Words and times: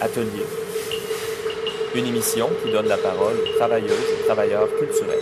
Atelier. 0.00 0.46
Une 1.94 2.06
émission 2.06 2.48
qui 2.62 2.70
donne 2.70 2.86
la 2.86 2.98
parole 2.98 3.34
aux 3.34 3.58
travailleuses 3.58 3.90
et 3.90 4.26
travailleurs 4.26 4.68
culturels. 4.78 5.18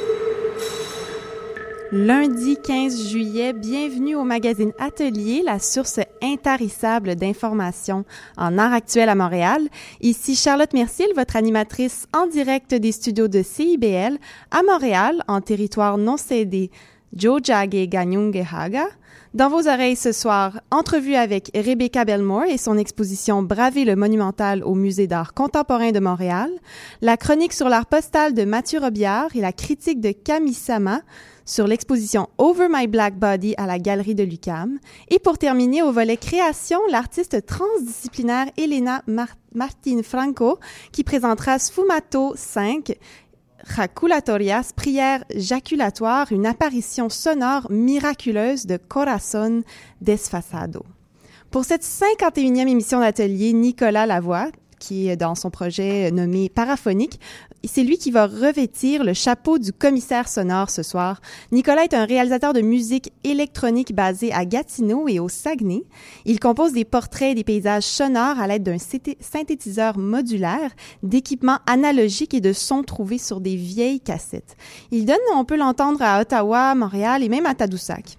Lundi 1.93 2.57
15 2.57 3.09
juillet, 3.09 3.53
bienvenue 3.53 4.17
au 4.17 4.25
magazine 4.25 4.73
Atelier, 4.81 5.43
la 5.45 5.61
source 5.61 6.01
intarissable 6.21 7.15
d'informations 7.15 8.05
en 8.37 8.59
art 8.59 8.73
actuel 8.73 9.09
à 9.09 9.15
Montréal. 9.15 9.69
Ici 10.01 10.35
Charlotte 10.35 10.73
Mercier, 10.73 11.07
votre 11.15 11.37
animatrice 11.37 12.09
en 12.13 12.27
direct 12.27 12.75
des 12.75 12.91
studios 12.91 13.29
de 13.29 13.43
CIBL 13.43 14.19
à 14.51 14.63
Montréal, 14.65 15.23
en 15.29 15.41
territoire 15.41 15.97
non 15.97 16.17
cédé 16.17 16.73
Jojage 17.17 17.89
Ganyungehaga. 17.89 18.87
Dans 19.35 19.49
vos 19.49 19.67
oreilles 19.67 19.97
ce 19.97 20.13
soir, 20.13 20.61
entrevue 20.71 21.17
avec 21.17 21.51
Rebecca 21.55 22.05
Belmore 22.05 22.45
et 22.45 22.57
son 22.57 22.79
exposition 22.79 23.43
Braver 23.43 23.85
le 23.85 23.97
monumental 23.97 24.63
au 24.63 24.77
Musée 24.77 25.09
d'art 25.09 25.35
contemporain 25.35 25.91
de 25.91 25.99
Montréal, 25.99 26.51
la 27.01 27.17
chronique 27.17 27.53
sur 27.53 27.69
l'art 27.69 27.87
postal 27.87 28.35
de 28.35 28.45
Mathieu 28.45 28.79
Robillard 28.79 29.35
et 29.35 29.41
la 29.41 29.53
critique 29.53 30.01
de 30.01 30.13
Camille 30.13 30.55
Sama 30.55 31.01
sur 31.45 31.67
l'exposition 31.67 32.29
Over 32.39 32.69
My 32.71 32.87
Black 32.87 33.19
Body 33.19 33.55
à 33.59 33.67
la 33.67 33.79
Galerie 33.79 34.15
de 34.15 34.23
l'UCAM. 34.23 34.79
Et 35.09 35.19
pour 35.19 35.37
terminer, 35.39 35.83
au 35.83 35.93
volet 35.93 36.17
création, 36.17 36.79
l'artiste 36.91 37.45
transdisciplinaire 37.45 38.47
Elena 38.57 39.03
Martin 39.53 40.03
Franco 40.03 40.59
qui 40.93 41.05
présentera 41.05 41.59
Sfumato 41.59 42.35
5, 42.37 42.97
Jaculatorias, 43.67 44.73
prière 44.75 45.25
jaculatoire, 45.35 46.31
une 46.33 46.47
apparition 46.47 47.09
sonore 47.09 47.67
miraculeuse 47.71 48.67
de 48.67 48.77
Corazon 48.77 49.63
Desfasado. 50.01 50.85
Pour 51.51 51.65
cette 51.65 51.83
51e 51.83 52.69
émission 52.69 53.01
d'atelier, 53.01 53.53
Nicolas 53.53 54.07
Lavoie, 54.07 54.49
qui 54.79 55.09
est 55.09 55.17
dans 55.17 55.35
son 55.35 55.51
projet 55.51 56.11
nommé 56.11 56.49
Paraphonique. 56.49 57.21
C'est 57.67 57.83
lui 57.83 57.99
qui 57.99 58.11
va 58.11 58.27
revêtir 58.27 59.05
le 59.05 59.15
chapeau 59.15 59.59
du 59.59 59.73
commissaire 59.73 60.29
sonore 60.29 60.71
ce 60.71 60.83
soir. 60.83 61.21
Nicolas 61.53 61.85
est 61.85 61.95
un 61.95 62.05
réalisateur 62.05 62.53
de 62.53 62.61
musique 62.61 63.13
électronique 63.25 63.95
basé 63.95 64.33
à 64.33 64.45
Gatineau 64.45 65.09
et 65.09 65.19
au 65.19 65.29
Saguenay. 65.29 65.85
Il 66.25 66.41
compose 66.41 66.73
des 66.73 66.85
portraits 66.85 67.33
et 67.33 67.35
des 67.35 67.45
paysages 67.45 67.85
sonores 67.85 68.39
à 68.39 68.47
l'aide 68.47 68.63
d'un 68.63 68.79
synthétiseur 68.79 69.99
modulaire, 69.99 70.71
d'équipements 71.03 71.59
analogiques 71.67 72.35
et 72.35 72.41
de 72.41 72.53
sons 72.53 72.83
trouvés 72.83 73.19
sur 73.19 73.41
des 73.41 73.57
vieilles 73.57 74.01
cassettes. 74.01 74.57
Il 74.91 75.07
donne, 75.07 75.17
on 75.35 75.45
peut 75.45 75.57
l'entendre 75.57 76.03
à 76.03 76.21
Ottawa, 76.21 76.75
Montréal 76.75 77.23
et 77.23 77.29
même 77.29 77.47
à 77.47 77.55
Tadoussac. 77.55 78.19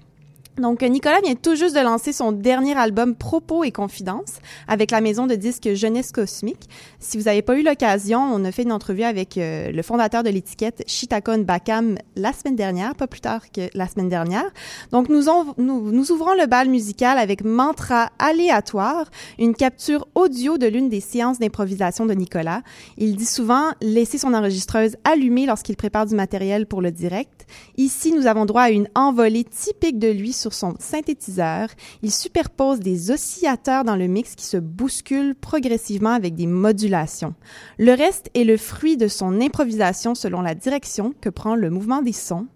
Donc, 0.58 0.84
Nicolas 0.84 1.20
vient 1.22 1.36
tout 1.36 1.56
juste 1.56 1.75
de 1.75 1.81
lancer 1.81 2.14
son 2.14 2.31
dernier 2.31 2.78
album 2.78 3.14
Propos 3.14 3.66
et 3.66 3.72
Confidences 3.72 4.39
avec 4.70 4.89
la 4.89 5.02
maison 5.02 5.28
de 5.28 5.36
disques 5.36 5.73
Jeunesse 5.73 6.14
Cosmique. 6.14 6.70
Si 7.00 7.17
vous 7.17 7.25
n'avez 7.25 7.42
pas 7.42 7.58
eu 7.58 7.64
l'occasion, 7.64 8.20
on 8.22 8.45
a 8.45 8.53
fait 8.53 8.64
une 8.64 8.72
entrevue 8.72 9.03
avec 9.03 9.38
euh, 9.38 9.70
le 9.72 9.81
fondateur 9.81 10.23
de 10.23 10.30
l'étiquette, 10.30 10.83
Shitakon 10.88 11.39
Bakam, 11.39 11.98
la 12.16 12.31
semaine 12.31 12.56
dernière, 12.56 12.95
pas 12.95 13.08
plus 13.08 13.20
tard 13.20 13.52
que 13.52 13.70
la 13.73 13.89
semaine 13.89 14.08
dernière. 14.08 14.45
Donc, 14.94 15.09
nous, 15.09 15.28
ouvrons 15.28 16.33
le 16.39 16.45
bal 16.48 16.70
musical 16.70 17.17
avec 17.17 17.44
Mantra 17.44 18.11
aléatoire, 18.17 19.11
une 19.38 19.56
capture 19.56 20.08
audio 20.16 20.58
de 20.58 20.67
l'une 20.67 20.88
des 20.88 21.02
séances 21.02 21.38
d'improvisation 21.38 22.06
de 22.06 22.14
Nicolas. 22.14 22.61
Il 22.98 23.17
dit 23.17 23.26
souvent 23.26 23.72
laisser 23.81 24.17
son 24.17 24.33
enregistreuse 24.33 24.95
allumée 25.03 25.48
lorsqu'il 25.48 25.76
prépare 25.76 26.06
du 26.06 26.16
matériel 26.16 26.66
pour 26.66 26.81
le 26.81 26.92
direct. 26.92 27.45
Ici, 27.76 28.14
nous 28.14 28.26
avons 28.26 28.45
droit 28.45 28.64
à 28.64 28.70
une 28.70 28.88
envolée 28.95 29.44
typique 29.44 30.00
de 30.00 30.08
lui 30.08 30.31
son 30.53 30.75
synthétiseur. 30.79 31.69
Il 32.01 32.11
superpose 32.11 32.79
des 32.79 33.11
oscillateurs 33.11 33.83
dans 33.83 33.95
le 33.95 34.07
mix 34.07 34.35
qui 34.35 34.45
se 34.45 34.57
bousculent 34.57 35.35
progressivement 35.35 36.11
avec 36.11 36.35
des 36.35 36.47
modulations. 36.47 37.35
Le 37.77 37.93
reste 37.93 38.29
est 38.33 38.43
le 38.43 38.57
fruit 38.57 38.97
de 38.97 39.07
son 39.07 39.41
improvisation 39.41 40.15
selon 40.15 40.41
la 40.41 40.55
direction 40.55 41.13
que 41.21 41.29
prend 41.29 41.55
le 41.55 41.69
mouvement 41.69 42.02
des 42.02 42.13
sons, 42.13 42.47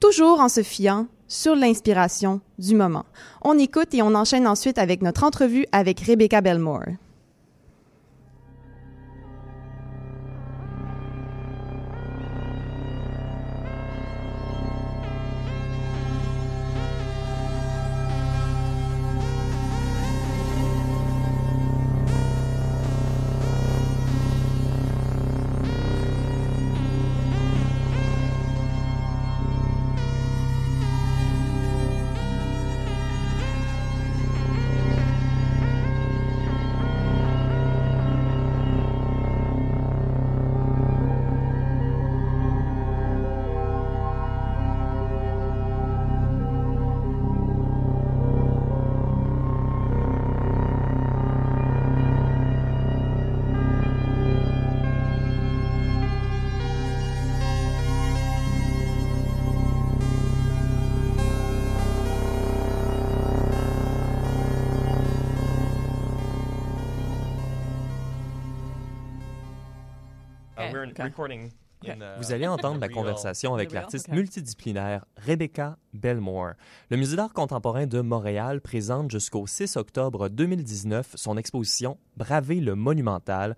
toujours 0.00 0.40
en 0.40 0.48
se 0.48 0.62
fiant 0.62 1.06
sur 1.28 1.56
l'inspiration 1.56 2.40
du 2.58 2.74
moment. 2.74 3.06
On 3.42 3.58
écoute 3.58 3.94
et 3.94 4.02
on 4.02 4.14
enchaîne 4.14 4.46
ensuite 4.46 4.78
avec 4.78 5.02
notre 5.02 5.24
entrevue 5.24 5.66
avec 5.72 6.00
Rebecca 6.00 6.40
Belmore. 6.40 6.84
Vous 72.18 72.32
allez 72.32 72.46
entendre 72.46 72.80
la 72.80 72.88
conversation 72.88 73.54
avec 73.54 73.72
l'artiste 73.72 74.08
multidisciplinaire 74.08 75.04
Rebecca 75.16 75.76
Belmore. 75.92 76.52
Le 76.90 76.96
Musée 76.96 77.16
d'art 77.16 77.32
contemporain 77.32 77.86
de 77.86 78.00
Montréal 78.00 78.60
présente 78.60 79.10
jusqu'au 79.10 79.46
6 79.46 79.76
octobre 79.76 80.28
2019 80.28 81.12
son 81.14 81.36
exposition 81.36 81.98
Braver 82.16 82.60
le 82.60 82.74
monumental 82.74 83.56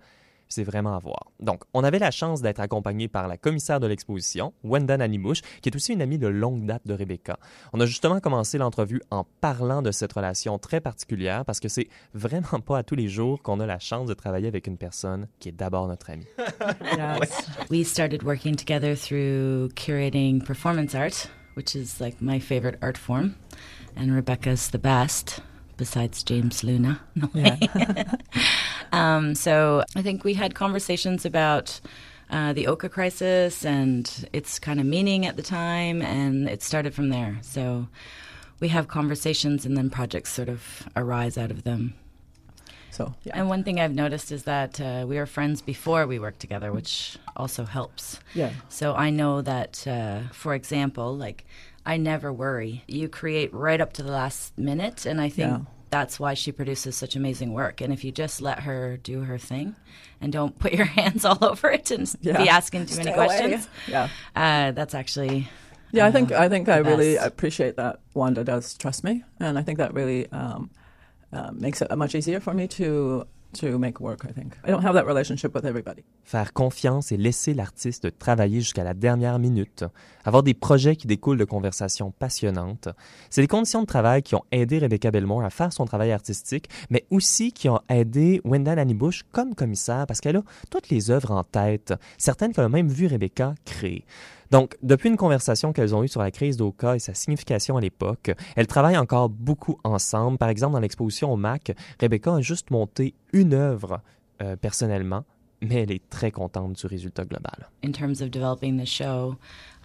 c'est 0.49 0.63
vraiment 0.63 0.95
à 0.95 0.99
voir. 0.99 1.31
Donc, 1.39 1.63
on 1.73 1.83
avait 1.83 1.99
la 1.99 2.11
chance 2.11 2.41
d'être 2.41 2.59
accompagné 2.59 3.07
par 3.07 3.27
la 3.27 3.37
commissaire 3.37 3.79
de 3.79 3.87
l'exposition, 3.87 4.53
Wenda 4.63 4.97
Nanimouche, 4.97 5.41
qui 5.61 5.69
est 5.69 5.75
aussi 5.75 5.93
une 5.93 6.01
amie 6.01 6.17
de 6.17 6.27
longue 6.27 6.65
date 6.65 6.85
de 6.85 6.93
Rebecca. 6.93 7.39
On 7.73 7.79
a 7.79 7.85
justement 7.85 8.19
commencé 8.19 8.57
l'entrevue 8.57 9.01
en 9.11 9.25
parlant 9.41 9.81
de 9.81 9.91
cette 9.91 10.13
relation 10.13 10.57
très 10.57 10.81
particulière 10.81 11.45
parce 11.45 11.59
que 11.59 11.67
c'est 11.67 11.87
vraiment 12.13 12.59
pas 12.65 12.79
à 12.79 12.83
tous 12.83 12.95
les 12.95 13.07
jours 13.07 13.41
qu'on 13.41 13.59
a 13.59 13.65
la 13.65 13.79
chance 13.79 14.07
de 14.07 14.13
travailler 14.13 14.47
avec 14.47 14.67
une 14.67 14.77
personne 14.77 15.27
qui 15.39 15.49
est 15.49 15.53
d'abord 15.53 15.87
notre 15.87 16.09
amie. 16.09 16.27
We 17.69 17.85
started 17.85 18.23
working 18.23 18.55
together 18.55 18.95
through 18.95 19.69
curating 19.75 20.43
performance 20.43 20.95
art, 20.95 21.29
which 21.55 21.75
is 21.75 21.99
like 21.99 22.21
my 22.21 22.39
favorite 22.39 22.77
art 22.81 22.97
form, 22.97 23.35
and 23.95 24.13
Rebecca's 24.13 24.69
the 24.69 24.77
best. 24.77 25.41
Besides 25.77 26.23
James 26.23 26.63
Luna. 26.63 26.99
Yeah. 27.33 27.57
um, 28.91 29.35
so 29.35 29.83
I 29.95 30.01
think 30.01 30.23
we 30.23 30.33
had 30.33 30.55
conversations 30.55 31.25
about 31.25 31.79
uh, 32.29 32.53
the 32.53 32.67
Oka 32.67 32.89
crisis 32.89 33.65
and 33.65 34.29
its 34.33 34.59
kind 34.59 34.79
of 34.79 34.85
meaning 34.85 35.25
at 35.25 35.35
the 35.35 35.43
time, 35.43 36.01
and 36.01 36.49
it 36.49 36.63
started 36.63 36.93
from 36.93 37.09
there. 37.09 37.37
So 37.41 37.87
we 38.59 38.69
have 38.69 38.87
conversations, 38.87 39.65
and 39.65 39.77
then 39.77 39.89
projects 39.89 40.31
sort 40.31 40.49
of 40.49 40.87
arise 40.95 41.37
out 41.37 41.51
of 41.51 41.63
them. 41.63 41.93
So, 42.97 43.13
yeah. 43.23 43.33
And 43.35 43.47
one 43.47 43.63
thing 43.63 43.79
I've 43.79 43.93
noticed 43.93 44.31
is 44.31 44.43
that 44.43 44.81
uh, 44.81 45.05
we 45.07 45.17
were 45.17 45.27
friends 45.27 45.61
before 45.61 46.07
we 46.07 46.17
worked 46.17 46.39
together, 46.39 46.71
which 46.71 47.17
also 47.35 47.63
helps. 47.63 48.19
Yeah. 48.33 48.51
So 48.69 48.95
I 48.95 49.11
know 49.11 49.41
that, 49.41 49.85
uh, 49.85 50.21
for 50.31 50.55
example, 50.55 51.15
like 51.15 51.45
I 51.87 51.95
never 51.95 52.33
worry. 52.33 52.83
You 52.85 53.07
create 53.07 53.53
right 53.53 53.79
up 53.79 53.93
to 53.93 54.03
the 54.03 54.11
last 54.11 54.57
minute, 54.57 55.05
and 55.05 55.21
I 55.21 55.29
think 55.29 55.51
yeah. 55.51 55.59
that's 55.89 56.19
why 56.19 56.33
she 56.33 56.51
produces 56.51 56.97
such 56.97 57.15
amazing 57.15 57.53
work. 57.53 57.79
And 57.79 57.93
if 57.93 58.03
you 58.03 58.11
just 58.11 58.41
let 58.41 58.59
her 58.59 58.97
do 58.97 59.21
her 59.21 59.37
thing 59.37 59.73
and 60.19 60.33
don't 60.33 60.59
put 60.59 60.73
your 60.73 60.85
hands 60.99 61.23
all 61.23 61.37
over 61.41 61.71
it 61.71 61.89
and 61.89 62.13
yeah. 62.19 62.43
be 62.43 62.49
asking 62.49 62.87
too 62.87 62.95
Stay 62.95 63.05
many 63.05 63.15
away. 63.15 63.25
questions, 63.27 63.69
yeah, 63.87 64.09
uh, 64.35 64.71
that's 64.71 64.93
actually. 64.93 65.47
Yeah, 65.93 66.03
uh, 66.03 66.09
I 66.09 66.11
think 66.11 66.33
I 66.33 66.49
think 66.49 66.67
I 66.67 66.81
best. 66.81 66.89
really 66.89 67.15
appreciate 67.15 67.77
that 67.77 68.01
Wanda 68.13 68.43
does 68.43 68.77
trust 68.77 69.05
me, 69.05 69.23
and 69.39 69.57
I 69.57 69.61
think 69.61 69.77
that 69.77 69.93
really 69.93 70.29
um, 70.33 70.69
uh, 71.31 71.51
makes 71.53 71.81
it 71.81 71.89
much 71.95 72.15
easier 72.15 72.41
for 72.41 72.53
me 72.53 72.67
to 72.67 73.25
to 73.53 73.77
make 73.77 73.99
work, 73.99 74.21
I 74.23 74.33
think. 74.33 74.53
I 74.65 74.71
don't 74.71 74.83
have 74.83 74.93
that 74.93 75.05
relationship 75.05 75.53
with 75.55 75.65
everybody. 75.65 76.03
Faire 76.23 76.53
confiance 76.53 77.11
et 77.11 77.17
laisser 77.17 77.53
l'artiste 77.53 78.17
travailler 78.17 78.59
jusqu'à 78.59 78.83
la 78.83 78.93
dernière 78.93 79.39
minute, 79.39 79.85
avoir 80.25 80.43
des 80.43 80.53
projets 80.53 80.95
qui 80.95 81.07
découlent 81.07 81.37
de 81.37 81.45
conversations 81.45 82.11
passionnantes, 82.11 82.89
c'est 83.29 83.41
les 83.41 83.47
conditions 83.47 83.81
de 83.81 83.87
travail 83.87 84.23
qui 84.23 84.35
ont 84.35 84.43
aidé 84.51 84.79
Rebecca 84.79 85.11
Belmore 85.11 85.43
à 85.43 85.49
faire 85.49 85.71
son 85.73 85.85
travail 85.85 86.11
artistique, 86.11 86.69
mais 86.89 87.05
aussi 87.09 87.51
qui 87.51 87.69
ont 87.69 87.79
aidé 87.89 88.41
Wendell 88.43 88.77
Bush 88.95 89.23
comme 89.31 89.55
commissaire 89.55 90.05
parce 90.07 90.21
qu'elle 90.21 90.37
a 90.37 90.43
toutes 90.69 90.89
les 90.89 91.11
œuvres 91.11 91.31
en 91.31 91.43
tête, 91.43 91.93
certaines 92.17 92.53
qu'elle 92.53 92.65
a 92.65 92.69
même 92.69 92.89
vu 92.89 93.07
Rebecca 93.07 93.55
créer. 93.65 94.05
Donc, 94.51 94.77
depuis 94.81 95.09
une 95.09 95.17
conversation 95.17 95.73
qu'elles 95.73 95.93
ont 95.95 96.03
eue 96.03 96.07
sur 96.07 96.21
la 96.21 96.31
crise 96.31 96.57
d'Oka 96.57 96.95
et 96.95 96.99
sa 96.99 97.13
signification 97.13 97.77
à 97.77 97.81
l'époque, 97.81 98.31
elles 98.55 98.67
travaillent 98.67 98.97
encore 98.97 99.29
beaucoup 99.29 99.79
ensemble. 99.83 100.37
Par 100.37 100.49
exemple, 100.49 100.73
dans 100.73 100.79
l'exposition 100.79 101.31
au 101.31 101.35
MAC, 101.37 101.75
Rebecca 101.99 102.35
a 102.35 102.41
juste 102.41 102.69
monté 102.71 103.13
une 103.33 103.53
œuvre 103.53 104.01
euh, 104.41 104.55
personnellement, 104.55 105.25
mais 105.61 105.83
elle 105.83 105.91
est 105.91 106.09
très 106.09 106.31
contente 106.31 106.73
du 106.73 106.85
résultat 106.87 107.25
global. 107.25 107.69
In 107.83 107.91
terms 107.91 108.21
of 108.21 108.29
developing 108.29 108.77
the 108.79 108.85
show, 108.85 109.35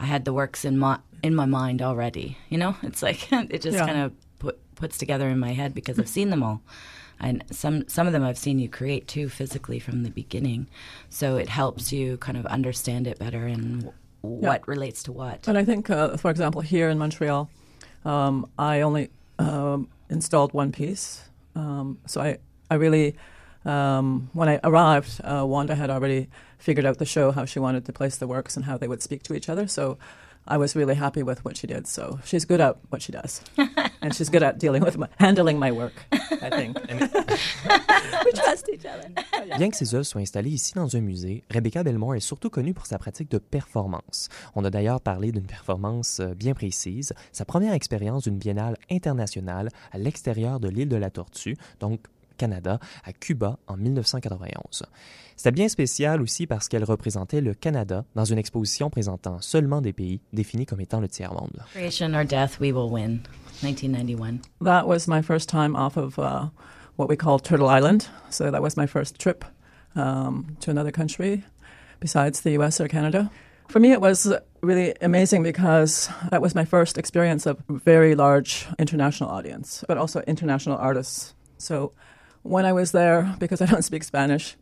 I 0.00 0.06
had 0.06 0.24
the 0.24 0.32
works 0.32 0.64
in 0.64 0.72
my 0.76 0.96
in 1.24 1.30
my 1.34 1.46
mind 1.46 1.80
already. 1.82 2.36
You 2.50 2.58
know, 2.58 2.74
it's 2.82 3.02
like 3.02 3.28
it 3.50 3.62
just 3.62 3.76
Yeah. 3.78 3.86
kind 3.86 3.98
of 4.04 4.12
put, 4.38 4.56
puts 4.74 4.98
together 4.98 5.28
in 5.28 5.38
my 5.38 5.52
head 5.54 5.72
because 5.74 5.98
I've 5.98 6.08
seen 6.08 6.30
them 6.30 6.42
all. 6.42 6.60
And 7.20 7.42
some 7.50 7.84
some 7.88 8.06
of 8.06 8.12
them 8.12 8.22
I've 8.24 8.36
seen 8.38 8.58
you 8.58 8.68
create 8.68 9.06
too 9.06 9.28
physically 9.28 9.78
from 9.78 10.02
the 10.02 10.10
beginning. 10.10 10.66
So 11.08 11.36
it 11.36 11.48
helps 11.48 11.92
you 11.92 12.16
kind 12.18 12.36
of 12.36 12.44
understand 12.46 13.06
it 13.06 13.18
better 13.18 13.46
and 13.46 13.90
what 14.22 14.66
relates 14.66 15.02
to 15.04 15.12
what. 15.12 15.46
And 15.48 15.58
I 15.58 15.64
think, 15.64 15.90
uh, 15.90 16.16
for 16.16 16.30
example, 16.30 16.60
here 16.60 16.88
in 16.88 16.98
Montreal, 16.98 17.50
um, 18.04 18.50
I 18.58 18.80
only 18.80 19.10
um, 19.38 19.88
installed 20.08 20.52
one 20.52 20.72
piece. 20.72 21.22
Um, 21.54 21.98
so 22.06 22.20
I, 22.20 22.38
I 22.70 22.74
really, 22.74 23.16
um, 23.64 24.30
when 24.32 24.48
I 24.48 24.60
arrived, 24.64 25.20
uh, 25.22 25.44
Wanda 25.46 25.74
had 25.74 25.90
already 25.90 26.28
figured 26.58 26.86
out 26.86 26.98
the 26.98 27.04
show, 27.04 27.32
how 27.32 27.44
she 27.44 27.58
wanted 27.58 27.84
to 27.86 27.92
place 27.92 28.16
the 28.16 28.26
works 28.26 28.56
and 28.56 28.64
how 28.64 28.78
they 28.78 28.88
would 28.88 29.02
speak 29.02 29.22
to 29.24 29.34
each 29.34 29.48
other. 29.48 29.66
So 29.66 29.98
I 30.46 30.56
was 30.56 30.74
really 30.74 30.94
happy 30.94 31.22
with 31.22 31.44
what 31.44 31.56
she 31.56 31.66
did. 31.66 31.86
So 31.86 32.20
she's 32.24 32.44
good 32.44 32.60
at 32.60 32.76
what 32.90 33.02
she 33.02 33.12
does, 33.12 33.42
and 34.02 34.12
she's 34.12 34.30
good 34.30 34.42
at 34.42 34.58
dealing 34.58 34.82
with 34.82 34.98
my, 34.98 35.08
handling 35.18 35.58
my 35.58 35.70
work. 35.70 35.92
I 36.42 36.50
think. 36.50 36.76
we 38.24 38.32
trust 38.32 38.68
each 38.72 38.84
other. 38.84 39.08
Bien 39.58 39.70
que 39.70 39.76
ses 39.76 39.94
œuvres 39.94 40.04
soient 40.04 40.20
installées 40.20 40.50
ici 40.50 40.72
dans 40.74 40.96
un 40.96 41.00
musée, 41.00 41.44
Rebecca 41.50 41.82
Belmore 41.82 42.16
est 42.16 42.20
surtout 42.20 42.50
connue 42.50 42.74
pour 42.74 42.86
sa 42.86 42.98
pratique 42.98 43.30
de 43.30 43.38
performance. 43.38 44.28
On 44.54 44.64
a 44.64 44.70
d'ailleurs 44.70 45.00
parlé 45.00 45.32
d'une 45.32 45.46
performance 45.46 46.20
euh, 46.20 46.34
bien 46.34 46.54
précise, 46.54 47.12
sa 47.32 47.44
première 47.44 47.72
expérience 47.72 48.24
d'une 48.24 48.38
biennale 48.38 48.76
internationale 48.90 49.68
à 49.92 49.98
l'extérieur 49.98 50.60
de 50.60 50.68
l'île 50.68 50.88
de 50.88 50.96
la 50.96 51.10
Tortue, 51.10 51.56
donc 51.80 52.00
Canada, 52.36 52.78
à 53.04 53.12
Cuba 53.12 53.58
en 53.66 53.76
1991. 53.76 54.84
C'était 55.36 55.50
bien 55.50 55.68
spécial 55.68 56.20
aussi 56.20 56.46
parce 56.46 56.68
qu'elle 56.68 56.84
représentait 56.84 57.40
le 57.40 57.54
Canada 57.54 58.04
dans 58.14 58.24
une 58.24 58.38
exposition 58.38 58.90
présentant 58.90 59.40
seulement 59.40 59.80
des 59.80 59.92
pays 59.92 60.20
définis 60.32 60.66
comme 60.66 60.80
étant 60.80 61.00
le 61.00 61.08
tiers-monde. 61.08 61.62
Creation 61.72 62.14
or 62.14 62.24
death, 62.24 62.58
we 62.60 62.72
will 62.72 62.90
win. 62.90 63.20
1991. 63.62 64.40
That 64.60 64.86
was 64.86 65.06
my 65.06 65.22
first 65.22 65.48
time 65.48 65.76
off 65.76 65.96
of 65.96 66.18
uh, 66.18 66.46
what 66.96 67.08
we 67.08 67.16
call 67.16 67.38
Turtle 67.38 67.68
Island. 67.68 68.08
So 68.30 68.50
that 68.50 68.62
was 68.62 68.76
my 68.76 68.86
first 68.86 69.18
trip 69.18 69.44
um, 69.94 70.56
to 70.60 70.70
another 70.70 70.90
country 70.90 71.44
besides 72.00 72.40
the 72.40 72.52
US 72.52 72.80
or 72.80 72.88
Canada. 72.88 73.30
For 73.68 73.80
me, 73.80 73.92
it 73.92 74.00
was 74.00 74.32
really 74.60 74.94
amazing 75.00 75.42
because 75.42 76.10
that 76.30 76.42
was 76.42 76.54
my 76.54 76.64
first 76.64 76.98
experience 76.98 77.46
of 77.46 77.62
very 77.68 78.14
large 78.14 78.66
international 78.78 79.30
audience, 79.30 79.84
but 79.88 79.96
also 79.96 80.20
international 80.26 80.76
artists. 80.76 81.34
So 81.58 81.92
when 82.42 82.64
I 82.64 82.72
was 82.72 82.92
there, 82.92 83.34
because 83.38 83.60
I 83.60 83.66
don't 83.66 83.82
speak 83.82 84.04
Spanish, 84.04 84.56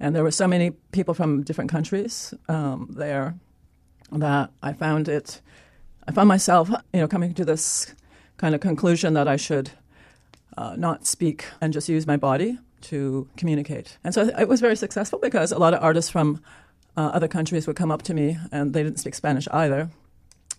and 0.00 0.14
there 0.14 0.22
were 0.22 0.30
so 0.30 0.46
many 0.46 0.70
people 0.92 1.14
from 1.14 1.42
different 1.42 1.70
countries 1.70 2.34
um, 2.48 2.88
there, 2.96 3.34
that 4.12 4.50
I 4.62 4.72
found 4.72 5.08
it, 5.08 5.40
I 6.06 6.12
found 6.12 6.28
myself, 6.28 6.70
you 6.92 7.00
know, 7.00 7.08
coming 7.08 7.34
to 7.34 7.44
this 7.44 7.94
kind 8.36 8.54
of 8.54 8.60
conclusion 8.60 9.14
that 9.14 9.26
I 9.26 9.36
should 9.36 9.70
uh, 10.56 10.76
not 10.76 11.06
speak 11.06 11.46
and 11.60 11.72
just 11.72 11.88
use 11.88 12.06
my 12.06 12.16
body 12.16 12.58
to 12.82 13.28
communicate. 13.36 13.98
And 14.04 14.14
so 14.14 14.22
it 14.22 14.48
was 14.48 14.60
very 14.60 14.76
successful 14.76 15.18
because 15.18 15.50
a 15.52 15.58
lot 15.58 15.74
of 15.74 15.82
artists 15.82 16.10
from 16.10 16.40
uh, 16.96 17.10
other 17.12 17.28
countries 17.28 17.66
would 17.66 17.76
come 17.76 17.90
up 17.90 18.02
to 18.02 18.14
me 18.14 18.38
and 18.52 18.72
they 18.72 18.82
didn't 18.82 19.00
speak 19.00 19.14
Spanish 19.14 19.48
either. 19.50 19.90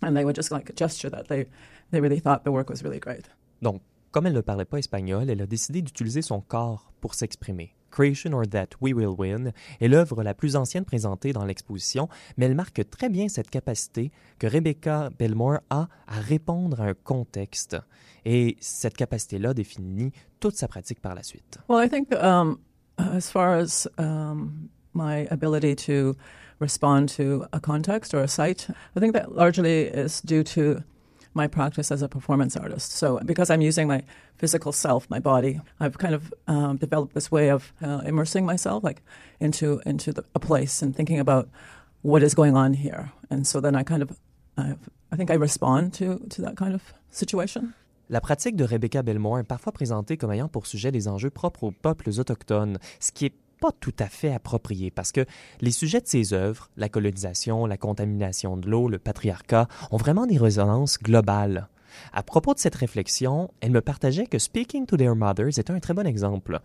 And 0.02 0.16
they 0.16 0.24
would 0.24 0.36
just 0.36 0.50
like 0.50 0.74
gesture 0.74 1.10
that 1.10 1.28
they, 1.28 1.46
they 1.90 2.00
really 2.00 2.20
thought 2.20 2.44
the 2.44 2.52
work 2.52 2.68
was 2.68 2.84
really 2.84 3.00
great. 3.00 3.26
Comme 4.10 4.26
elle 4.26 4.32
ne 4.32 4.40
parlait 4.40 4.64
pas 4.64 4.78
espagnol, 4.78 5.30
elle 5.30 5.42
a 5.42 5.46
décidé 5.46 5.82
d'utiliser 5.82 6.22
son 6.22 6.40
corps 6.40 6.92
pour 7.00 7.14
s'exprimer. 7.14 7.74
Creation 7.90 8.32
or 8.32 8.46
That 8.46 8.68
We 8.80 8.92
Will 8.94 9.14
Win 9.16 9.52
est 9.80 9.88
l'œuvre 9.88 10.22
la 10.22 10.34
plus 10.34 10.56
ancienne 10.56 10.84
présentée 10.84 11.32
dans 11.32 11.44
l'exposition, 11.44 12.08
mais 12.36 12.46
elle 12.46 12.54
marque 12.54 12.88
très 12.90 13.08
bien 13.08 13.28
cette 13.28 13.50
capacité 13.50 14.12
que 14.38 14.46
Rebecca 14.46 15.10
Belmore 15.18 15.60
a 15.70 15.88
à 16.06 16.20
répondre 16.20 16.80
à 16.80 16.84
un 16.84 16.94
contexte. 16.94 17.76
Et 18.24 18.56
cette 18.60 18.96
capacité-là 18.96 19.54
définit 19.54 20.12
toute 20.40 20.56
sa 20.56 20.68
pratique 20.68 21.00
par 21.00 21.14
la 21.14 21.22
suite. 21.22 21.58
Well, 21.68 21.84
I 21.84 21.88
think 21.88 22.12
um, 22.12 22.58
as 22.98 23.30
far 23.30 23.54
as 23.58 23.88
um, 23.98 24.68
my 24.92 25.26
ability 25.30 25.74
to 25.86 26.14
respond 26.60 27.08
to 27.16 27.46
a 27.52 27.60
context 27.60 28.12
or 28.14 28.22
a 28.22 28.28
site, 28.28 28.68
I 28.96 29.00
think 29.00 29.14
that 29.14 29.34
largely 29.34 29.84
is 29.84 30.20
due 30.22 30.42
to 30.54 30.82
my 31.38 31.48
practice 31.48 31.94
as 31.94 32.02
a 32.02 32.08
performance 32.08 32.54
artist. 32.64 32.88
So, 32.92 33.06
because 33.24 33.48
I'm 33.52 33.64
using 33.70 33.88
my 33.88 34.00
physical 34.36 34.72
self, 34.72 35.08
my 35.08 35.20
body, 35.20 35.60
I've 35.80 35.96
kind 36.04 36.14
of 36.14 36.22
um, 36.46 36.76
developed 36.76 37.14
this 37.14 37.30
way 37.30 37.50
of 37.50 37.72
uh, 37.82 38.00
immersing 38.10 38.44
myself, 38.52 38.84
like 38.84 39.00
into 39.40 39.80
into 39.86 40.12
the, 40.12 40.24
a 40.34 40.40
place 40.40 40.82
and 40.82 40.94
thinking 40.94 41.20
about 41.20 41.48
what 42.02 42.22
is 42.22 42.34
going 42.34 42.56
on 42.56 42.74
here. 42.74 43.10
And 43.30 43.46
so 43.46 43.60
then 43.60 43.74
I 43.80 43.82
kind 43.84 44.02
of, 44.02 44.10
I, 44.56 44.74
I 45.12 45.16
think 45.16 45.30
I 45.30 45.36
respond 45.48 45.94
to 45.98 46.06
to 46.34 46.42
that 46.42 46.56
kind 46.56 46.74
of 46.74 46.82
situation. 47.10 47.72
La 48.10 48.20
pratique 48.20 48.56
de 48.56 48.64
Rebecca 48.64 49.02
Belmore 49.02 49.40
est 49.40 49.44
parfois 49.44 49.72
présentée 49.72 50.16
comme 50.16 50.32
ayant 50.32 50.48
pour 50.48 50.66
sujet 50.66 50.90
des 50.90 51.08
enjeux 51.08 51.30
propres 51.30 51.64
aux 51.64 51.72
peuples 51.72 52.08
autochtones, 52.18 52.78
ce 53.00 53.12
qui 53.12 53.26
est 53.26 53.34
pas 53.60 53.72
tout 53.80 53.94
à 53.98 54.06
fait 54.06 54.32
approprié 54.32 54.90
parce 54.90 55.12
que 55.12 55.24
les 55.60 55.70
sujets 55.70 56.00
de 56.00 56.06
ses 56.06 56.32
œuvres, 56.32 56.70
la 56.76 56.88
colonisation, 56.88 57.66
la 57.66 57.76
contamination 57.76 58.56
de 58.56 58.68
l'eau, 58.68 58.88
le 58.88 58.98
patriarcat, 58.98 59.68
ont 59.90 59.96
vraiment 59.96 60.26
des 60.26 60.38
résonances 60.38 60.98
globales. 60.98 61.68
À 62.12 62.22
propos 62.22 62.54
de 62.54 62.58
cette 62.58 62.74
réflexion, 62.74 63.50
elle 63.60 63.72
me 63.72 63.80
partageait 63.80 64.26
que 64.26 64.38
Speaking 64.38 64.86
to 64.86 64.96
Their 64.96 65.16
Mothers 65.16 65.58
est 65.58 65.70
un 65.70 65.80
très 65.80 65.94
bon 65.94 66.06
exemple. 66.06 66.60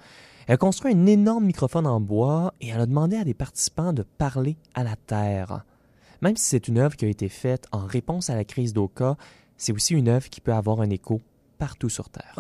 Elle 0.48 0.56
a 0.56 0.58
construit 0.58 0.94
un 0.94 1.06
énorme 1.06 1.46
microphone 1.46 1.88
en 1.88 2.00
bois 2.00 2.54
et 2.62 2.70
elle 2.70 2.82
a 2.82 2.86
demandé 2.86 3.18
à 3.18 3.24
des 3.24 3.34
participants 3.34 3.94
de 3.94 4.04
parler 4.04 4.58
à 4.76 4.84
la 4.84 4.96
terre. 4.96 5.64
Même 6.22 6.38
si 6.38 6.46
c'est 6.46 6.68
une 6.68 6.78
œuvre 6.78 6.96
qui 6.96 7.06
a 7.06 7.10
été 7.10 7.30
faite 7.30 7.68
en 7.72 7.86
réponse 7.86 8.30
à 8.30 8.36
la 8.36 8.44
crise 8.44 8.74
d'Oka, 8.74 9.18
c'est 9.58 9.74
aussi 9.74 9.94
une 9.94 10.10
œuvre 10.10 10.30
qui 10.30 10.42
peut 10.42 10.54
avoir 10.54 10.82
un 10.82 10.90
écho 10.90 11.22
partout 11.58 11.90
sur 11.90 12.10
Terre. 12.10 12.34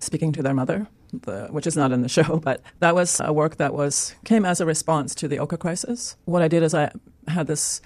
Speaking 0.00 0.32
to 0.32 0.42
their 0.42 0.54
mother, 0.54 0.86
the, 1.12 1.48
which 1.50 1.66
is 1.66 1.76
not 1.76 1.92
in 1.92 2.02
the 2.02 2.08
show, 2.18 2.38
but 2.38 2.62
that 2.80 2.94
was 2.94 3.20
a 3.20 3.32
work 3.32 3.56
that 3.56 3.74
was 3.74 4.14
came 4.24 4.44
as 4.44 4.60
a 4.60 4.66
response 4.66 5.14
to 5.16 5.28
the 5.28 5.38
Oka 5.38 5.56
crisis. 5.56 6.16
What 6.24 6.42
I 6.42 6.48
did 6.48 6.62
is 6.62 6.74
I 6.74 6.90
had 7.28 7.46
this 7.46 7.80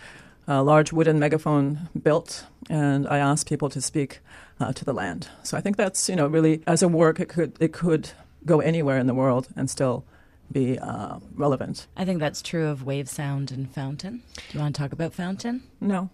uh, 0.48 0.62
large 0.62 0.92
wooden 0.92 1.18
megaphone 1.18 1.88
built, 2.00 2.46
and 2.68 3.06
I 3.08 3.18
asked 3.18 3.48
people 3.48 3.68
to 3.70 3.80
speak 3.80 4.20
uh, 4.60 4.72
to 4.72 4.84
the 4.84 4.94
land. 4.94 5.28
So 5.42 5.56
I 5.56 5.60
think 5.60 5.76
that's 5.76 6.08
you 6.08 6.16
know 6.16 6.26
really 6.26 6.62
as 6.66 6.82
a 6.82 6.88
work 6.88 7.20
it 7.20 7.28
could 7.28 7.56
it 7.60 7.72
could 7.72 8.10
go 8.46 8.60
anywhere 8.60 8.98
in 8.98 9.06
the 9.06 9.14
world 9.14 9.48
and 9.56 9.70
still 9.70 10.04
be 10.52 10.78
uh, 10.78 11.18
relevant. 11.34 11.86
I 11.96 12.04
think 12.04 12.20
that's 12.20 12.42
true 12.42 12.66
of 12.66 12.84
Wave 12.84 13.08
Sound 13.08 13.50
and 13.50 13.70
Fountain. 13.72 14.22
Do 14.36 14.42
you 14.52 14.60
want 14.60 14.74
to 14.74 14.82
talk 14.82 14.92
about 14.92 15.14
Fountain? 15.14 15.62
No. 15.80 16.10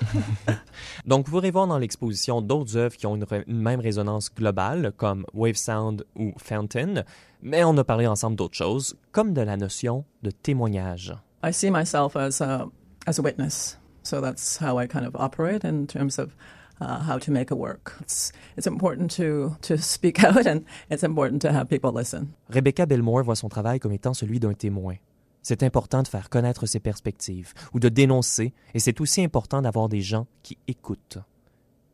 Donc, 1.06 1.26
vous 1.26 1.32
pourrez 1.32 1.50
voir 1.50 1.66
dans 1.66 1.78
l'exposition 1.78 2.42
d'autres 2.42 2.76
œuvres 2.76 2.96
qui 2.96 3.06
ont 3.06 3.16
une, 3.16 3.26
même 3.46 3.80
résonance 3.80 4.32
globale, 4.34 4.92
comme 4.96 5.24
Wave 5.34 5.56
Sound 5.56 6.04
ou 6.16 6.32
Fountain, 6.38 7.04
mais 7.42 7.64
on 7.64 7.76
a 7.76 7.84
parlé 7.84 8.06
ensemble 8.06 8.36
d'autres 8.36 8.56
choses, 8.56 8.96
comme 9.10 9.32
de 9.32 9.40
la 9.42 9.56
notion 9.56 10.04
de 10.22 10.30
témoignage. 10.30 11.14
I 11.44 11.52
see 11.52 11.70
myself 11.70 12.16
as 12.16 12.40
a, 12.40 12.68
as 13.06 13.18
a 13.18 13.22
witness. 13.22 13.76
So 14.04 14.20
that's 14.20 14.58
how 14.58 14.78
I 14.78 14.86
kind 14.86 15.06
of 15.06 15.14
operate 15.16 15.64
in 15.64 15.86
terms 15.86 16.18
of 16.18 16.34
uh, 16.80 17.00
how 17.00 17.18
to 17.18 17.30
make 17.30 17.50
a 17.50 17.56
work. 17.56 17.94
It's, 18.00 18.32
it's 18.56 18.66
important 18.66 19.10
to, 19.16 19.56
to 19.62 19.78
speak 19.78 20.22
out 20.24 20.46
and 20.46 20.64
it's 20.90 21.02
important 21.02 21.42
to 21.42 21.52
have 21.52 21.68
people 21.68 21.92
listen. 21.92 22.34
Rebecca 22.48 22.86
Belmore 22.86 23.22
voit 23.22 23.36
son 23.36 23.48
travail 23.48 23.78
comme 23.80 23.92
étant 23.92 24.14
celui 24.14 24.40
d'un 24.40 24.54
témoin. 24.54 24.96
C'est 25.42 25.62
important 25.62 26.02
de 26.02 26.08
faire 26.08 26.30
connaître 26.30 26.66
ses 26.66 26.80
perspectives 26.80 27.52
ou 27.74 27.80
de 27.80 27.88
dénoncer, 27.88 28.54
et 28.74 28.78
c'est 28.78 29.00
aussi 29.00 29.22
important 29.22 29.62
d'avoir 29.62 29.88
des 29.88 30.00
gens 30.00 30.26
qui 30.42 30.56
écoutent. 30.68 31.18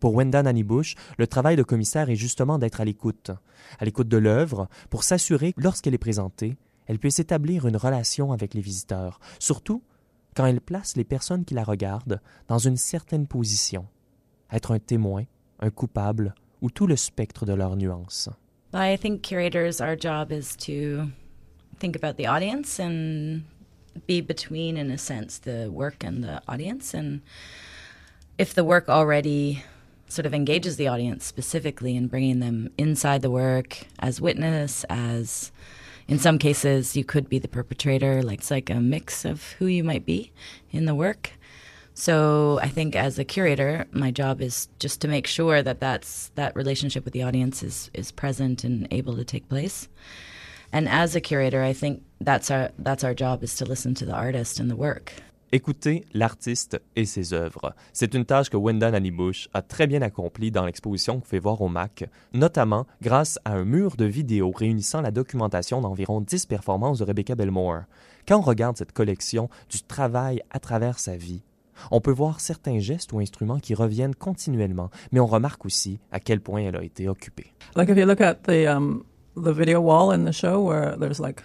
Pour 0.00 0.14
Wenda 0.14 0.42
Nanny 0.42 0.62
Bush, 0.62 0.94
le 1.16 1.26
travail 1.26 1.56
de 1.56 1.62
commissaire 1.62 2.10
est 2.10 2.16
justement 2.16 2.58
d'être 2.58 2.80
à 2.80 2.84
l'écoute, 2.84 3.30
à 3.78 3.84
l'écoute 3.84 4.08
de 4.08 4.16
l'œuvre, 4.16 4.68
pour 4.90 5.02
s'assurer 5.02 5.54
que 5.54 5.60
lorsqu'elle 5.60 5.94
est 5.94 5.98
présentée, 5.98 6.56
elle 6.86 6.98
puisse 6.98 7.18
établir 7.18 7.66
une 7.66 7.76
relation 7.76 8.32
avec 8.32 8.54
les 8.54 8.60
visiteurs, 8.60 9.18
surtout 9.38 9.82
quand 10.36 10.46
elle 10.46 10.60
place 10.60 10.96
les 10.96 11.04
personnes 11.04 11.44
qui 11.44 11.54
la 11.54 11.64
regardent 11.64 12.20
dans 12.46 12.58
une 12.58 12.76
certaine 12.76 13.26
position. 13.26 13.86
Être 14.52 14.72
un 14.72 14.78
témoin, 14.78 15.24
un 15.58 15.70
coupable 15.70 16.34
ou 16.62 16.70
tout 16.70 16.86
le 16.86 16.96
spectre 16.96 17.44
de 17.44 17.54
leurs 17.54 17.76
nuances? 17.76 18.28
I 18.72 18.96
think 18.98 19.22
curators, 19.22 19.80
our 19.80 19.96
job 19.98 20.30
is 20.30 20.54
to 20.66 21.08
think 21.78 21.96
about 21.96 22.16
the 22.16 22.26
audience 22.26 22.78
and 22.78 23.44
be 24.06 24.20
between, 24.20 24.76
in 24.76 24.90
a 24.90 24.98
sense, 24.98 25.38
the 25.38 25.70
work 25.70 26.04
and 26.04 26.22
the 26.22 26.42
audience. 26.48 26.94
And 26.94 27.22
if 28.36 28.54
the 28.54 28.64
work 28.64 28.88
already 28.88 29.64
sort 30.08 30.26
of 30.26 30.34
engages 30.34 30.76
the 30.76 30.88
audience 30.88 31.24
specifically 31.24 31.96
in 31.96 32.06
bringing 32.06 32.40
them 32.40 32.70
inside 32.78 33.22
the 33.22 33.30
work 33.30 33.78
as 33.98 34.20
witness, 34.20 34.84
as 34.84 35.52
in 36.06 36.18
some 36.18 36.38
cases 36.38 36.96
you 36.96 37.04
could 37.04 37.28
be 37.28 37.38
the 37.38 37.48
perpetrator, 37.48 38.22
like 38.22 38.40
it's 38.40 38.50
like 38.50 38.70
a 38.70 38.80
mix 38.80 39.24
of 39.24 39.52
who 39.52 39.66
you 39.66 39.84
might 39.84 40.06
be 40.06 40.32
in 40.70 40.86
the 40.86 40.94
work. 40.94 41.32
So 41.92 42.60
I 42.62 42.68
think 42.68 42.94
as 42.94 43.18
a 43.18 43.24
curator, 43.24 43.86
my 43.90 44.12
job 44.12 44.40
is 44.40 44.68
just 44.78 45.00
to 45.00 45.08
make 45.08 45.26
sure 45.26 45.62
that 45.62 45.80
that's 45.80 46.30
that 46.36 46.54
relationship 46.54 47.04
with 47.04 47.12
the 47.12 47.24
audience 47.24 47.62
is 47.62 47.90
is 47.92 48.12
present 48.12 48.62
and 48.62 48.86
able 48.92 49.16
to 49.16 49.24
take 49.24 49.48
place. 49.48 49.88
And 50.72 50.86
as 50.86 51.16
a 51.16 51.20
curator, 51.20 51.62
I 51.62 51.72
think 51.72 52.02
that's 52.20 52.50
our 52.50 52.70
that's 52.78 53.04
our 53.04 53.14
job 53.14 53.42
is 53.42 53.54
to 53.56 53.64
listen 53.64 53.94
to 53.94 54.04
the 54.04 54.12
artist 54.12 54.60
and 54.60 54.68
the 54.68 54.76
work. 54.76 55.12
Écouter 55.50 56.04
l'artiste 56.12 56.78
et 56.94 57.06
ses 57.06 57.32
œuvres. 57.32 57.74
C'est 57.94 58.12
une 58.12 58.26
tâche 58.26 58.50
que 58.50 58.58
Wenda 58.58 58.90
Nanibush 58.90 59.48
a 59.54 59.62
très 59.62 59.86
bien 59.86 60.02
accomplie 60.02 60.50
dans 60.50 60.66
l'exposition 60.66 61.20
qu'on 61.20 61.26
fait 61.26 61.38
voir 61.38 61.62
au 61.62 61.68
MAC, 61.68 62.04
notamment 62.34 62.86
grâce 63.00 63.38
à 63.46 63.54
un 63.54 63.64
mur 63.64 63.96
de 63.96 64.04
vidéos 64.04 64.50
réunissant 64.50 65.00
la 65.00 65.10
documentation 65.10 65.80
d'environ 65.80 66.20
10 66.20 66.44
performances 66.44 66.98
de 66.98 67.04
Rebecca 67.04 67.34
Belmore. 67.34 67.84
Quand 68.26 68.38
on 68.38 68.42
regarde 68.42 68.76
cette 68.76 68.92
collection 68.92 69.48
du 69.70 69.80
travail 69.82 70.42
à 70.50 70.60
travers 70.60 70.98
sa 70.98 71.16
vie, 71.16 71.40
on 71.90 72.02
peut 72.02 72.12
voir 72.12 72.40
certains 72.40 72.78
gestes 72.78 73.14
ou 73.14 73.20
instruments 73.20 73.58
qui 73.58 73.74
reviennent 73.74 74.14
continuellement, 74.14 74.90
mais 75.12 75.20
on 75.20 75.26
remarque 75.26 75.64
aussi 75.64 75.98
à 76.12 76.20
quel 76.20 76.42
point 76.42 76.60
elle 76.60 76.76
a 76.76 76.84
été 76.84 77.08
occupée. 77.08 77.54
Like 77.74 77.88
if 77.88 77.96
you 77.96 78.04
look 78.04 78.20
at 78.20 78.34
the 78.46 78.66
um, 78.68 79.04
the 79.38 79.52
video 79.52 79.80
wall 79.80 80.10
in 80.10 80.24
the 80.24 80.32
show 80.32 80.60
where 80.62 80.96
there's 80.96 81.20
like 81.20 81.42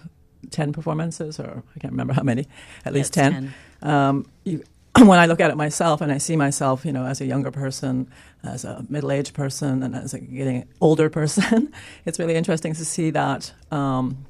10 0.51 0.73
performances 0.73 1.39
or 1.39 1.63
I 1.75 1.79
can't 1.79 1.93
remember 1.93 2.13
how 2.13 2.23
many, 2.23 2.47
at 2.85 2.93
least 2.93 3.13
10. 3.13 3.53
10. 3.81 3.89
Um, 3.89 4.25
you, 4.43 4.63
when 4.97 5.19
I 5.19 5.25
look 5.25 5.39
at 5.39 5.50
it 5.50 5.57
myself 5.57 6.01
and 6.01 6.12
I 6.12 6.17
see 6.17 6.35
myself, 6.35 6.85
you 6.85 6.91
know, 6.91 7.05
as 7.05 7.21
a 7.21 7.25
younger 7.25 7.51
person, 7.51 8.12
as 8.43 8.65
a 8.65 8.85
middle-aged 8.89 9.33
person, 9.33 9.81
and 9.83 9.95
as 9.95 10.13
a 10.13 10.19
getting 10.19 10.67
older 10.81 11.09
person, 11.09 11.73
it's 12.05 12.19
really 12.19 12.35
interesting 12.35 12.73
to 12.73 12.85
see 12.85 13.09
that 13.12 13.53
um, 13.71 14.25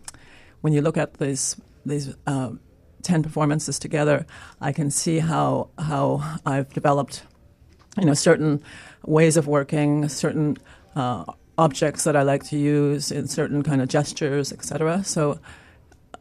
when 0.61 0.73
you 0.73 0.81
look 0.81 0.97
at 0.97 1.15
these 1.15 1.57
these 1.85 2.15
uh, 2.25 2.51
10 3.03 3.23
performances 3.23 3.77
together, 3.77 4.25
I 4.59 4.71
can 4.71 4.89
see 4.89 5.19
how, 5.19 5.69
how 5.77 6.39
I've 6.45 6.73
developed, 6.73 7.23
you 7.97 8.05
know, 8.05 8.13
certain 8.13 8.63
ways 9.05 9.37
of 9.37 9.47
working, 9.47 10.07
certain 10.09 10.57
uh, 10.95 11.25
objects 11.57 12.03
that 12.03 12.15
I 12.15 12.23
like 12.23 12.43
to 12.49 12.57
use 12.57 13.11
in 13.11 13.27
certain 13.27 13.63
kind 13.63 13.81
of 13.81 13.87
gestures, 13.89 14.51
etc. 14.51 15.03
So 15.03 15.39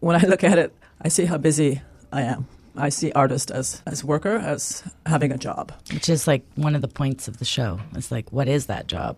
when 0.00 0.16
I 0.16 0.26
look 0.26 0.44
at 0.44 0.58
it, 0.58 0.72
I 1.00 1.08
see 1.08 1.24
how 1.24 1.38
busy 1.38 1.80
I 2.12 2.22
am. 2.22 2.46
I 2.74 2.88
see 2.88 3.12
artist 3.12 3.50
as 3.50 3.82
as 3.86 4.02
worker 4.02 4.36
as 4.36 4.82
having 5.04 5.30
a 5.30 5.36
job, 5.36 5.72
which 5.92 6.08
is 6.08 6.26
like 6.26 6.42
one 6.56 6.74
of 6.74 6.80
the 6.80 6.88
points 6.88 7.28
of 7.28 7.36
the 7.38 7.44
show. 7.44 7.78
It's 7.94 8.10
like, 8.10 8.32
what 8.32 8.48
is 8.48 8.66
that 8.66 8.86
job? 8.86 9.16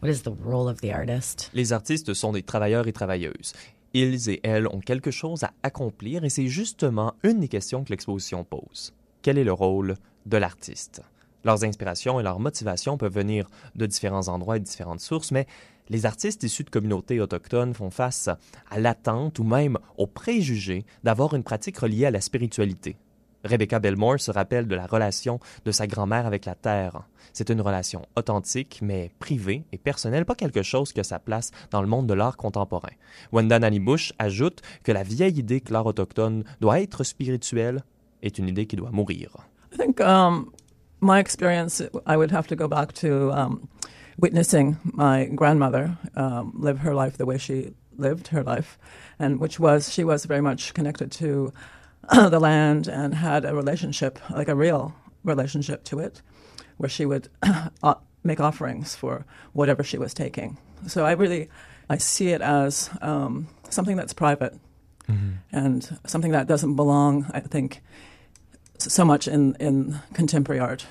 What 0.00 0.10
is 0.10 0.22
the 0.22 0.32
role 0.32 0.68
of 0.68 0.80
the 0.82 0.92
artist? 0.92 1.50
Les 1.54 1.72
artistes 1.72 2.12
sont 2.12 2.32
des 2.32 2.42
travailleurs 2.42 2.86
et 2.86 2.92
travailleuses. 2.92 3.54
Ils 3.94 4.28
et 4.28 4.40
elles 4.44 4.66
ont 4.68 4.80
quelque 4.80 5.10
chose 5.10 5.42
à 5.44 5.50
accomplir 5.62 6.24
et 6.24 6.28
c'est 6.28 6.46
justement 6.46 7.14
une 7.22 7.40
des 7.40 7.48
questions 7.48 7.84
que 7.84 7.90
l'exposition 7.90 8.44
pose. 8.44 8.92
Quel 9.22 9.38
est 9.38 9.44
le 9.44 9.52
rôle 9.52 9.96
de 10.26 10.36
l'artiste? 10.36 11.02
Leurs 11.44 11.64
inspirations 11.64 12.20
et 12.20 12.22
leurs 12.22 12.40
motivations 12.40 12.98
peuvent 12.98 13.14
venir 13.14 13.48
de 13.74 13.86
différents 13.86 14.28
endroits 14.28 14.56
et 14.56 14.60
différentes 14.60 15.00
sources, 15.00 15.32
mais 15.32 15.46
les 15.88 16.06
artistes 16.06 16.42
issus 16.42 16.64
de 16.64 16.70
communautés 16.70 17.20
autochtones 17.20 17.74
font 17.74 17.90
face 17.90 18.28
à 18.70 18.78
l'attente 18.78 19.38
ou 19.38 19.44
même 19.44 19.78
au 19.96 20.06
préjugé 20.06 20.84
d'avoir 21.02 21.34
une 21.34 21.42
pratique 21.42 21.78
reliée 21.78 22.06
à 22.06 22.10
la 22.10 22.20
spiritualité. 22.20 22.96
Rebecca 23.44 23.78
Belmore 23.78 24.20
se 24.20 24.30
rappelle 24.30 24.68
de 24.68 24.74
la 24.74 24.86
relation 24.86 25.40
de 25.64 25.72
sa 25.72 25.86
grand-mère 25.86 26.26
avec 26.26 26.44
la 26.44 26.54
terre. 26.54 27.02
C'est 27.32 27.48
une 27.48 27.60
relation 27.60 28.02
authentique, 28.16 28.80
mais 28.82 29.10
privée 29.18 29.64
et 29.72 29.78
personnelle, 29.78 30.26
pas 30.26 30.34
quelque 30.34 30.62
chose 30.62 30.92
qui 30.92 31.00
a 31.00 31.04
sa 31.04 31.18
place 31.18 31.50
dans 31.70 31.80
le 31.80 31.88
monde 31.88 32.06
de 32.06 32.14
l'art 32.14 32.36
contemporain. 32.36 32.92
Wenda 33.32 33.58
Bush 33.80 34.12
ajoute 34.18 34.60
que 34.82 34.92
la 34.92 35.02
vieille 35.02 35.38
idée 35.38 35.60
que 35.60 35.72
l'art 35.72 35.86
autochtone 35.86 36.44
doit 36.60 36.80
être 36.80 37.02
spirituel 37.02 37.82
est 38.22 38.38
une 38.38 38.48
idée 38.48 38.66
qui 38.66 38.76
doit 38.76 38.90
mourir. 38.90 39.36
Um, 40.00 40.50
my 41.00 41.18
experience, 41.18 41.82
I 42.06 42.16
would 42.16 42.30
have 42.30 42.46
to 42.48 42.56
go 42.56 42.68
back 42.68 42.92
to 42.94 43.32
um, 43.32 43.68
witnessing 44.18 44.78
my 44.84 45.24
grandmother 45.26 45.98
um, 46.14 46.52
live 46.54 46.80
her 46.80 46.94
life 46.94 47.16
the 47.16 47.26
way 47.26 47.38
she 47.38 47.74
lived 47.96 48.28
her 48.28 48.42
life, 48.42 48.78
and 49.18 49.40
which 49.40 49.58
was 49.58 49.92
she 49.92 50.04
was 50.04 50.24
very 50.24 50.40
much 50.40 50.74
connected 50.74 51.10
to 51.12 51.52
the 52.12 52.40
land 52.40 52.88
and 52.88 53.14
had 53.14 53.44
a 53.44 53.54
relationship, 53.54 54.18
like 54.30 54.48
a 54.48 54.54
real 54.54 54.94
relationship 55.24 55.84
to 55.84 55.98
it, 55.98 56.22
where 56.76 56.88
she 56.88 57.06
would 57.06 57.28
uh, 57.82 57.94
make 58.24 58.40
offerings 58.40 58.94
for 58.94 59.24
whatever 59.52 59.82
she 59.82 59.98
was 59.98 60.14
taking. 60.14 60.58
So 60.86 61.04
I 61.04 61.12
really, 61.12 61.48
I 61.88 61.98
see 61.98 62.28
it 62.28 62.40
as 62.40 62.90
um, 63.02 63.48
something 63.68 63.96
that's 63.96 64.12
private 64.12 64.58
mm-hmm. 65.08 65.32
and 65.52 65.98
something 66.06 66.32
that 66.32 66.46
doesn't 66.46 66.76
belong, 66.76 67.26
I 67.32 67.40
think, 67.40 67.82
so 68.82 69.04
much 69.04 69.28
in, 69.28 69.54
in 69.60 69.98
contemporary 70.12 70.60
art. 70.60 70.86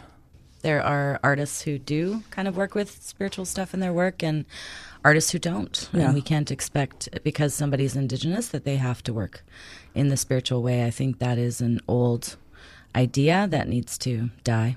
There 0.62 0.84
are 0.84 1.19
artists 1.24 1.62
who 1.62 1.79
do 1.79 2.24
kind 2.31 2.48
of 2.48 2.58
work 2.58 2.75
with 2.75 3.01
spiritual 3.01 3.46
stuff 3.46 3.74
in 3.74 3.79
their 3.79 3.93
work 3.93 4.22
and 4.22 4.46
artists 5.05 5.31
who 5.31 5.39
don't. 5.39 5.89
Yeah. 5.93 6.08
And 6.08 6.13
we 6.13 6.22
can't 6.22 6.51
expect, 6.51 7.08
because 7.24 7.53
somebody's 7.53 7.96
indigenous, 7.96 8.50
that 8.50 8.65
they 8.65 8.75
have 8.75 9.01
to 9.03 9.13
work 9.13 9.43
in 9.96 10.10
the 10.10 10.17
spiritual 10.17 10.62
way. 10.62 10.86
I 10.86 10.91
think 10.91 11.19
that 11.19 11.38
is 11.38 11.62
an 11.62 11.79
old 11.88 12.36
idea 12.93 13.48
that 13.48 13.69
needs 13.69 13.98
to 14.00 14.29
die. 14.43 14.75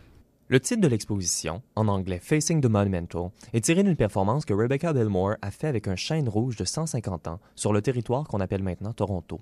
Le 0.49 0.61
titre 0.61 0.83
de 0.83 0.89
l'exposition, 0.89 1.63
en 1.77 1.89
anglais 1.89 2.19
Facing 2.19 2.61
the 2.61 2.69
Monumental, 2.69 3.33
est 3.55 3.65
tiré 3.65 3.83
d'une 3.83 3.97
performance 3.97 4.45
que 4.45 4.53
Rebecca 4.53 4.93
Belmore 4.93 5.37
a 5.41 5.51
fait 5.51 5.67
avec 5.67 5.89
un 5.89 5.97
chêne 5.97 6.29
rouge 6.29 6.57
de 6.57 6.65
150 6.67 7.27
ans 7.27 7.41
sur 7.55 7.73
le 7.73 7.81
territoire 7.81 8.29
qu'on 8.29 8.41
appelle 8.41 8.63
maintenant 8.63 8.93
Toronto. 8.93 9.41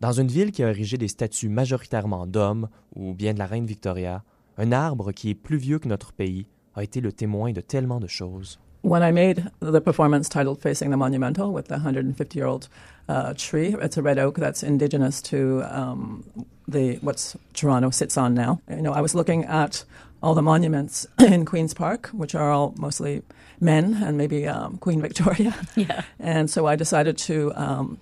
Dans 0.00 0.12
une 0.12 0.28
ville 0.28 0.50
qui 0.50 0.62
a 0.62 0.70
érigé 0.70 0.96
des 0.96 1.08
statues 1.08 1.50
majoritairement 1.50 2.26
d'hommes 2.26 2.68
ou 2.96 3.12
bien 3.12 3.34
de 3.34 3.38
la 3.38 3.44
reine 3.44 3.66
Victoria, 3.66 4.22
un 4.56 4.72
arbre 4.72 5.12
qui 5.12 5.28
est 5.28 5.34
plus 5.34 5.58
vieux 5.58 5.78
que 5.78 5.88
notre 5.88 6.14
pays 6.14 6.46
a 6.74 6.82
été 6.82 7.02
le 7.02 7.12
témoin 7.12 7.52
de 7.52 7.60
tellement 7.60 8.00
de 8.00 8.06
choses. 8.06 8.58
When 8.82 9.02
I 9.02 9.12
made 9.12 9.50
the 9.60 9.78
performance 9.78 10.30
titled 10.30 10.58
Facing 10.58 10.90
the 10.90 10.96
Monumental 10.96 11.52
with 11.52 11.66
the 11.66 11.74
150 11.74 12.38
year 12.38 12.46
old 12.46 12.68
uh, 13.10 13.34
tree, 13.34 13.76
it's 13.78 13.98
a 13.98 14.02
red 14.02 14.18
oak 14.18 14.38
that's 14.38 14.62
indigenous 14.62 15.20
to 15.24 15.62
um, 15.64 16.24
the 16.66 16.98
what's 17.02 17.36
Toronto 17.52 17.90
sits 17.90 18.16
on 18.16 18.32
now. 18.32 18.58
You 18.70 18.80
know, 18.80 18.94
I 18.94 19.02
was 19.02 19.14
looking 19.14 19.44
at 19.44 19.84
all 20.22 20.34
the 20.34 20.40
monuments 20.40 21.06
in 21.18 21.44
Queen's 21.44 21.74
Park, 21.74 22.08
which 22.14 22.34
are 22.34 22.50
all 22.50 22.72
mostly 22.78 23.20
men 23.60 24.02
and 24.02 24.16
maybe 24.16 24.48
um, 24.48 24.78
Queen 24.78 25.02
Victoria. 25.02 25.54
Yeah. 25.76 26.04
And 26.18 26.48
so 26.48 26.64
I 26.64 26.76
decided 26.76 27.18
to 27.18 27.52
um, 27.54 27.98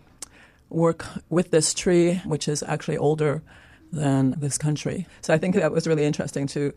work 0.71 1.07
with 1.29 1.51
this 1.51 1.75
tree, 1.75 2.21
which 2.25 2.49
is 2.49 2.63
actually 2.63 2.99
older 2.99 3.43
than 3.93 4.35
this 4.39 4.59
country. 4.59 5.07
So 5.23 5.33
I 5.33 5.39
think 5.39 5.55
that 5.55 5.73
was 5.73 5.87
really 5.87 6.05
interesting 6.05 6.47
to 6.49 6.73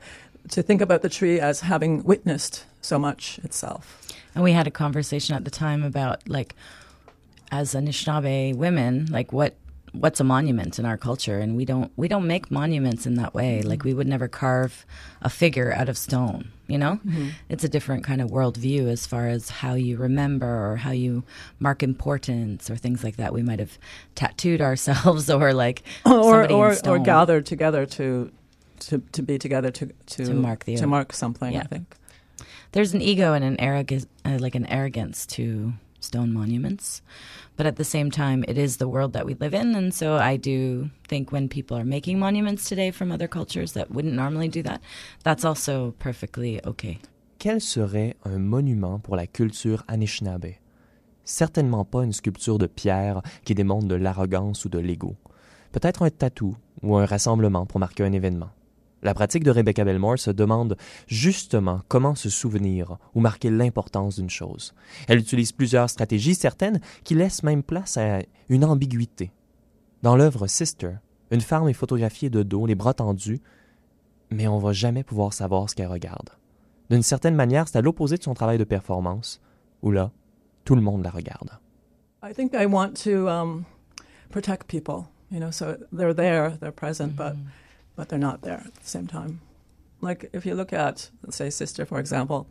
to 0.50 0.64
think 0.64 0.82
about 0.82 1.04
the 1.04 1.10
tree 1.10 1.40
as 1.40 1.62
having 1.62 2.04
witnessed 2.04 2.66
so 2.82 2.98
much 2.98 3.40
itself. 3.44 4.02
And 4.34 4.44
we 4.44 4.54
had 4.54 4.66
a 4.66 4.72
conversation 4.72 5.36
at 5.36 5.46
the 5.46 5.52
time 5.52 5.84
about 5.84 6.28
like 6.28 6.56
as 7.52 7.76
Anishinaabe 7.76 8.56
women, 8.56 9.08
like 9.12 9.34
what 9.34 9.56
what's 9.94 10.20
a 10.20 10.24
monument 10.24 10.80
in 10.80 10.86
our 10.86 10.98
culture 10.98 11.40
and 11.40 11.56
we 11.58 11.66
don't 11.66 11.92
we 11.98 12.08
don't 12.08 12.28
make 12.28 12.50
monuments 12.50 13.06
in 13.06 13.16
that 13.16 13.34
way. 13.34 13.62
Like 13.62 13.84
we 13.84 13.94
would 13.94 14.08
never 14.08 14.28
carve 14.28 14.86
a 15.22 15.30
figure 15.30 15.74
out 15.74 15.90
of 15.90 15.98
stone 15.98 16.52
you 16.72 16.78
know? 16.78 17.00
Mm-hmm. 17.06 17.30
it's 17.50 17.64
a 17.66 17.70
different 17.70 18.04
kind 18.04 18.22
of 18.22 18.30
worldview 18.30 18.88
as 18.88 19.06
far 19.06 19.28
as 19.28 19.50
how 19.50 19.74
you 19.74 19.98
remember 19.98 20.72
or 20.72 20.78
how 20.78 20.92
you 20.92 21.24
mark 21.60 21.84
importance 21.84 22.70
or 22.70 22.78
things 22.78 23.04
like 23.04 23.18
that. 23.18 23.34
We 23.34 23.44
might 23.44 23.60
have 23.60 23.78
tattooed 24.16 24.62
ourselves 24.62 25.30
or 25.30 25.54
like 25.54 25.84
or 26.06 26.50
or, 26.50 26.76
or 26.88 27.00
gathered 27.00 27.46
together 27.46 27.86
to 27.86 28.32
to 28.80 29.00
to 29.12 29.22
be 29.22 29.38
together 29.38 29.70
to 29.72 29.92
to, 30.08 30.26
to 30.26 30.34
mark 30.34 30.64
the 30.64 30.78
to 30.78 30.88
mark 30.88 31.14
something 31.14 31.54
yeah. 31.54 31.62
i 31.62 31.64
think. 31.66 31.96
There's 32.72 32.94
an 32.94 33.02
ego 33.02 33.34
and 33.34 33.44
an 33.44 33.60
arrogance 33.60 34.08
uh, 34.26 34.38
like 34.40 34.56
an 34.56 34.66
arrogance 34.68 35.26
to 35.28 35.74
stone 36.02 36.34
monuments 36.34 37.02
but 37.62 37.68
at 37.68 37.76
the 37.76 37.84
same 37.84 38.10
time, 38.10 38.44
it 38.48 38.58
is 38.58 38.78
the 38.78 38.88
world 38.88 39.14
that 39.14 39.24
we 39.24 39.36
live 39.36 39.54
in. 39.54 39.76
And 39.76 39.94
so 39.94 40.18
I 40.18 40.36
do 40.36 40.90
think 41.08 41.32
when 41.32 41.48
people 41.48 41.78
are 41.78 41.84
making 41.84 42.18
monuments 42.18 42.68
today 42.68 42.90
from 42.90 43.12
other 43.12 43.28
cultures 43.28 43.74
that 43.74 43.92
wouldn't 43.92 44.16
normally 44.16 44.48
do 44.48 44.64
that, 44.64 44.82
that's 45.24 45.46
also 45.46 45.94
perfectly 46.00 46.60
okay. 46.66 46.98
Quel 47.38 47.62
serait 47.62 48.16
un 48.26 48.40
monument 48.40 48.98
pour 48.98 49.16
la 49.16 49.28
culture 49.28 49.84
Anishinaabe? 49.88 50.56
Certainement 51.24 51.86
pas 51.86 52.04
une 52.04 52.14
sculpture 52.14 52.58
de 52.58 52.66
pierre 52.66 53.22
qui 53.46 53.54
démontre 53.54 53.88
de 53.88 53.96
l'arrogance 53.96 54.66
ou 54.66 54.70
de 54.70 54.80
l'ego. 54.80 55.16
Peut-être 55.72 56.02
un 56.02 56.10
tatou 56.10 56.56
ou 56.82 56.98
un 56.98 57.06
rassemblement 57.06 57.68
pour 57.68 57.80
marquer 57.80 58.04
un 58.04 58.12
événement. 58.12 58.50
La 59.04 59.14
pratique 59.16 59.44
de 59.44 59.52
Rebecca 59.52 59.84
Belmore 59.84 60.20
se 60.20 60.30
demande 60.32 60.78
justement 61.08 61.82
comment 61.88 62.14
se 62.14 62.30
souvenir 62.30 62.98
ou 63.16 63.20
marquer 63.20 63.50
l'importance 63.50 64.18
d'une 64.18 64.30
chose. 64.30 64.74
Elle 65.08 65.20
utilise 65.20 65.52
plusieurs 65.52 65.90
stratégies, 65.90 66.36
certaines 66.36 66.82
qui 67.04 67.16
laissent 67.16 67.44
même 67.44 67.64
place 67.64 67.98
à 67.98 68.20
une 68.50 68.64
ambiguïté. 68.64 69.32
Dans 70.04 70.16
l'œuvre 70.16 70.46
Sister, 70.48 70.94
une 71.32 71.42
femme 71.42 71.68
est 71.68 71.74
photographiée 71.74 72.30
de 72.30 72.44
dos, 72.44 72.66
les 72.66 72.76
bras 72.76 72.94
tendus, 72.94 73.42
mais 74.30 74.48
on 74.48 74.60
va 74.60 74.74
jamais 74.74 75.04
pouvoir 75.04 75.34
savoir 75.34 75.70
ce 75.70 75.76
qu'elle 75.76 75.88
regarde. 75.88 76.30
D'une 76.90 77.04
certaine 77.04 77.36
manière, 77.36 77.68
c'est 77.68 77.78
à 77.78 77.82
l'opposé 77.82 78.18
de 78.18 78.24
son 78.24 78.34
travail 78.34 78.58
de 78.58 78.64
performance, 78.64 79.42
où 79.82 79.92
là, 79.92 80.12
tout 80.66 80.76
le 80.76 80.82
monde 80.82 81.04
la 81.04 81.10
regarde. 81.10 81.50
I 82.24 82.34
think 82.34 82.54
I 82.54 82.66
want 82.66 82.94
to 83.04 83.28
um, 83.28 83.64
protect 84.30 84.68
people, 84.68 85.06
you 85.32 85.40
know, 85.40 85.52
so 85.52 85.76
they're 85.92 86.14
there, 86.14 86.58
they're 86.60 86.72
present, 86.72 87.16
but 87.16 87.34
but 87.34 87.38
they're 88.10 88.20
not 88.20 88.42
there 88.42 88.64
at 88.66 88.76
the 88.76 88.88
same 88.88 89.08
time. 89.08 89.42
Like 90.02 90.30
if 90.34 90.46
you 90.46 90.56
look 90.56 90.74
at, 90.74 91.10
say, 91.30 91.50
Sister, 91.50 91.86
for 91.86 92.00
example, 92.00 92.48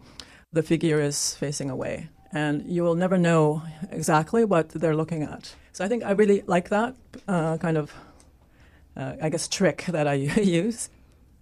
the 0.53 0.63
figure 0.63 1.01
is 1.01 1.35
facing 1.35 1.71
away, 1.71 2.09
and 2.33 2.65
you 2.67 2.83
will 2.83 2.95
never 2.95 3.19
know 3.19 3.63
exactly 3.91 4.45
what 4.45 4.71
they're 4.71 4.97
looking 4.97 5.23
at. 5.23 5.55
So 5.73 5.85
I 5.85 5.89
think 5.89 6.05
I 6.05 6.13
really 6.13 6.43
like 6.47 6.69
that 6.69 6.97
uh, 7.27 7.57
kind 7.59 7.77
of, 7.77 7.93
uh, 8.97 9.15
I 9.23 9.29
guess, 9.29 9.49
trick 9.49 9.85
that 9.89 10.07
I 10.07 10.15
use. 10.43 10.89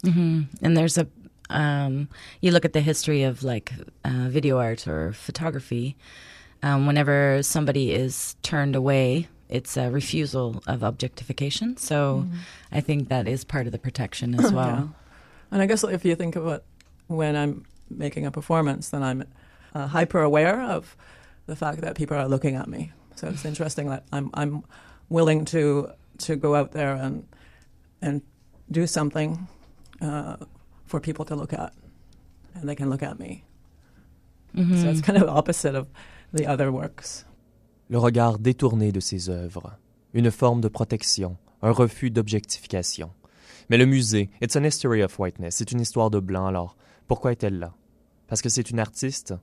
Mm-hmm. 0.04 0.42
And 0.62 0.76
there's 0.76 0.98
a, 0.98 1.06
um, 1.50 2.08
you 2.40 2.50
look 2.50 2.64
at 2.64 2.72
the 2.72 2.80
history 2.80 3.22
of 3.22 3.42
like 3.42 3.72
uh, 4.04 4.28
video 4.28 4.58
art 4.58 4.86
or 4.86 5.12
photography. 5.12 5.96
Um, 6.62 6.86
whenever 6.86 7.42
somebody 7.42 7.92
is 7.92 8.34
turned 8.42 8.74
away 8.74 9.28
it's 9.48 9.76
a 9.76 9.90
refusal 9.90 10.62
of 10.66 10.82
objectification. 10.82 11.76
So 11.76 12.24
mm-hmm. 12.26 12.36
I 12.72 12.80
think 12.80 13.08
that 13.08 13.26
is 13.26 13.44
part 13.44 13.66
of 13.66 13.72
the 13.72 13.78
protection 13.78 14.34
as 14.38 14.52
well. 14.52 14.66
Yeah. 14.66 14.86
And 15.50 15.62
I 15.62 15.66
guess 15.66 15.84
if 15.84 16.04
you 16.04 16.14
think 16.14 16.36
of 16.36 16.46
it 16.46 16.64
when 17.06 17.36
I'm 17.36 17.64
making 17.90 18.26
a 18.26 18.30
performance, 18.30 18.90
then 18.90 19.02
I'm 19.02 19.24
uh, 19.74 19.86
hyper 19.86 20.20
aware 20.20 20.60
of 20.60 20.96
the 21.46 21.56
fact 21.56 21.80
that 21.80 21.96
people 21.96 22.16
are 22.16 22.28
looking 22.28 22.54
at 22.54 22.68
me. 22.68 22.92
So 23.16 23.28
it's 23.28 23.44
interesting 23.52 23.88
that 23.88 24.04
I'm 24.12 24.30
I'm 24.34 24.64
willing 25.08 25.44
to 25.46 25.90
to 26.18 26.36
go 26.36 26.54
out 26.54 26.72
there 26.72 26.94
and 26.94 27.26
and 28.02 28.22
do 28.70 28.86
something 28.86 29.48
uh, 30.00 30.36
for 30.86 31.00
people 31.00 31.24
to 31.24 31.34
look 31.34 31.52
at, 31.52 31.72
and 32.54 32.68
they 32.68 32.74
can 32.74 32.90
look 32.90 33.02
at 33.02 33.18
me. 33.18 33.44
Mm-hmm. 34.54 34.82
So 34.82 34.88
it's 34.88 35.00
kind 35.00 35.20
of 35.20 35.28
opposite 35.28 35.74
of 35.74 35.88
the 36.32 36.46
other 36.46 36.70
works. 36.70 37.24
Le 37.90 37.98
regard 37.98 38.38
détourné 38.38 38.92
de 38.92 39.00
ses 39.00 39.30
œuvres, 39.30 39.78
une 40.12 40.30
forme 40.30 40.60
de 40.60 40.68
protection, 40.68 41.36
un 41.62 41.70
refus 41.70 42.10
d'objectification. 42.10 43.10
Mais 43.70 43.78
le 43.78 43.86
musée, 43.86 44.30
It's 44.42 44.56
an 44.56 44.64
History 44.64 45.02
of 45.02 45.18
Whiteness, 45.18 45.56
c'est 45.56 45.72
une 45.72 45.80
histoire 45.80 46.10
de 46.10 46.20
blanc, 46.20 46.46
alors 46.46 46.76
pourquoi 47.06 47.32
est-elle 47.32 47.58
là? 47.58 47.74
Parce 48.26 48.42
que 48.42 48.50
c'est 48.50 48.70
une 48.70 48.78
artiste 48.78 49.34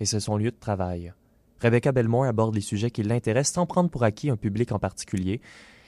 et 0.00 0.04
c'est 0.04 0.20
son 0.20 0.36
lieu 0.36 0.50
de 0.50 0.56
travail. 0.58 1.14
Rebecca 1.60 1.92
Belmore 1.92 2.26
aborde 2.26 2.54
les 2.54 2.60
sujets 2.60 2.90
qui 2.90 3.02
l'intéressent 3.02 3.54
sans 3.54 3.66
prendre 3.66 3.88
pour 3.88 4.04
acquis 4.04 4.28
un 4.28 4.36
public 4.36 4.72
en 4.72 4.78
particulier, 4.78 5.40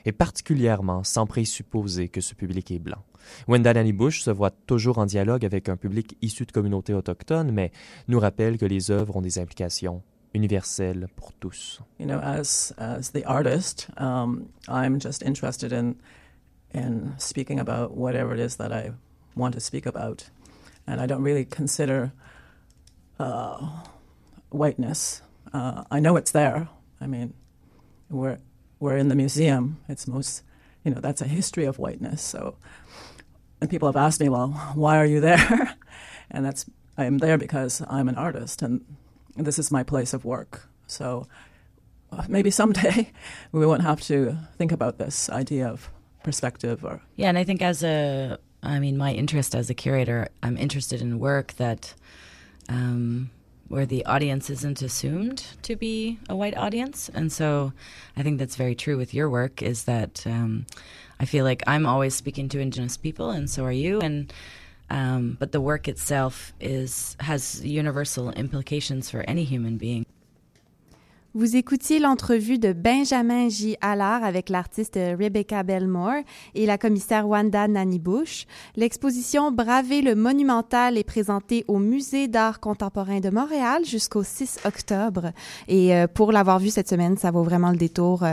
et 0.07 0.13
particulièrement 0.13 1.05
sans 1.05 1.27
présupposer 1.27 2.09
que 2.09 2.21
ce 2.21 2.35
public 2.35 2.71
est 2.71 2.79
blanc. 2.79 3.03
Wenda 3.49 3.75
Nanny 3.75 3.93
Bush 3.93 4.23
se 4.23 4.31
voit 4.31 4.53
toujours 4.53 4.99
en 4.99 5.05
dialogue 5.05 5.45
avec 5.45 5.69
un 5.69 5.77
public 5.77 6.17
issu 6.23 6.47
de 6.47 6.53
communautés 6.53 6.95
autochtones, 6.95 7.51
mais 7.51 7.73
nous 8.09 8.21
rappelle 8.21 8.57
que 8.57 8.65
les 8.65 8.91
œuvres 8.91 9.17
ont 9.17 9.21
des 9.21 9.39
implications 9.39 10.03
universel 10.37 11.09
pour 11.17 11.33
tous. 11.41 11.81
You 11.99 12.07
know, 12.07 12.21
as 12.21 12.73
as 12.79 13.11
the 13.11 13.25
artist, 13.25 13.89
um, 13.97 14.51
I'm 14.69 14.99
just 14.99 15.23
interested 15.23 15.73
in 15.73 15.97
in 16.73 17.15
speaking 17.19 17.59
about 17.59 17.97
whatever 17.97 18.35
it 18.35 18.41
is 18.41 18.57
that 18.57 18.73
I 18.73 18.93
want 19.35 19.55
to 19.55 19.61
speak 19.61 19.87
about, 19.87 20.31
and 20.87 21.01
I 21.01 21.07
don't 21.07 21.23
really 21.23 21.45
consider 21.45 22.13
uh, 23.19 23.83
whiteness. 24.51 25.23
Uh, 25.53 25.85
I 25.91 26.01
know 26.01 26.17
it's 26.17 26.33
there. 26.33 26.69
I 27.01 27.07
mean, 27.07 27.35
we're 28.11 28.39
we're 28.79 28.97
in 28.97 29.09
the 29.09 29.15
museum. 29.15 29.79
It's 29.89 30.07
most, 30.07 30.43
you 30.85 30.91
know, 30.93 31.01
that's 31.01 31.23
a 31.23 31.29
history 31.29 31.65
of 31.65 31.79
whiteness. 31.79 32.23
So, 32.23 32.57
and 33.61 33.71
people 33.71 33.89
have 33.89 33.97
asked 33.97 34.21
me, 34.21 34.29
well, 34.29 34.49
why 34.75 34.99
are 34.99 35.07
you 35.07 35.21
there? 35.21 35.77
and 36.31 36.45
that's 36.45 36.67
I'm 36.99 37.19
there 37.19 37.39
because 37.39 37.83
I'm 37.89 38.09
an 38.09 38.17
artist, 38.17 38.63
and 38.63 38.85
this 39.37 39.59
is 39.59 39.71
my 39.71 39.83
place 39.83 40.13
of 40.15 40.25
work. 40.25 40.69
So 40.87 41.27
uh, 42.13 42.25
maybe 42.29 42.51
someday 42.51 43.11
we 43.53 43.67
won't 43.67 43.83
have 43.83 44.01
to 44.03 44.37
think 44.57 44.73
about 44.73 44.99
this 44.99 45.29
idea 45.31 45.69
of 45.69 45.91
perspective 46.23 46.85
or 46.85 47.01
yeah 47.15 47.29
and 47.29 47.39
i 47.39 47.45
think 47.45 47.63
as 47.63 47.85
a 47.85 48.37
i 48.63 48.81
mean 48.81 48.97
my 48.97 49.13
interest 49.13 49.55
as 49.55 49.71
a 49.71 49.75
curator 49.75 50.27
i'm 50.43 50.57
interested 50.57 51.01
in 51.01 51.21
work 51.21 51.53
that 51.55 51.95
um, 52.69 53.31
where 53.69 53.87
the 53.87 54.05
audience 54.07 54.51
isn't 54.51 54.83
assumed 54.83 55.45
to 55.63 55.77
be 55.77 56.19
a 56.29 56.35
white 56.35 56.57
audience 56.57 57.09
and 57.15 57.31
so 57.31 57.73
i 58.17 58.25
think 58.25 58.41
that's 58.41 58.57
very 58.57 58.75
true 58.75 58.97
with 58.97 59.15
your 59.15 59.31
work 59.31 59.63
is 59.63 59.85
that 59.85 60.27
um, 60.27 60.67
i 61.21 61.25
feel 61.25 61.45
like 61.45 61.63
i'm 61.69 61.87
always 61.87 62.13
speaking 62.13 62.49
to 62.49 62.59
indigenous 62.59 62.97
people 62.97 63.31
and 63.31 63.49
so 63.49 63.65
are 63.65 63.71
you 63.71 64.01
and 64.01 64.33
um, 64.91 65.37
but 65.39 65.53
the 65.53 65.61
work 65.61 65.89
itself 65.89 66.53
is 66.61 67.17
has 67.21 67.65
universal 67.65 68.31
implications 68.31 69.11
for 69.11 69.25
any 69.29 69.45
human 69.45 69.77
being. 69.77 70.07
Vous 71.37 71.55
écoutiez 71.55 71.99
l'entrevue 71.99 72.59
de 72.59 72.73
Benjamin 72.73 73.51
J. 73.51 73.77
Allard 73.83 74.25
avec 74.25 74.49
l'artiste 74.49 74.95
Rebecca 74.97 75.63
Belmore 75.65 76.23
et 76.55 76.65
la 76.65 76.79
commissaire 76.79 77.29
Wanda 77.29 77.69
Nani-Bush. 77.69 78.47
L'exposition 78.75 79.53
Braver 79.53 80.01
le 80.01 80.15
monumental 80.15 80.97
est 80.97 81.05
présentée 81.05 81.67
au 81.69 81.79
Musée 81.79 82.27
d'art 82.27 82.59
contemporain 82.59 83.21
de 83.21 83.29
Montréal 83.29 83.85
jusqu'au 83.85 84.23
6 84.23 84.61
octobre. 84.65 85.33
Et 85.69 85.95
euh, 85.95 86.07
pour 86.07 86.33
l'avoir 86.33 86.59
vue 86.59 86.71
cette 86.71 86.89
semaine, 86.89 87.19
ça 87.19 87.31
vaut 87.31 87.43
vraiment 87.43 87.71
le 87.71 87.77
détour. 87.77 88.25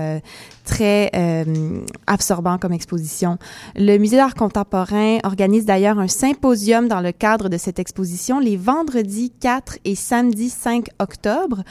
Euh, 0.64 0.74
très 0.74 1.12
euh, 1.16 1.82
absorbant 2.08 2.58
comme 2.58 2.74
exposition. 2.74 3.38
Le 3.76 3.98
Musée 3.98 4.18
d'art 4.18 4.34
contemporain 4.34 5.20
organise 5.24 5.66
d'ailleurs 5.66 6.00
un 6.00 6.08
symposium 6.08 6.88
dans 6.88 7.00
le 7.02 7.12
cadre 7.12 7.48
de 7.48 7.58
cette 7.58 7.80
exposition 7.80 8.40
les 8.40 8.58
vendredis 8.58 9.32
4 9.40 9.78
et 9.86 9.96
samedi 9.96 10.50
5 10.50 10.88
octobre. 11.00 11.64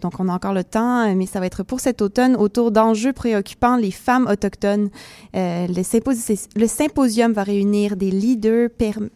donc 0.00 0.14
on 0.18 0.28
a 0.28 0.32
encore 0.32 0.54
le 0.54 0.64
temps, 0.64 1.14
mais 1.14 1.26
ça 1.26 1.40
va 1.40 1.46
être 1.46 1.62
pour 1.62 1.80
cet 1.80 2.02
automne 2.02 2.36
autour 2.36 2.70
d'enjeux 2.70 3.12
préoccupant 3.12 3.76
les 3.76 3.90
femmes 3.90 4.26
autochtones. 4.26 4.88
Euh, 5.36 5.66
le, 5.66 6.60
le, 6.60 6.66
symposium 6.66 7.32
va 7.32 7.42
réunir 7.42 7.96
des 7.96 8.10
leaders 8.10 8.68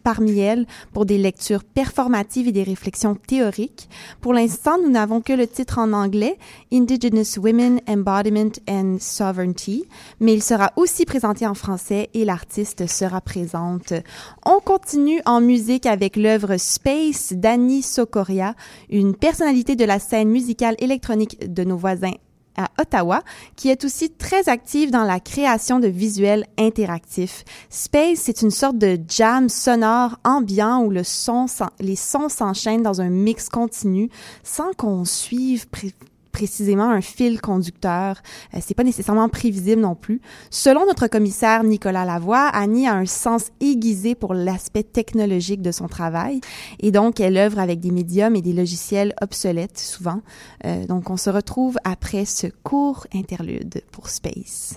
parmi 0.03 0.39
elles 0.39 0.65
pour 0.93 1.05
des 1.05 1.17
lectures 1.17 1.63
performatives 1.63 2.47
et 2.47 2.51
des 2.51 2.63
réflexions 2.63 3.15
théoriques. 3.15 3.89
Pour 4.21 4.33
l'instant, 4.33 4.77
nous 4.83 4.91
n'avons 4.91 5.21
que 5.21 5.33
le 5.33 5.47
titre 5.47 5.79
en 5.79 5.93
anglais, 5.93 6.37
Indigenous 6.71 7.39
Women, 7.39 7.81
Embodiment 7.87 8.51
and 8.69 8.97
Sovereignty, 9.05 9.85
mais 10.19 10.33
il 10.33 10.43
sera 10.43 10.71
aussi 10.75 11.05
présenté 11.05 11.47
en 11.47 11.53
français 11.53 12.09
et 12.13 12.25
l'artiste 12.25 12.87
sera 12.87 13.21
présente. 13.21 13.93
On 14.45 14.59
continue 14.59 15.21
en 15.25 15.41
musique 15.41 15.85
avec 15.85 16.15
l'œuvre 16.15 16.57
Space 16.57 17.33
d'Annie 17.33 17.81
Socoria, 17.81 18.55
une 18.89 19.15
personnalité 19.15 19.75
de 19.75 19.85
la 19.85 19.99
scène 19.99 20.29
musicale 20.29 20.75
électronique 20.79 21.53
de 21.53 21.63
nos 21.63 21.77
voisins 21.77 22.13
à 22.57 22.69
Ottawa, 22.79 23.21
qui 23.55 23.69
est 23.69 23.83
aussi 23.83 24.09
très 24.09 24.49
active 24.49 24.91
dans 24.91 25.03
la 25.03 25.19
création 25.19 25.79
de 25.79 25.87
visuels 25.87 26.45
interactifs. 26.57 27.43
Space, 27.69 28.19
c'est 28.19 28.41
une 28.41 28.51
sorte 28.51 28.77
de 28.77 28.97
jam 29.07 29.49
sonore 29.49 30.17
ambiant 30.23 30.83
où 30.83 30.89
le 30.89 31.03
son, 31.03 31.47
les 31.79 31.95
sons 31.95 32.29
s'enchaînent 32.29 32.83
dans 32.83 33.01
un 33.01 33.09
mix 33.09 33.49
continu 33.49 34.09
sans 34.43 34.71
qu'on 34.73 35.05
suive 35.05 35.67
précisément 36.35 36.89
un 36.89 36.99
fil 36.99 37.39
conducteur. 37.39 38.21
Euh, 38.53 38.57
c'est 38.61 38.73
pas 38.73 38.83
nécessairement 38.83 39.29
prévisible 39.29 39.81
non 39.81 39.95
plus. 39.95 40.19
Selon 40.49 40.85
notre 40.85 41.07
commissaire 41.07 41.63
Nicolas 41.63 42.03
Lavoie, 42.03 42.49
Annie 42.49 42.89
a 42.89 42.93
un 42.93 43.05
sens 43.05 43.51
aiguisé 43.61 44.15
pour 44.15 44.33
l'aspect 44.33 44.83
technologique 44.83 45.61
de 45.61 45.71
son 45.71 45.87
travail 45.87 46.41
et 46.81 46.91
donc 46.91 47.21
elle 47.21 47.37
œuvre 47.37 47.59
avec 47.59 47.79
des 47.79 47.91
médiums 47.91 48.35
et 48.35 48.41
des 48.41 48.51
logiciels 48.51 49.13
obsolètes 49.21 49.79
souvent. 49.79 50.19
Euh, 50.65 50.85
donc 50.87 51.09
on 51.09 51.15
se 51.15 51.29
retrouve 51.29 51.77
après 51.85 52.25
ce 52.25 52.47
court 52.63 53.07
interlude 53.13 53.81
pour 53.93 54.09
Space. 54.09 54.75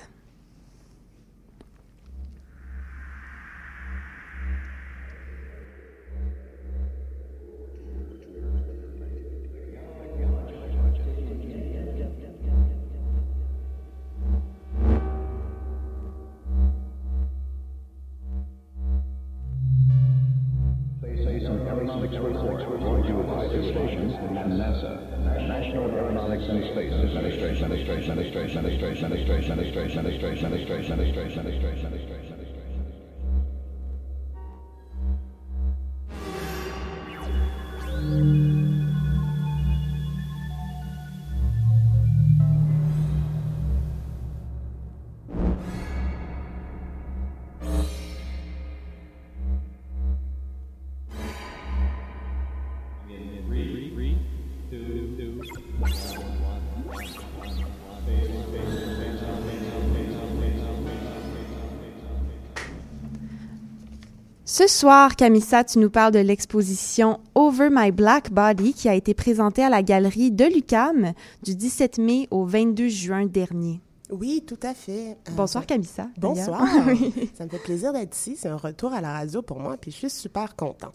Aeronautics 21.88 22.20
Report, 22.20 22.80
brought 22.80 23.02
to 23.02 23.08
you 23.08 23.22
by 23.22 23.46
and 23.46 24.52
NASA, 24.60 25.48
National 25.48 25.84
Aeronautics 25.88 26.44
and 26.46 26.62
Space 26.66 26.92
Administration, 26.92 27.64
Administration, 27.64 28.10
Administration, 28.10 28.58
Administration, 28.58 29.04
Administration, 29.06 29.58
Administration, 29.58 30.44
Administration, 30.44 30.92
Administration, 30.92 31.38
Administration, 31.38 31.86
Administration, 31.86 32.32
Administration. 32.34 32.84
Thank 37.80 38.52
you. 38.52 38.57
Ce 64.58 64.66
soir, 64.66 65.14
Camissa, 65.14 65.62
tu 65.62 65.78
nous 65.78 65.88
parles 65.88 66.12
de 66.12 66.18
l'exposition 66.18 67.20
Over 67.36 67.68
My 67.70 67.92
Black 67.92 68.32
Body 68.32 68.72
qui 68.72 68.88
a 68.88 68.94
été 68.96 69.14
présentée 69.14 69.62
à 69.62 69.68
la 69.68 69.84
galerie 69.84 70.32
de 70.32 70.46
l'UCAM 70.46 71.12
du 71.44 71.54
17 71.54 71.98
mai 71.98 72.26
au 72.32 72.44
22 72.44 72.88
juin 72.88 73.26
dernier. 73.26 73.80
Oui, 74.10 74.42
tout 74.44 74.58
à 74.64 74.74
fait. 74.74 75.16
Euh, 75.28 75.30
bonsoir 75.36 75.64
Camissa. 75.64 76.08
Bonsoir. 76.16 76.66
Ça 77.38 77.44
me 77.44 77.50
fait 77.50 77.62
plaisir 77.62 77.92
d'être 77.92 78.16
ici. 78.16 78.34
C'est 78.36 78.48
un 78.48 78.56
retour 78.56 78.92
à 78.92 79.00
la 79.00 79.12
radio 79.12 79.42
pour 79.42 79.60
moi, 79.60 79.76
puis 79.80 79.92
je 79.92 79.96
suis 79.96 80.10
super 80.10 80.56
contente. 80.56 80.92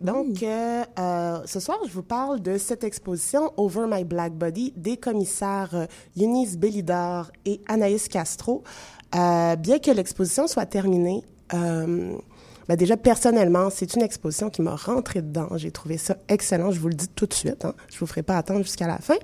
Donc, 0.00 0.42
euh, 0.42 0.82
euh, 0.98 1.38
ce 1.46 1.60
soir, 1.60 1.78
je 1.86 1.92
vous 1.92 2.02
parle 2.02 2.42
de 2.42 2.58
cette 2.58 2.82
exposition 2.82 3.52
Over 3.56 3.86
My 3.88 4.02
Black 4.02 4.32
Body 4.32 4.72
des 4.76 4.96
commissaires 4.96 5.86
Eunice 6.16 6.58
Bellidor 6.58 7.30
et 7.44 7.60
Anaïs 7.68 8.08
Castro. 8.08 8.64
bien 9.12 9.78
que 9.78 9.92
l'exposition 9.92 10.48
soit 10.48 10.66
terminée, 10.66 11.22
ben 12.68 12.76
déjà, 12.76 12.96
personnellement, 12.96 13.70
c'est 13.70 13.94
une 13.94 14.02
exposition 14.02 14.50
qui 14.50 14.62
m'a 14.62 14.74
rentré 14.74 15.22
dedans. 15.22 15.48
J'ai 15.56 15.70
trouvé 15.70 15.98
ça 15.98 16.16
excellent. 16.28 16.70
Je 16.70 16.80
vous 16.80 16.88
le 16.88 16.94
dis 16.94 17.08
tout 17.08 17.26
de 17.26 17.34
suite. 17.34 17.64
Hein. 17.64 17.74
Je 17.92 17.98
vous 17.98 18.06
ferai 18.06 18.22
pas 18.22 18.36
attendre 18.36 18.62
jusqu'à 18.62 18.86
la 18.86 18.98
fin. 18.98 19.16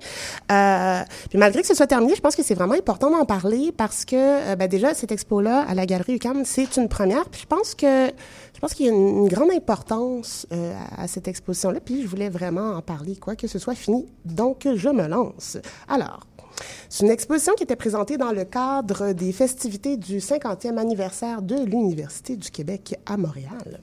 Euh, 0.50 1.02
puis 1.28 1.38
malgré 1.38 1.61
que 1.61 1.66
ce 1.66 1.74
soit 1.74 1.87
terminé, 1.87 2.14
je 2.14 2.20
pense 2.20 2.37
que 2.37 2.42
c'est 2.42 2.55
vraiment 2.55 2.74
important 2.74 3.11
d'en 3.11 3.24
parler 3.24 3.72
parce 3.76 4.05
que, 4.05 4.16
euh, 4.16 4.57
ben 4.57 4.68
déjà, 4.68 4.94
cette 4.94 5.12
expo-là 5.12 5.64
à 5.68 5.74
la 5.74 5.87
Galerie 5.87 6.14
UQAM, 6.14 6.44
c'est 6.44 6.76
une 6.76 6.88
première. 6.88 7.28
Puis 7.28 7.42
je 7.42 7.46
pense 7.46 7.74
que 7.74 8.11
je 8.55 8.61
pense 8.61 8.74
qu'il 8.74 8.87
y 8.87 8.88
a 8.88 8.92
une, 8.92 9.28
grande 9.28 9.50
importance 9.50 10.46
euh, 10.52 10.74
à, 10.96 11.09
cette 11.09 11.26
exposition-là. 11.26 11.81
Puis 11.81 12.02
je 12.02 12.07
voulais 12.07 12.28
vraiment 12.28 12.72
en 12.76 12.83
parler, 12.83 13.16
quoi 13.16 13.35
que 13.35 13.48
ce 13.48 13.59
soit 13.59 13.74
fini. 13.74 14.07
Donc, 14.24 14.68
je 14.72 14.88
me 14.88 15.09
lance. 15.09 15.59
Alors, 15.88 16.26
c'est 16.88 17.05
une 17.05 17.11
exposition 17.11 17.55
qui 17.55 17.64
était 17.64 17.77
présentée 17.77 18.16
dans 18.16 18.33
le 18.33 18.44
cadre 18.44 19.12
des 19.12 19.33
festivités 19.33 19.96
du 19.96 20.18
50e 20.18 20.77
anniversaire 20.79 21.42
de 21.42 21.57
l'Université 21.64 22.37
du 22.37 22.51
Québec 22.51 22.96
à 23.07 23.16
Montréal. 23.16 23.81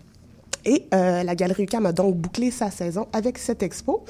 Et 0.66 0.86
euh, 0.94 1.24
la 1.24 1.36
Galerie 1.36 1.64
UQAM 1.64 1.86
a 1.86 1.92
donc 1.92 2.16
bouclé 2.16 2.52
sa 2.52 2.72
saison 2.72 3.08
avec 3.14 3.38
cette 3.38 3.64
expo. 3.64 4.04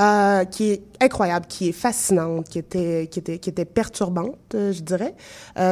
Euh, 0.00 0.44
qui 0.44 0.70
est 0.70 0.82
incroyable, 1.00 1.46
qui 1.48 1.70
est 1.70 1.72
fascinante, 1.72 2.48
qui 2.48 2.60
était, 2.60 3.08
qui 3.10 3.18
était, 3.18 3.38
qui 3.40 3.50
était 3.50 3.64
perturbante, 3.64 4.36
euh, 4.54 4.72
je 4.72 4.80
dirais. 4.80 5.16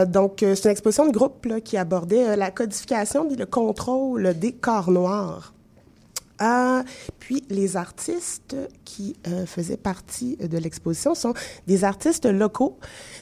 donc, 0.08 0.38
c'est 0.40 0.64
une 0.64 0.72
exposition 0.72 1.06
de 1.06 1.12
groupe 1.12 1.46
qui 1.62 1.76
abordait 1.76 2.34
la 2.34 2.50
codification 2.50 3.30
et 3.30 3.36
le 3.36 3.46
contrôle 3.46 4.34
des 4.36 4.50
corps 4.50 4.90
noirs 4.90 5.54
ah, 6.38 6.82
puis 7.18 7.44
les 7.48 7.76
artistes 7.76 8.56
qui 8.84 9.16
euh, 9.26 9.46
faisaient 9.46 9.76
partie 9.76 10.36
de 10.36 10.58
l'exposition 10.58 11.14
sont 11.14 11.34
des 11.66 11.84
artistes 11.84 12.26
locaux, 12.26 12.78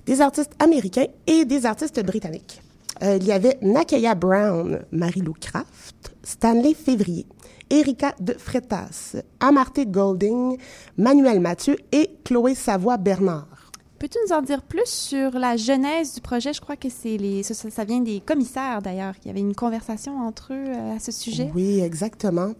des 0.06 0.20
artistes 0.20 0.52
américains 0.58 1.06
et 1.26 1.44
des 1.44 1.66
artistes 1.66 2.04
britanniques. 2.04 2.60
Euh, 3.02 3.18
il 3.20 3.26
y 3.26 3.32
avait 3.32 3.58
Nakaya 3.62 4.14
Brown, 4.14 4.84
Marie-Lou 4.92 5.34
Craft, 5.40 6.14
Stanley 6.22 6.74
Février, 6.74 7.26
Erika 7.70 8.14
de 8.20 8.34
Freitas, 8.34 9.16
Amarté 9.40 9.86
Golding, 9.86 10.58
Manuel 10.96 11.40
Mathieu 11.40 11.76
et 11.92 12.10
Chloé 12.24 12.54
Savoie-Bernard. 12.54 13.53
Peux-tu 13.98 14.18
nous 14.26 14.34
en 14.34 14.42
dire 14.42 14.62
plus 14.62 14.86
sur 14.86 15.38
la 15.38 15.56
genèse 15.56 16.14
du 16.14 16.20
projet? 16.20 16.52
Je 16.52 16.60
crois 16.60 16.76
que 16.76 16.88
c'est 16.88 17.16
les, 17.16 17.42
ça, 17.42 17.84
vient 17.84 18.00
des 18.00 18.20
commissaires 18.20 18.82
d'ailleurs. 18.82 19.14
Il 19.24 19.28
y 19.28 19.30
avait 19.30 19.40
une 19.40 19.54
conversation 19.54 20.18
entre 20.18 20.52
eux 20.52 20.66
euh, 20.66 20.96
à 20.96 20.98
ce 20.98 21.12
sujet. 21.12 21.50
Oui, 21.54 21.80
exactement. 21.80 22.52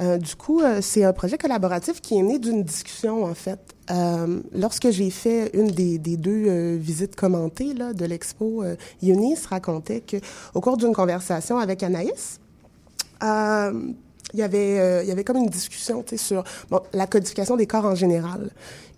Euh, 0.00 0.18
du 0.18 0.34
coup, 0.34 0.60
euh, 0.60 0.80
c'est 0.82 1.04
un 1.04 1.12
projet 1.12 1.38
collaboratif 1.38 2.00
qui 2.00 2.18
est 2.18 2.22
né 2.22 2.38
d'une 2.38 2.64
discussion 2.64 3.24
en 3.24 3.34
fait. 3.34 3.60
lorsque 4.52 4.90
j'ai 4.90 5.10
fait 5.10 5.50
une 5.54 5.68
des, 5.68 5.98
deux 5.98 6.76
visites 6.76 7.16
commentées 7.16 7.72
là, 7.74 7.92
de 7.92 8.04
l'expo, 8.04 8.64
Eunice 9.02 9.46
racontait 9.46 10.02
qu'au 10.02 10.60
cours 10.60 10.76
d'une 10.76 10.92
conversation 10.92 11.58
avec 11.58 11.82
Anaïs, 11.82 12.40
il 14.32 14.40
y 14.40 14.42
avait 14.42 15.02
il 15.02 15.08
y 15.08 15.12
avait 15.12 15.24
comme 15.24 15.38
une 15.38 15.48
discussion 15.48 16.04
sur 16.16 16.44
bon, 16.70 16.80
la 16.92 17.06
codification 17.06 17.56
des 17.56 17.66
corps 17.66 17.84
en 17.84 17.94
général 17.94 18.50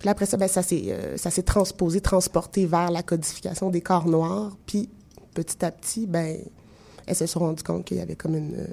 puis 0.03 0.09
après 0.09 0.27
ça, 0.27 0.37
ben, 0.37 0.49
ça 0.49 0.63
s'est 0.63 0.87
euh, 0.89 1.17
ça 1.17 1.31
s'est 1.31 1.45
transposé, 1.45 2.01
transporté 2.01 2.67
vers 2.67 2.91
la 2.91 3.05
codification 3.05 3.71
des 3.71 3.83
corps 3.83 4.09
noirs. 4.09 4.57
Puis 4.67 4.89
petit 5.33 5.65
à 5.65 5.71
petit, 5.71 6.09
ben, 6.09 6.39
elles 7.07 7.15
se 7.15 7.27
sont 7.27 7.39
rendues 7.39 7.63
compte 7.63 7.85
qu'il 7.85 7.99
y 7.99 8.01
avait 8.01 8.17
comme 8.17 8.35
une 8.35 8.57
euh, 8.57 8.67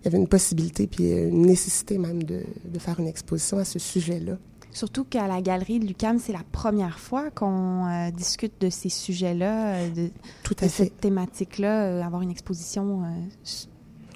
il 0.00 0.04
y 0.04 0.08
avait 0.08 0.18
une 0.18 0.28
possibilité 0.28 0.86
puis 0.86 1.10
une 1.10 1.46
nécessité 1.46 1.96
même 1.96 2.22
de, 2.24 2.42
de 2.66 2.78
faire 2.78 3.00
une 3.00 3.06
exposition 3.06 3.56
à 3.56 3.64
ce 3.64 3.78
sujet-là. 3.78 4.36
Surtout 4.72 5.04
qu'à 5.04 5.26
la 5.26 5.40
galerie 5.40 5.78
de 5.78 5.86
l'UCAM, 5.86 6.18
c'est 6.18 6.32
la 6.32 6.44
première 6.52 6.98
fois 6.98 7.30
qu'on 7.30 7.86
euh, 7.86 8.10
discute 8.10 8.60
de 8.60 8.68
ces 8.68 8.90
sujets-là, 8.90 9.88
de, 9.88 10.10
Tout 10.42 10.56
à 10.58 10.68
fait. 10.68 10.84
cette 10.84 11.00
thématique-là, 11.00 12.04
avoir 12.04 12.20
une 12.20 12.30
exposition 12.30 13.04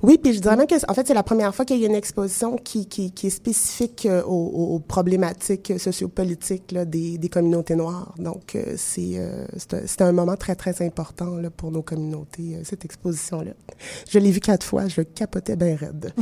oui, 0.03 0.19
puis 0.23 0.35
je 0.35 0.41
dirais 0.41 0.57
même 0.57 0.67
que 0.67 0.75
en 0.89 0.95
fait 0.95 1.07
c'est 1.07 1.15
la 1.15 1.23
première 1.23 1.55
fois 1.55 1.65
qu'il 1.65 1.79
y 1.79 1.85
a 1.85 1.87
une 1.87 1.95
exposition 1.95 2.57
qui, 2.57 2.87
qui, 2.87 3.13
qui 3.13 3.29
est 3.29 3.31
spécifique 3.31 4.07
euh, 4.07 4.23
aux, 4.25 4.75
aux, 4.75 4.79
problématiques 4.79 5.73
sociopolitiques 5.79 6.73
là, 6.73 6.85
des, 6.85 7.19
des 7.19 7.29
communautés 7.29 7.77
noires. 7.77 8.15
Donc 8.19 8.55
euh, 8.55 8.75
c'est 8.77 9.13
euh, 9.17 9.47
c'est 9.57 10.03
un, 10.03 10.13
moment 10.13 10.37
très 10.37 10.55
très 10.55 10.85
important 10.85 11.37
là, 11.37 11.51
pour 11.51 11.71
nos 11.71 11.83
communautés 11.83 12.59
cette 12.65 12.85
exposition 12.85 13.41
là. 13.41 13.53
Je 14.09 14.19
l'ai 14.19 14.31
vue 14.31 14.41
quatre 14.41 14.65
fois, 14.65 14.87
je 14.89 15.01
capotais 15.03 15.57
bien 15.57 15.77
raide. 15.77 16.13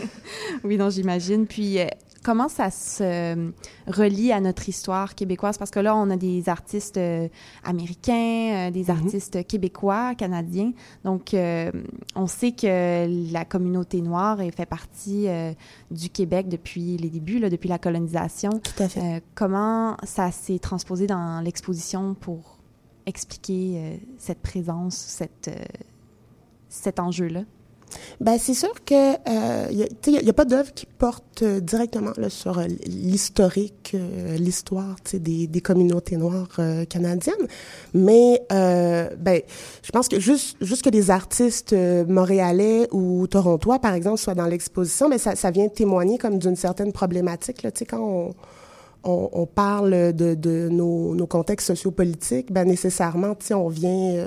oui, 0.64 0.76
non, 0.76 0.90
j'imagine. 0.90 1.46
Puis 1.46 1.78
comment 2.22 2.48
ça 2.48 2.70
se 2.70 3.02
euh, 3.02 3.50
relie 3.86 4.32
à 4.32 4.40
notre 4.40 4.68
histoire 4.68 5.14
québécoise? 5.14 5.58
Parce 5.58 5.70
que 5.70 5.80
là, 5.80 5.96
on 5.96 6.10
a 6.10 6.16
des 6.16 6.48
artistes 6.48 6.96
euh, 6.96 7.28
américains, 7.64 8.68
euh, 8.68 8.70
des 8.70 8.84
mhm. 8.84 8.90
artistes 8.90 9.46
québécois, 9.46 10.14
canadiens. 10.14 10.72
Donc, 11.04 11.34
on 12.14 12.26
sait 12.26 12.52
que 12.52 13.32
la 13.32 13.44
communauté 13.44 14.00
noire 14.00 14.38
fait 14.54 14.66
partie 14.66 15.26
du 15.90 16.10
Québec 16.10 16.48
depuis 16.48 16.96
les 16.96 17.08
débuts, 17.08 17.38
là, 17.38 17.48
depuis 17.48 17.68
la 17.68 17.78
colonisation. 17.78 18.50
Tout 18.50 18.82
à 18.82 18.88
fait. 18.88 19.22
comment 19.34 19.96
ça 20.04 20.30
s'est 20.30 20.58
transposé 20.58 21.06
dans 21.06 21.40
l'exposition 21.42 22.14
pour 22.14 22.58
expliquer 23.06 24.00
cette 24.18 24.40
présence, 24.40 24.96
cette, 24.96 25.50
cet 26.68 27.00
enjeu-là? 27.00 27.42
Ben 28.20 28.38
c'est 28.38 28.54
sûr 28.54 28.72
que 28.84 29.14
il 29.14 29.82
euh, 29.82 30.20
n'y 30.22 30.28
a, 30.28 30.32
pas 30.32 30.44
d'œuvre 30.44 30.72
qui 30.72 30.86
porte 30.86 31.42
euh, 31.42 31.60
directement 31.60 32.12
là, 32.16 32.28
sur 32.28 32.58
euh, 32.58 32.64
l'historique, 32.86 33.96
l'histoire 34.36 34.96
des, 35.12 35.46
des 35.46 35.60
communautés 35.60 36.16
noires 36.16 36.58
canadiennes, 36.88 37.46
mais 37.94 38.42
ben 38.50 39.40
je 39.82 39.90
pense 39.90 40.08
que 40.08 40.20
juste 40.20 40.56
juste 40.60 40.82
que 40.82 40.90
les 40.90 41.10
artistes 41.10 41.74
montréalais 42.08 42.88
ou 42.92 43.26
torontois 43.26 43.78
par 43.78 43.94
exemple 43.94 44.18
soient 44.18 44.34
dans 44.34 44.46
l'exposition, 44.46 45.08
mais 45.08 45.18
ça, 45.18 45.34
ça 45.36 45.50
vient 45.50 45.68
témoigner 45.68 46.18
comme 46.18 46.38
d'une 46.38 46.56
certaine 46.56 46.92
problématique 46.92 47.62
là, 47.62 47.70
tu 47.70 47.80
sais 47.80 47.86
quand 47.86 48.00
on 48.00 48.34
on, 49.02 49.46
parle 49.46 50.12
de, 50.12 50.34
de 50.34 50.68
nos, 50.68 51.14
nos 51.14 51.26
contextes 51.26 51.68
sociopolitiques, 51.68 52.52
ben 52.52 52.68
nécessairement, 52.68 53.34
on 53.54 53.68
vient 53.68 54.26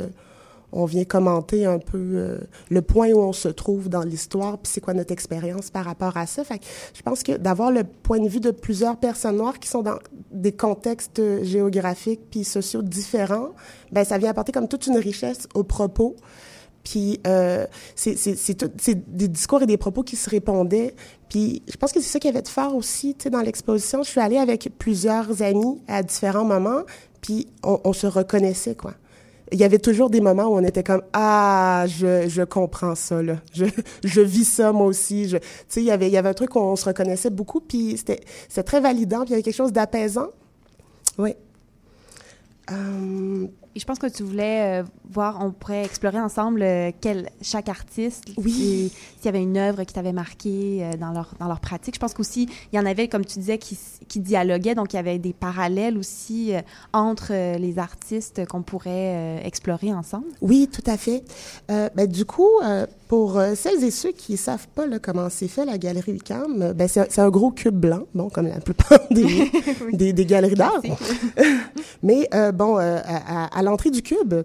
on 0.73 0.86
vient 0.86 1.05
commenter 1.05 1.65
un 1.65 1.77
peu 1.77 1.97
euh, 1.97 2.38
le 2.69 2.81
point 2.81 3.09
où 3.12 3.19
on 3.19 3.31
se 3.31 3.47
trouve 3.47 3.89
dans 3.89 4.01
l'histoire, 4.01 4.57
puis 4.57 4.71
c'est 4.73 4.81
quoi 4.81 4.93
notre 4.93 5.12
expérience 5.12 5.69
par 5.69 5.86
rapport 5.86 6.17
à 6.17 6.25
ça. 6.25 6.43
Fait 6.43 6.59
je 6.93 7.01
pense 7.03 7.23
que 7.23 7.33
d'avoir 7.33 7.71
le 7.71 7.83
point 7.83 8.19
de 8.19 8.27
vue 8.27 8.39
de 8.39 8.51
plusieurs 8.51 8.97
personnes 8.97 9.38
noires 9.38 9.59
qui 9.59 9.69
sont 9.69 9.83
dans 9.83 9.99
des 10.31 10.51
contextes 10.51 11.21
géographiques 11.43 12.21
puis 12.31 12.43
sociaux 12.43 12.81
différents, 12.81 13.49
ben 13.91 14.03
ça 14.03 14.17
vient 14.17 14.31
apporter 14.31 14.51
comme 14.51 14.67
toute 14.67 14.88
une 14.88 14.97
richesse 14.97 15.47
aux 15.53 15.63
propos. 15.63 16.15
Puis 16.83 17.21
euh, 17.27 17.65
c'est 17.95 19.15
des 19.15 19.27
discours 19.29 19.62
et 19.62 19.65
des 19.65 19.77
propos 19.77 20.03
qui 20.03 20.17
se 20.17 20.29
répondaient. 20.29 20.95
Puis 21.29 21.62
je 21.71 21.77
pense 21.77 21.93
que 21.93 22.01
c'est 22.01 22.09
ça 22.09 22.19
qui 22.19 22.27
avait 22.27 22.41
de 22.41 22.47
faire 22.47 22.75
aussi, 22.75 23.15
tu 23.15 23.23
sais, 23.23 23.29
dans 23.29 23.41
l'exposition. 23.41 24.03
Je 24.03 24.09
suis 24.09 24.19
allée 24.19 24.38
avec 24.38 24.69
plusieurs 24.79 25.41
amis 25.41 25.81
à 25.88 26.03
différents 26.03 26.43
moments, 26.43 26.81
puis 27.21 27.47
on, 27.63 27.79
on 27.86 27.93
se 27.93 28.07
reconnaissait, 28.07 28.75
quoi 28.75 28.95
il 29.54 29.60
y 29.60 29.63
avait 29.63 29.80
toujours 29.80 30.10
des 30.10 30.20
moments 30.20 30.48
où 30.48 30.56
on 30.56 30.63
était 30.63 30.84
comme 30.84 31.04
ah 31.13 31.86
je, 31.88 32.28
je 32.28 32.42
comprends 32.42 32.96
ça 32.96 33.22
là. 33.22 33.38
Je, 33.54 33.66
je 34.04 34.22
vis 34.22 34.46
ça 34.46 34.72
moi 34.74 34.88
aussi. 34.88 35.30
Je 35.30 35.38
tu 35.38 35.46
sais 35.68 35.82
il 35.82 35.86
y 35.86 35.92
avait 35.92 36.08
il 36.08 36.13
y 36.13 36.18
avait 36.18 36.30
un 36.30 36.34
truc 36.34 36.56
où 36.56 36.60
on 36.60 36.76
se 36.76 36.86
reconnaissait 36.86 37.30
beaucoup 37.30 37.62
puis 37.62 37.96
c'était 37.98 38.20
c'était 38.50 38.63
très 38.63 38.82
validant 38.82 39.20
puis 39.20 39.30
il 39.30 39.32
y 39.32 39.34
avait 39.36 39.44
quelque 39.44 39.56
chose 39.56 39.72
d'apaisant. 39.72 40.30
Oui. 41.18 41.36
Euh, 42.72 43.48
je 43.75 43.86
pense 43.86 43.97
que 43.97 44.07
tu 44.07 44.23
voulais 44.23 44.81
euh, 44.81 44.83
voir, 45.09 45.39
on 45.41 45.51
pourrait 45.51 45.83
explorer 45.83 46.19
ensemble 46.19 46.62
euh, 46.62 46.91
quel, 47.01 47.29
chaque 47.41 47.69
artiste, 47.69 48.25
oui. 48.38 48.91
s'il 49.17 49.25
y 49.25 49.27
avait 49.27 49.41
une 49.41 49.57
œuvre 49.57 49.83
qui 49.83 49.93
t'avait 49.93 50.13
marqué 50.13 50.81
euh, 50.81 50.97
dans, 50.97 51.12
leur, 51.12 51.33
dans 51.39 51.47
leur 51.47 51.59
pratique. 51.59 51.95
Je 51.95 51.99
pense 51.99 52.13
qu'aussi, 52.13 52.47
il 52.71 52.75
y 52.75 52.79
en 52.79 52.86
avait, 52.86 53.07
comme 53.07 53.25
tu 53.25 53.39
disais, 53.39 53.57
qui, 53.57 53.77
qui 54.07 54.19
dialoguaient, 54.19 54.75
donc 54.75 54.93
il 54.93 54.97
y 54.97 54.99
avait 54.99 55.17
des 55.17 55.33
parallèles 55.33 55.97
aussi 55.97 56.53
entre 56.91 57.33
les 57.57 57.79
artistes 57.79 58.45
qu'on 58.45 58.62
pourrait 58.62 59.41
explorer 59.45 59.93
ensemble. 59.93 60.27
Oui, 60.41 60.69
tout 60.71 60.83
à 60.86 60.97
fait. 60.97 61.23
Ben, 61.67 62.07
du 62.07 62.25
coup, 62.25 62.49
pour 63.07 63.41
celles 63.55 63.83
et 63.83 63.91
ceux 63.91 64.12
qui 64.12 64.33
ne 64.33 64.38
savent 64.38 64.67
pas 64.75 64.86
là, 64.86 64.99
comment 64.99 65.29
c'est 65.29 65.47
fait 65.47 65.65
la 65.65 65.77
galerie 65.77 66.13
UQAM, 66.13 66.73
ben, 66.73 66.88
c'est 66.88 67.19
un 67.19 67.29
gros 67.29 67.51
cube 67.51 67.75
blanc, 67.75 68.03
bon, 68.13 68.29
comme 68.29 68.47
la 68.47 68.59
plupart 68.59 68.99
des, 69.12 69.51
des, 69.93 70.13
des, 70.13 70.25
galeries 70.25 70.55
d'art. 70.55 70.81
Mais 72.03 72.29
bon, 72.53 72.77
à, 72.77 73.62
l'entrée 73.63 73.89
du 73.89 74.02
cube, 74.02 74.36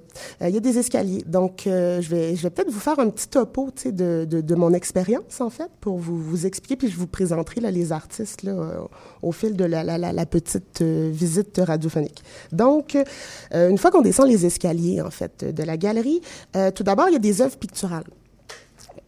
il 0.40 0.50
y 0.50 0.57
a 0.57 0.61
des 0.61 0.78
escaliers. 0.78 1.22
Donc, 1.26 1.62
je 1.64 2.09
vais, 2.09 2.37
je 2.37 2.42
vais 2.42 2.50
peut-être 2.50 2.70
vous 2.70 2.81
faire 2.81 2.98
un 2.98 3.09
petit 3.11 3.28
topo 3.28 3.70
de, 3.85 4.54
mon 4.54 4.72
expérience, 4.72 5.40
en 5.40 5.50
fait, 5.50 5.70
pour 5.81 5.98
vous, 5.98 6.46
expliquer, 6.46 6.76
puis 6.76 6.88
je 6.88 6.96
vous 6.96 7.07
présenterai 7.07 7.61
les 7.61 7.92
artistes 7.92 8.42
là, 8.42 8.54
au 9.22 9.33
fil 9.33 9.57
de 9.57 9.64
la, 9.64 10.26
petite 10.26 10.83
visite 10.83 11.61
radiophonique. 11.64 12.22
Donc, 12.52 12.96
une 13.52 13.78
fois 13.78 13.90
qu'on 13.90 14.02
descend 14.02 14.28
les 14.28 14.46
escaliers, 14.46 15.00
en 15.00 15.11
fait, 15.11 15.44
de 15.44 15.62
la 15.62 15.76
galerie, 15.76 16.20
tout 16.74 16.83
d'abord, 16.83 17.09
il 17.09 17.12
y 17.12 17.16
a 17.16 17.20
des 17.20 17.42
œuvres 17.42 17.57
picturales. 17.57 18.04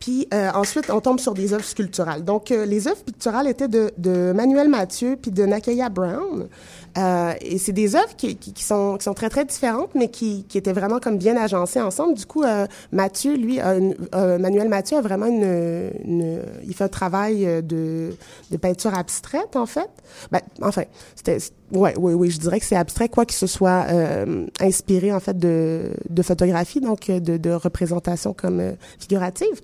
Puis 0.00 0.26
euh, 0.32 0.50
ensuite, 0.54 0.90
on 0.90 1.00
tombe 1.00 1.20
sur 1.20 1.34
des 1.34 1.52
œuvres 1.52 1.64
sculpturales. 1.64 2.24
Donc, 2.24 2.50
euh, 2.50 2.64
les 2.64 2.88
œuvres 2.88 3.04
picturales 3.04 3.46
étaient 3.46 3.68
de, 3.68 3.92
de 3.98 4.32
Manuel 4.32 4.68
Mathieu 4.68 5.16
puis 5.20 5.30
de 5.30 5.44
Nakaya 5.44 5.90
Brown. 5.90 6.48
Euh, 6.98 7.34
et 7.40 7.58
c'est 7.58 7.72
des 7.72 7.94
œuvres 7.94 8.16
qui, 8.16 8.36
qui, 8.36 8.52
qui, 8.52 8.64
sont, 8.64 8.96
qui 8.98 9.04
sont 9.04 9.14
très, 9.14 9.28
très 9.28 9.44
différentes, 9.44 9.94
mais 9.94 10.08
qui, 10.08 10.44
qui 10.48 10.58
étaient 10.58 10.72
vraiment 10.72 10.98
comme 10.98 11.18
bien 11.18 11.36
agencées 11.36 11.80
ensemble. 11.80 12.14
Du 12.14 12.26
coup, 12.26 12.42
euh, 12.42 12.66
Mathieu, 12.92 13.36
lui, 13.36 13.60
euh, 13.60 14.38
Manuel 14.38 14.68
Mathieu 14.68 14.96
a 14.96 15.00
vraiment 15.00 15.26
une, 15.26 15.90
une, 16.04 16.42
Il 16.64 16.74
fait 16.74 16.84
un 16.84 16.88
travail 16.88 17.62
de, 17.62 18.10
de 18.50 18.56
peinture 18.56 18.94
abstraite, 18.94 19.54
en 19.54 19.66
fait. 19.66 19.90
Ben, 20.32 20.40
enfin, 20.62 20.82
c'était... 21.14 21.38
Ouais, 21.72 21.94
oui, 21.96 22.14
oui, 22.14 22.30
je 22.30 22.40
dirais 22.40 22.58
que 22.58 22.66
c'est 22.66 22.74
abstrait, 22.74 23.08
quoi 23.08 23.24
que 23.24 23.32
ce 23.32 23.46
soit 23.46 23.86
inspiré, 24.60 25.12
en 25.12 25.20
fait, 25.20 25.38
de, 25.38 25.92
de 26.08 26.22
photographie, 26.22 26.80
donc 26.80 27.06
de, 27.06 27.36
de 27.36 27.50
représentation 27.50 28.32
comme 28.32 28.74
figurative. 28.98 29.60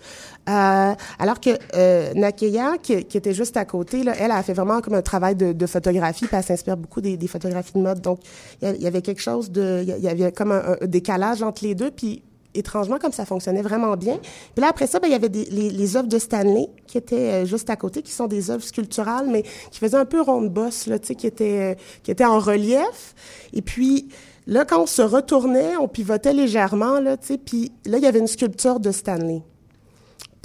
Euh, 0.48 0.94
alors 1.18 1.40
que 1.40 1.50
euh, 1.74 2.12
Nakeya, 2.14 2.78
qui, 2.82 3.04
qui, 3.04 3.16
était 3.16 3.35
juste 3.35 3.56
à 3.56 3.64
côté, 3.64 4.04
là, 4.04 4.14
elle 4.18 4.30
a 4.30 4.42
fait 4.42 4.52
vraiment 4.52 4.80
comme 4.80 4.94
un 4.94 5.02
travail 5.02 5.35
de, 5.35 5.52
de 5.52 5.66
photographie, 5.66 6.26
puis 6.26 6.37
elle 6.37 6.44
s'inspire 6.44 6.76
beaucoup 6.76 7.00
des, 7.00 7.16
des, 7.16 7.26
photographies 7.26 7.72
de 7.74 7.80
mode. 7.80 8.00
Donc, 8.00 8.20
il 8.62 8.80
y 8.80 8.87
avait 8.87 9.02
quelque 9.02 9.20
chose 9.20 9.50
de... 9.50 9.85
Il 9.87 10.04
y 10.04 10.09
avait 10.09 10.30
comme 10.30 10.52
un, 10.52 10.76
décalage 10.87 11.42
entre 11.42 11.64
les 11.64 11.74
deux, 11.74 11.90
puis 11.90 12.22
étrangement, 12.59 12.98
comme 12.98 13.12
ça 13.12 13.24
fonctionnait 13.24 13.62
vraiment 13.62 13.96
bien. 13.96 14.18
Puis 14.18 14.62
là, 14.62 14.68
après 14.68 14.87
ça, 14.87 14.98
ben, 14.98 15.09
il 15.09 15.12
y 15.12 15.14
avait 15.14 15.28
des, 15.28 15.44
les, 15.46 15.70
les 15.70 15.96
œuvres 15.96 16.09
de 16.09 16.18
Stanley 16.18 16.68
qui 16.87 16.98
étaient 16.98 17.42
euh, 17.42 17.44
juste 17.44 17.70
à 17.70 17.76
côté, 17.76 18.02
qui 18.02 18.12
sont 18.12 18.26
des 18.26 18.50
œuvres 18.50 18.62
sculpturales, 18.62 19.28
mais 19.28 19.42
qui 19.70 19.78
faisaient 19.78 19.96
un 19.96 20.04
peu 20.04 20.20
ronde 20.20 20.50
bosse, 20.50 20.87
là, 20.87 20.98
tu 20.98 21.09
sais, 21.09 21.14
qui 21.14 21.26
étaient, 21.26 21.72
euh, 21.72 21.74
qui 22.02 22.11
étaient 22.11 22.24
en 22.24 22.38
relief. 22.38 23.14
Et 23.52 23.62
puis, 23.62 24.09
là, 24.46 24.64
quand 24.64 24.82
on 24.82 24.87
se 24.87 25.02
retournait, 25.02 25.76
on 25.76 25.88
pivotait 25.88 26.32
légèrement, 26.32 27.00
là, 27.00 27.16
tu 27.16 27.26
sais, 27.26 27.38
puis 27.38 27.72
là, 27.85 27.98
il 27.98 28.04
y 28.04 28.06
avait 28.06 28.20
une 28.20 28.26
sculpture 28.26 28.80
de 28.80 28.92
Stanley. 28.92 29.42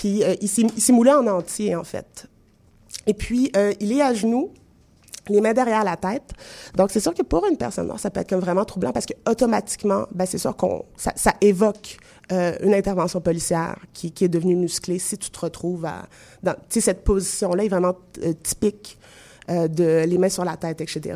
Puis 0.01 0.23
euh, 0.23 0.33
il 0.41 0.47
s'est 0.49 0.93
moulé 0.93 1.11
en 1.11 1.27
entier, 1.27 1.75
en 1.75 1.83
fait. 1.83 2.25
Et 3.05 3.13
puis, 3.13 3.51
euh, 3.55 3.71
il 3.79 3.91
est 3.91 4.01
à 4.01 4.15
genoux, 4.15 4.51
les 5.29 5.41
mains 5.41 5.53
derrière 5.53 5.83
la 5.83 5.95
tête. 5.95 6.31
Donc, 6.75 6.89
c'est 6.89 6.99
sûr 6.99 7.13
que 7.13 7.21
pour 7.21 7.45
une 7.45 7.55
personne 7.55 7.85
noire, 7.85 7.99
ça 7.99 8.09
peut 8.09 8.19
être 8.19 8.29
comme 8.29 8.39
vraiment 8.39 8.65
troublant 8.65 8.93
parce 8.93 9.05
que 9.05 9.13
automatiquement, 9.29 10.07
ben, 10.11 10.25
c'est 10.25 10.39
sûr 10.39 10.55
qu'on 10.57 10.85
ça, 10.97 11.13
évoque 11.41 11.97
euh, 12.31 12.55
une 12.63 12.73
intervention 12.73 13.21
policière 13.21 13.77
qui, 13.93 14.11
est 14.21 14.27
devenue 14.27 14.55
musclée 14.55 14.97
si 14.97 15.19
tu 15.19 15.29
te 15.29 15.39
retrouves 15.39 15.85
à, 15.85 16.07
dans 16.41 16.55
cette 16.67 17.03
position-là 17.03 17.65
est 17.65 17.69
vraiment 17.69 17.93
typique 18.41 18.97
de 19.49 20.03
les 20.05 20.17
mains 20.17 20.29
sur 20.29 20.45
la 20.45 20.57
tête, 20.57 20.81
etc. 20.81 21.15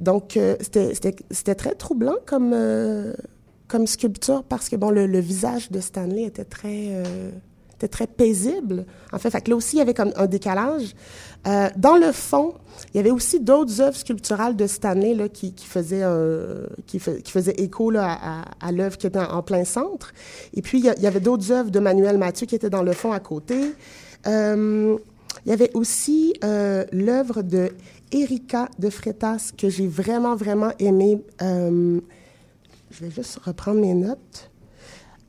Donc, 0.00 0.36
c'était 0.60 1.54
très 1.54 1.76
troublant 1.76 2.16
comme, 2.26 3.86
sculpture 3.86 4.42
parce 4.42 4.68
que, 4.68 4.74
bon, 4.74 4.90
le, 4.90 5.20
visage 5.20 5.70
de 5.70 5.78
Stanley 5.78 6.24
était 6.24 6.44
très 6.44 6.92
c'était 7.80 7.88
très 7.88 8.06
paisible. 8.06 8.84
En 9.10 9.18
fait, 9.18 9.48
là 9.48 9.56
aussi, 9.56 9.76
il 9.76 9.78
y 9.78 9.82
avait 9.82 9.94
comme 9.94 10.12
un 10.16 10.26
décalage. 10.26 10.94
Euh, 11.46 11.70
dans 11.76 11.96
le 11.96 12.12
fond, 12.12 12.54
il 12.92 12.98
y 12.98 13.00
avait 13.00 13.10
aussi 13.10 13.40
d'autres 13.40 13.80
œuvres 13.80 13.96
sculpturales 13.96 14.54
de 14.54 14.66
Stanley 14.66 15.14
là, 15.14 15.30
qui, 15.30 15.54
qui, 15.54 15.64
faisaient, 15.66 16.02
euh, 16.02 16.66
qui, 16.86 16.98
qui 16.98 17.32
faisaient 17.32 17.54
écho 17.56 17.90
là, 17.90 18.18
à, 18.22 18.44
à 18.60 18.72
l'œuvre 18.72 18.98
qui 18.98 19.06
était 19.06 19.18
en, 19.18 19.42
plein 19.42 19.64
centre. 19.64 20.12
Et 20.52 20.60
puis, 20.60 20.78
il 20.78 20.84
y, 20.84 21.06
avait 21.06 21.20
d'autres 21.20 21.50
œuvres 21.52 21.70
de 21.70 21.80
Manuel 21.80 22.18
Mathieu 22.18 22.46
qui 22.46 22.54
étaient 22.54 22.68
dans 22.68 22.82
le 22.82 22.92
fond 22.92 23.12
à 23.12 23.20
côté. 23.20 23.74
Euh, 24.26 24.98
il 25.46 25.48
y 25.48 25.52
avait 25.52 25.70
aussi 25.72 26.34
euh, 26.44 26.84
l'œuvre 26.92 27.40
de 27.40 27.70
Erika 28.12 28.68
de 28.78 28.90
Freitas 28.90 29.52
que 29.56 29.70
j'ai 29.70 29.86
vraiment, 29.86 30.36
vraiment 30.36 30.72
aimé. 30.78 31.22
Euh, 31.40 31.98
je 32.90 33.04
vais 33.04 33.10
juste 33.10 33.38
reprendre 33.38 33.80
mes 33.80 33.94
notes. 33.94 34.49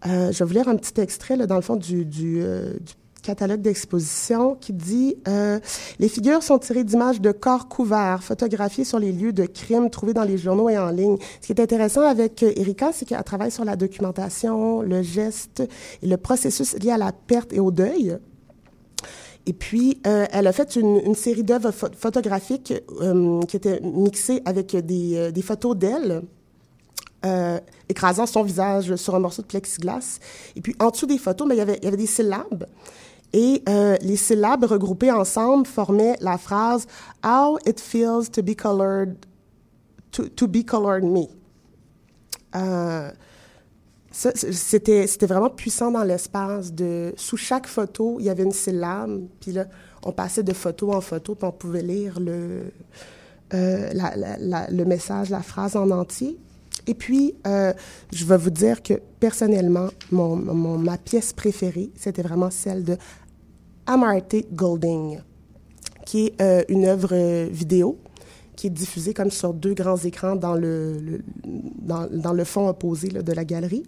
Euh, 0.06 0.32
je 0.32 0.40
vais 0.40 0.46
vous 0.46 0.54
lire 0.54 0.68
un 0.68 0.76
petit 0.76 1.00
extrait, 1.00 1.36
là, 1.36 1.46
dans 1.46 1.56
le 1.56 1.62
fond, 1.62 1.76
du, 1.76 2.06
du, 2.06 2.42
euh, 2.42 2.74
du 2.74 2.94
catalogue 3.22 3.62
d'exposition 3.62 4.56
qui 4.56 4.74
dit 4.74 5.16
euh, 5.28 5.60
Les 6.00 6.10
figures 6.10 6.44
sont 6.44 6.58
tirées 6.60 6.84
d'images 6.84 7.22
de 7.22 7.32
corps 7.32 7.68
couverts, 7.68 8.24
photographiées 8.24 8.84
sur 8.84 9.00
les 9.00 9.12
lieux 9.12 9.34
de 9.34 9.46
crimes 9.46 9.90
trouvés 9.90 10.14
dans 10.14 10.24
les 10.24 10.38
journaux 10.38 10.70
et 10.70 10.78
en 10.78 10.90
ligne. 10.90 11.18
Ce 11.42 11.48
qui 11.48 11.54
est 11.54 11.62
intéressant 11.62 12.02
avec 12.02 12.44
euh, 12.44 12.52
Erika, 12.56 12.92
c'est 12.94 13.06
qu'elle 13.06 13.24
travaille 13.24 13.52
sur 13.52 13.66
la 13.66 13.76
documentation, 13.76 14.82
le 14.82 15.02
geste 15.02 15.64
et 16.02 16.08
le 16.08 16.18
processus 16.18 16.76
lié 16.78 16.92
à 16.92 16.98
la 16.98 17.12
perte 17.12 17.54
et 17.54 17.60
au 17.60 17.72
deuil. 17.72 18.18
Et 19.48 19.54
puis, 19.54 20.00
euh, 20.06 20.26
elle 20.32 20.48
a 20.48 20.52
fait 20.52 20.76
une, 20.76 21.02
une 21.04 21.16
série 21.16 21.44
d'œuvres 21.44 21.72
pho 21.72 21.88
photographiques 21.98 22.74
euh, 23.02 23.42
qui 23.44 23.58
étaient 23.58 23.80
mixées 23.82 24.42
avec 24.46 24.76
des, 24.76 25.16
euh, 25.16 25.32
des 25.32 25.42
photos 25.42 25.76
d'elle 25.76 26.22
euh, 27.24 27.60
écrasant 27.88 28.26
son 28.26 28.42
visage 28.42 28.96
sur 28.96 29.14
un 29.14 29.20
morceau 29.20 29.44
de 29.44 29.48
plexiglas. 29.48 30.20
Et 30.56 30.62
puis, 30.62 30.76
en 30.80 30.90
dessous 30.90 31.06
des 31.06 31.20
photos, 31.20 31.48
mais 31.48 31.56
il, 31.56 31.60
y 31.60 31.62
avait, 31.62 31.78
il 31.78 31.86
y 31.86 31.88
avait 31.88 31.98
des 31.98 32.08
syllabes. 32.08 32.66
Et 33.34 33.62
euh, 33.70 33.96
les 34.02 34.16
syllabes 34.16 34.64
regroupées 34.64 35.12
ensemble 35.12 35.68
formaient 35.68 36.18
la 36.20 36.38
phrase 36.38 36.88
«How 37.24 37.60
it 37.66 37.80
feels 37.80 38.30
to 38.32 38.42
be 38.42 38.56
colored, 38.56 39.18
to, 40.12 40.48
be 40.48 40.66
colored 40.66 41.04
me 41.04 41.28
euh,». 42.56 43.12
C'était 44.12 45.06
vraiment 45.22 45.50
puissant 45.52 45.92
dans 45.92 46.04
l'espace. 46.04 46.74
de 46.74 47.14
Sous 47.16 47.38
chaque 47.38 47.68
photo, 47.68 48.18
il 48.20 48.26
y 48.26 48.30
avait 48.30 48.44
une 48.44 48.52
syllabe. 48.52 49.22
Puis 49.40 49.52
là, 49.52 49.68
on 50.04 50.12
passait 50.12 50.44
de 50.44 50.54
photo 50.54 50.92
en 50.92 51.02
photo, 51.02 51.36
puis 51.36 51.46
on 51.48 51.52
pouvait 51.52 51.84
lire 51.84 52.20
le, 52.20 52.64
le 53.54 54.84
message, 54.86 55.30
la 55.30 55.42
phrase 55.42 55.76
en 55.76 55.90
entier. 55.92 56.38
Et 56.88 56.94
puis, 56.94 57.36
euh, 57.48 57.74
je 58.12 58.26
vais 58.26 58.38
vous 58.38 58.50
dire 58.50 58.82
que 58.82 58.96
personnellement, 59.20 59.89
ma 60.12 60.98
pièce 60.98 61.34
préférée, 61.34 61.91
c'était 61.96 62.22
vraiment 62.22 62.50
celle 62.50 62.84
de 62.84 62.98
Amarte 63.86 64.36
Golding, 64.54 65.20
qui 66.06 66.28
est 66.28 66.41
euh, 66.41 66.63
une 66.70 66.86
œuvre 66.86 67.48
vidéo 67.50 67.98
qui 68.56 68.67
est 68.67 68.72
diffusée 68.72 69.13
comme 69.13 69.32
sur 69.32 69.54
deux 69.54 69.74
grands 69.74 69.98
écrans 69.98 70.36
dans 70.36 70.54
le, 70.54 71.22
dans, 71.44 72.34
le 72.34 72.44
fond 72.44 72.67
opposé 72.67 73.08
de 73.08 73.34
la 73.34 73.44
galerie. 73.44 73.84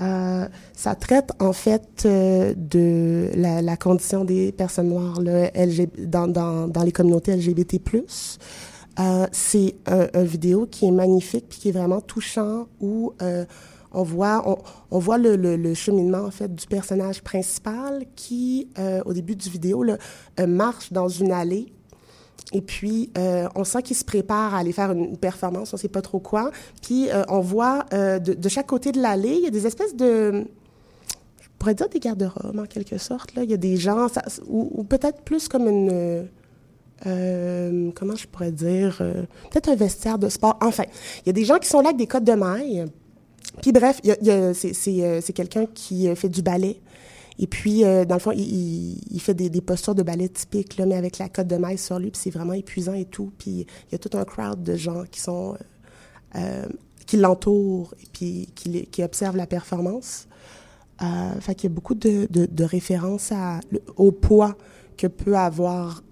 Euh, 0.00 0.46
ça 0.74 0.94
traite 0.94 1.32
en 1.40 1.52
fait 1.52 2.04
euh, 2.06 2.54
de 2.56 3.30
la, 3.34 3.76
condition 3.76 4.24
des 4.24 4.52
personnes 4.52 4.88
noires 4.90 5.20
dans 5.20 6.82
les 6.84 6.92
communautés 6.92 7.36
LGBT+. 7.36 7.80
Euh, 8.98 9.26
c'est 9.32 9.76
un, 9.86 10.08
un, 10.12 10.24
vidéo 10.24 10.66
qui 10.66 10.86
est 10.86 10.90
magnifique 10.90 11.46
puis 11.48 11.58
qui 11.60 11.68
est 11.68 11.72
vraiment 11.72 12.00
touchant 12.00 12.66
où 12.80 13.14
euh, 13.22 13.44
on 13.92 14.02
voit 14.02 14.58
on, 14.90 14.98
voit 14.98 15.18
le, 15.18 15.36
le, 15.36 15.74
cheminement 15.74 16.24
en 16.24 16.30
fait 16.30 16.54
du 16.54 16.66
personnage 16.66 17.22
principal 17.22 18.04
qui 18.16 18.68
euh, 18.78 19.02
au 19.06 19.12
début 19.12 19.36
du 19.36 19.48
vidéo 19.48 19.82
là, 19.82 19.98
euh, 20.40 20.46
marche 20.46 20.92
dans 20.92 21.08
une 21.08 21.32
allée. 21.32 21.72
Et 22.52 22.62
puis 22.62 23.10
euh, 23.18 23.48
on 23.54 23.64
sent 23.64 23.82
qu'il 23.82 23.96
se 23.96 24.04
prépare 24.04 24.54
à 24.54 24.58
aller 24.58 24.72
faire 24.72 24.92
une, 24.92 25.16
performance 25.16 25.74
on 25.74 25.76
sait 25.76 25.88
pas 25.88 26.02
trop 26.02 26.20
quoi. 26.20 26.50
Puis 26.82 27.08
on 27.28 27.40
voit 27.40 27.84
de, 27.92 28.34
de, 28.34 28.48
chaque 28.48 28.66
côté 28.66 28.92
de 28.92 29.00
l'allée 29.00 29.34
il 29.34 29.44
y 29.44 29.46
a 29.46 29.50
des 29.50 29.66
espèces 29.66 29.94
de 29.94 30.46
je 31.40 31.48
pourrais 31.58 31.74
dire 31.74 31.88
des 31.88 31.98
garde-robes 31.98 32.58
en 32.58 32.66
quelque 32.66 32.98
sorte 32.98 33.34
là. 33.34 33.42
Il 33.42 33.50
y 33.50 33.54
a 33.54 33.58
des 33.58 33.76
gens 33.76 34.06
ou 34.48 34.84
peut-être 34.84 35.22
plus 35.22 35.48
comme 35.48 35.68
une 35.68 36.28
euh, 37.06 37.90
comment 37.94 38.16
je 38.16 38.26
pourrais 38.26 38.50
dire, 38.50 38.98
euh, 39.00 39.22
peut-être 39.50 39.68
un 39.68 39.76
vestiaire 39.76 40.18
de 40.18 40.28
sport. 40.28 40.58
Enfin, 40.60 40.84
il 41.18 41.26
y 41.26 41.30
a 41.30 41.32
des 41.32 41.44
gens 41.44 41.58
qui 41.58 41.68
sont 41.68 41.80
là 41.80 41.88
avec 41.88 41.98
des 41.98 42.06
codes 42.06 42.24
de 42.24 42.32
maille. 42.32 42.86
Puis 43.62 43.72
bref, 43.72 44.00
c'est 44.02 45.04
euh, 45.04 45.20
quelqu'un 45.34 45.66
qui 45.66 46.14
fait 46.16 46.28
du 46.28 46.42
ballet. 46.42 46.80
Et 47.40 47.46
puis, 47.46 47.82
dans 47.82 48.14
le 48.14 48.18
fond, 48.18 48.32
il, 48.32 49.00
il 49.12 49.20
fait 49.20 49.34
des, 49.34 49.48
des, 49.48 49.60
postures 49.60 49.94
de 49.94 50.02
ballet 50.02 50.28
typiques, 50.28 50.76
là, 50.76 50.86
mais 50.86 50.96
avec 50.96 51.18
la 51.18 51.28
cote 51.28 51.46
de 51.46 51.56
maille 51.56 51.78
sur 51.78 52.00
lui, 52.00 52.10
puis 52.10 52.20
c'est 52.20 52.30
vraiment 52.30 52.52
épuisant 52.52 52.94
et 52.94 53.04
tout. 53.04 53.32
Puis 53.38 53.50
il 53.60 53.92
y 53.92 53.94
a 53.94 53.98
tout 53.98 54.18
un 54.18 54.24
crowd 54.24 54.60
de 54.64 54.74
gens 54.74 55.04
qui 55.08 55.20
sont 55.20 55.56
qui 57.06 57.16
l'entourent 57.16 57.94
et 58.02 58.06
puis 58.12 58.48
qui, 58.54 58.86
qui 58.86 59.02
observent 59.04 59.36
la 59.36 59.46
performance. 59.46 60.26
Fait 61.40 61.54
qu'il 61.54 61.70
y 61.70 61.72
a 61.72 61.74
beaucoup 61.74 61.94
de, 61.94 62.26
de, 62.28 62.64
références 62.64 63.32
au 63.96 64.10
poids 64.10 64.56
que 64.96 65.06
peut 65.06 65.36
avoir 65.36 66.02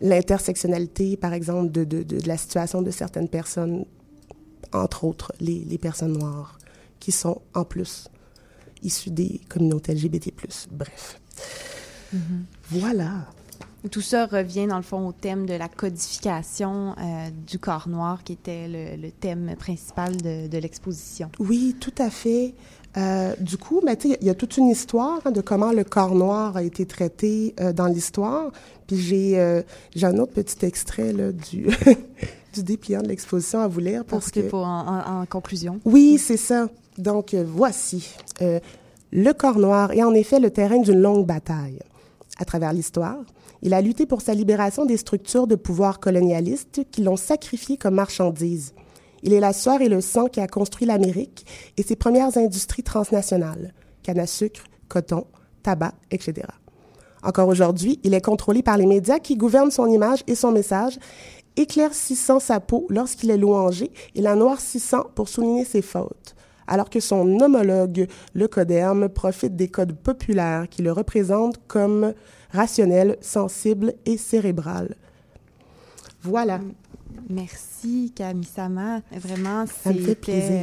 l'intersectionnalité, 0.00 1.16
par 1.16 1.32
exemple, 1.32 1.70
de, 1.70 1.84
de, 1.84 2.02
de, 2.02 2.26
la 2.26 2.36
situation 2.36 2.82
de 2.82 2.90
certaines 2.90 3.28
personnes, 3.28 3.84
entre 4.72 5.04
autres 5.04 5.32
les, 5.40 5.64
les 5.64 5.78
personnes 5.78 6.12
noires, 6.18 6.58
qui 7.00 7.12
sont 7.12 7.42
en 7.54 7.64
plus 7.64 8.08
issues 8.82 9.10
des 9.10 9.40
communautés 9.48 9.94
LGBT+. 9.94 10.32
Bref. 10.70 11.20
Mm 12.12 12.18
-hmm. 12.18 12.80
Voilà. 12.80 13.26
Tout 13.90 14.00
ça 14.00 14.24
revient, 14.24 14.66
dans 14.66 14.78
le 14.78 14.82
fond, 14.82 15.06
au 15.06 15.12
thème 15.12 15.44
de 15.44 15.52
la 15.52 15.68
codification 15.68 16.94
euh, 16.96 17.30
du 17.46 17.58
corps 17.58 17.86
noir, 17.86 18.24
qui 18.24 18.32
était 18.32 18.66
le, 18.96 19.10
thème 19.10 19.54
principal 19.58 20.16
de, 20.16 20.58
l'exposition. 20.58 21.30
Oui, 21.38 21.76
tout 21.78 21.92
à 21.98 22.08
fait. 22.08 22.54
Euh, 22.96 23.34
du 23.40 23.56
coup, 23.56 23.80
mais 23.84 23.94
il 24.04 24.24
y 24.24 24.30
a 24.30 24.34
toute 24.34 24.56
une 24.56 24.68
histoire 24.68 25.20
hein, 25.24 25.32
de 25.32 25.40
comment 25.40 25.72
le 25.72 25.82
corps 25.82 26.14
noir 26.14 26.56
a 26.56 26.62
été 26.62 26.86
traité 26.86 27.54
euh, 27.60 27.72
dans 27.72 27.86
l'histoire. 27.86 28.52
Puis 28.86 28.98
j'ai 28.98 29.62
j'ai 29.94 30.06
un 30.06 30.18
autre 30.18 30.32
petit 30.32 30.64
extrait 30.64 31.12
là, 31.12 31.32
du 31.32 31.68
du 32.54 32.62
dépliant 32.62 33.02
de 33.02 33.08
l'exposition 33.08 33.60
à 33.60 33.66
vous 33.66 33.80
lire 33.80 34.04
parce, 34.04 34.30
que, 34.30 34.40
pour 34.40 34.64
en, 34.64 35.22
en, 35.22 35.26
conclusion. 35.26 35.80
Oui, 35.84 36.18
c'est 36.18 36.36
ça. 36.36 36.68
Donc 36.98 37.34
voici. 37.34 38.14
le 39.10 39.32
corps 39.32 39.58
noir 39.58 39.90
est 39.92 40.04
en 40.04 40.14
effet 40.14 40.38
le 40.38 40.50
terrain 40.50 40.78
d'une 40.78 41.00
longue 41.00 41.26
bataille. 41.26 41.80
À 42.38 42.44
travers 42.44 42.72
l'histoire, 42.72 43.24
il 43.64 43.72
a 43.72 43.80
lutté 43.80 44.04
pour 44.04 44.20
sa 44.20 44.34
libération 44.34 44.84
des 44.84 44.98
structures 44.98 45.46
de 45.46 45.54
pouvoir 45.54 45.98
colonialistes 45.98 46.82
qui 46.90 47.02
l'ont 47.02 47.16
sacrifié 47.16 47.78
comme 47.78 47.94
marchandise. 47.94 48.74
Il 49.24 49.32
est 49.32 49.40
la 49.40 49.54
soie 49.54 49.82
et 49.82 49.88
le 49.88 50.02
sang 50.02 50.26
qui 50.26 50.40
a 50.40 50.46
construit 50.46 50.86
l'Amérique 50.86 51.46
et 51.78 51.82
ses 51.82 51.96
premières 51.96 52.36
industries 52.36 52.82
transnationales, 52.82 53.72
canne 54.02 54.18
à 54.18 54.26
sucre, 54.26 54.64
coton, 54.88 55.26
tabac, 55.62 55.94
etc. 56.10 56.46
Encore 57.22 57.48
aujourd'hui, 57.48 57.98
il 58.04 58.12
est 58.12 58.20
contrôlé 58.20 58.62
par 58.62 58.76
les 58.76 58.84
médias 58.84 59.18
qui 59.18 59.36
gouvernent 59.36 59.70
son 59.70 59.86
image 59.86 60.22
et 60.26 60.34
son 60.34 60.52
message, 60.52 60.98
éclaircissant 61.56 62.38
sa 62.38 62.60
peau 62.60 62.86
lorsqu'il 62.90 63.30
est 63.30 63.38
louangé 63.38 63.90
et 64.14 64.20
la 64.20 64.34
noircissant 64.34 65.04
pour 65.14 65.30
souligner 65.30 65.64
ses 65.64 65.80
fautes, 65.80 66.34
alors 66.66 66.90
que 66.90 67.00
son 67.00 67.40
homologue, 67.40 68.06
le 68.34 68.46
coderme, 68.46 69.08
profite 69.08 69.56
des 69.56 69.68
codes 69.68 69.96
populaires 69.96 70.68
qui 70.68 70.82
le 70.82 70.92
représentent 70.92 71.60
comme 71.66 72.12
rationnel, 72.50 73.16
sensible 73.22 73.94
et 74.04 74.18
cérébral. 74.18 74.96
Voilà. 76.22 76.60
Merci, 77.28 78.12
Kamisama. 78.14 79.00
Vraiment, 79.12 79.64
c'était, 79.66 80.62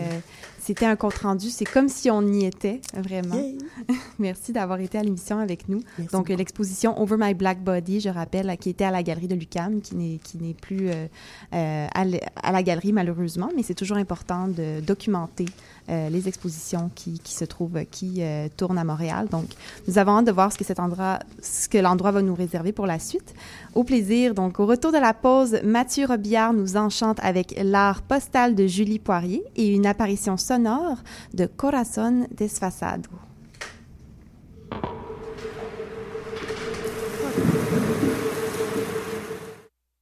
c'était 0.61 0.85
un 0.85 0.95
compte-rendu. 0.95 1.49
C'est 1.49 1.65
comme 1.65 1.89
si 1.89 2.11
on 2.11 2.21
y 2.21 2.45
était, 2.45 2.81
vraiment. 2.93 3.41
Merci 4.19 4.53
d'avoir 4.53 4.79
été 4.79 4.99
à 4.99 5.03
l'émission 5.03 5.39
avec 5.39 5.67
nous. 5.67 5.81
Donc, 6.11 6.29
l'exposition 6.29 7.01
Over 7.01 7.15
My 7.17 7.33
Black 7.33 7.63
Body, 7.63 7.99
je 7.99 8.09
rappelle, 8.09 8.55
qui 8.59 8.69
était 8.69 8.83
à 8.83 8.91
la 8.91 9.01
galerie 9.01 9.27
de 9.27 9.35
Lucam, 9.35 9.81
qui 9.81 9.95
n'est, 9.95 10.53
plus 10.53 10.89
euh, 10.89 11.07
euh, 11.53 11.87
à, 11.93 12.51
la 12.51 12.63
galerie, 12.63 12.93
malheureusement, 12.93 13.49
mais 13.55 13.63
c'est 13.63 13.73
toujours 13.73 13.97
important 13.97 14.47
de 14.47 14.81
documenter 14.81 15.45
euh, 15.89 16.09
les 16.09 16.27
expositions 16.27 16.91
qui, 16.93 17.19
qui, 17.19 17.33
se 17.33 17.43
trouvent, 17.43 17.83
qui 17.89 18.21
tournent 18.55 18.77
à 18.77 18.83
Montréal. 18.83 19.27
Donc, 19.29 19.47
nous 19.87 19.97
avons 19.97 20.19
hâte 20.19 20.25
de 20.25 20.31
voir 20.31 20.53
ce 20.53 20.59
que 20.59 20.63
cet 20.63 20.79
endroit, 20.79 21.19
ce 21.41 21.67
que 21.69 21.79
l'endroit 21.79 22.11
va 22.11 22.21
nous 22.21 22.35
réserver 22.35 22.71
pour 22.71 22.85
la 22.85 22.99
suite. 22.99 23.33
Au 23.73 23.83
plaisir. 23.83 24.35
Donc, 24.35 24.59
au 24.59 24.67
retour 24.67 24.91
de 24.91 24.97
la 24.97 25.15
pause, 25.15 25.57
Mathieu 25.63 26.05
Robillard 26.05 26.53
nous 26.53 26.77
enchante 26.77 27.17
avec 27.23 27.59
l'art 27.63 28.03
postal 28.03 28.53
de 28.53 28.67
Julie 28.67 28.99
Poirier 28.99 29.43
et 29.55 29.73
une 29.73 29.87
apparition 29.87 30.37
sonore 30.51 31.01
de 31.31 31.47
Corazon 31.47 32.27
Desfasado. 32.29 33.09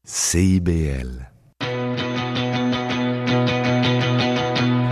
CIBL 0.04 1.29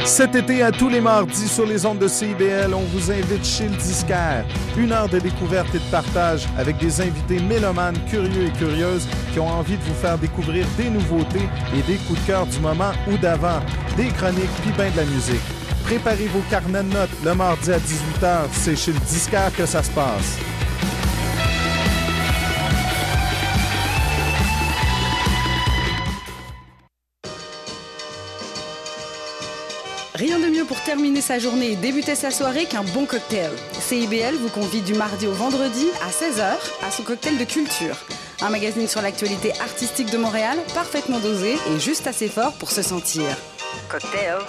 Cet 0.07 0.35
été, 0.35 0.63
à 0.63 0.71
tous 0.71 0.87
les 0.87 1.01
mardis 1.01 1.49
sur 1.49 1.65
les 1.65 1.85
ondes 1.85 1.99
de 1.99 2.07
CIBL, 2.07 2.73
on 2.73 2.83
vous 2.93 3.11
invite 3.11 3.43
chez 3.43 3.67
le 3.67 3.75
disquaire. 3.75 4.45
Une 4.77 4.93
heure 4.93 5.09
de 5.09 5.19
découverte 5.19 5.75
et 5.75 5.79
de 5.79 5.91
partage 5.91 6.47
avec 6.57 6.77
des 6.77 7.01
invités 7.01 7.39
mélomanes, 7.41 7.97
curieux 8.09 8.45
et 8.45 8.51
curieuses 8.57 9.05
qui 9.33 9.39
ont 9.41 9.49
envie 9.49 9.75
de 9.75 9.83
vous 9.83 9.93
faire 9.93 10.17
découvrir 10.17 10.65
des 10.77 10.89
nouveautés 10.89 11.49
et 11.75 11.81
des 11.81 11.97
coups 11.97 12.21
de 12.21 12.25
cœur 12.25 12.47
du 12.47 12.59
moment 12.59 12.93
ou 13.11 13.17
d'avant, 13.17 13.59
des 13.97 14.07
chroniques 14.07 14.49
puis 14.61 14.71
bien 14.71 14.89
de 14.91 14.97
la 14.97 15.05
musique. 15.05 15.41
Préparez 15.83 16.27
vos 16.27 16.43
carnets 16.49 16.83
de 16.83 16.93
notes 16.93 17.09
le 17.25 17.35
mardi 17.35 17.73
à 17.73 17.77
18h, 17.77 18.47
c'est 18.53 18.77
chez 18.77 18.93
le 18.93 18.99
disquaire 18.99 19.53
que 19.55 19.65
ça 19.65 19.83
se 19.83 19.91
passe. 19.91 20.56
Rien 30.17 30.39
de 30.39 30.47
mieux 30.47 30.65
pour 30.65 30.81
terminer 30.81 31.21
sa 31.21 31.37
journée 31.37 31.73
et 31.73 31.75
débuter 31.75 32.15
sa 32.15 32.31
soirée 32.31 32.65
qu'un 32.65 32.81
bon 32.81 33.05
cocktail. 33.05 33.51
CIBL 33.79 34.35
vous 34.41 34.49
convie 34.49 34.81
du 34.81 34.95
mardi 34.95 35.27
au 35.27 35.31
vendredi 35.31 35.85
à 36.01 36.09
16h 36.09 36.55
à 36.83 36.89
son 36.89 37.03
cocktail 37.03 37.37
de 37.37 37.43
culture. 37.43 37.95
Un 38.41 38.49
magazine 38.49 38.87
sur 38.87 39.03
l'actualité 39.03 39.51
artistique 39.59 40.09
de 40.09 40.17
Montréal, 40.17 40.57
parfaitement 40.73 41.19
dosé 41.19 41.53
et 41.53 41.79
juste 41.79 42.07
assez 42.07 42.29
fort 42.29 42.53
pour 42.53 42.71
se 42.71 42.81
sentir. 42.81 43.25
Cocktail 43.89 44.39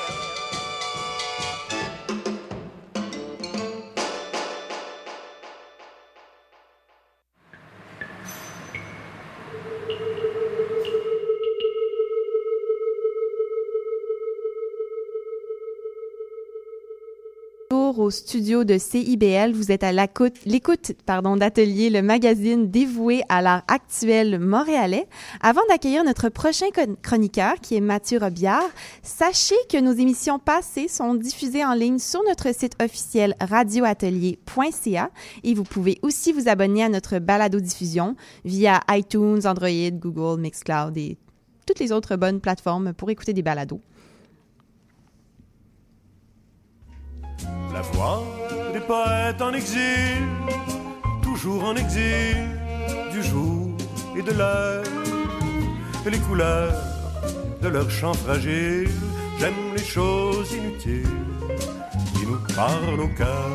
au 17.98 18.10
studio 18.10 18.64
de 18.64 18.78
CIBL. 18.78 19.52
Vous 19.52 19.72
êtes 19.72 19.82
à 19.82 19.92
l'écoute 19.92 20.92
d'Atelier, 21.06 21.90
le 21.90 22.02
magazine 22.02 22.70
dévoué 22.70 23.22
à 23.28 23.42
l'art 23.42 23.62
actuel 23.68 24.38
montréalais. 24.38 25.06
Avant 25.40 25.62
d'accueillir 25.68 26.04
notre 26.04 26.28
prochain 26.28 26.66
chroniqueur, 27.02 27.54
qui 27.60 27.76
est 27.76 27.80
Mathieu 27.80 28.18
Robillard, 28.18 28.68
sachez 29.02 29.56
que 29.70 29.80
nos 29.80 29.92
émissions 29.92 30.38
passées 30.38 30.88
sont 30.88 31.14
diffusées 31.14 31.64
en 31.64 31.74
ligne 31.74 31.98
sur 31.98 32.22
notre 32.24 32.54
site 32.54 32.74
officiel 32.82 33.34
radioatelier.ca 33.40 35.10
et 35.44 35.54
vous 35.54 35.64
pouvez 35.64 35.98
aussi 36.02 36.32
vous 36.32 36.48
abonner 36.48 36.84
à 36.84 36.88
notre 36.88 37.18
balado-diffusion 37.18 38.16
via 38.44 38.80
iTunes, 38.90 39.40
Android, 39.44 39.90
Google, 39.92 40.40
Mixcloud 40.40 40.96
et 40.96 41.16
toutes 41.66 41.80
les 41.80 41.92
autres 41.92 42.16
bonnes 42.16 42.40
plateformes 42.40 42.92
pour 42.94 43.10
écouter 43.10 43.32
des 43.32 43.42
balados. 43.42 43.80
La 47.72 47.82
voix 47.82 48.22
des 48.72 48.80
poètes 48.80 49.40
en 49.40 49.52
exil, 49.52 50.22
toujours 51.22 51.64
en 51.64 51.76
exil, 51.76 52.36
du 53.12 53.22
jour 53.22 53.68
et 54.16 54.22
de 54.22 54.32
l'heure, 54.32 54.84
et 56.06 56.10
les 56.10 56.18
couleurs 56.18 56.74
de 57.62 57.68
leurs 57.68 57.90
chants 57.90 58.14
fragiles. 58.14 58.90
J'aime 59.38 59.74
les 59.76 59.84
choses 59.84 60.52
inutiles 60.52 61.06
qui 62.14 62.26
nous 62.26 62.40
parlent 62.56 63.00
au 63.00 63.08
cœur. 63.08 63.48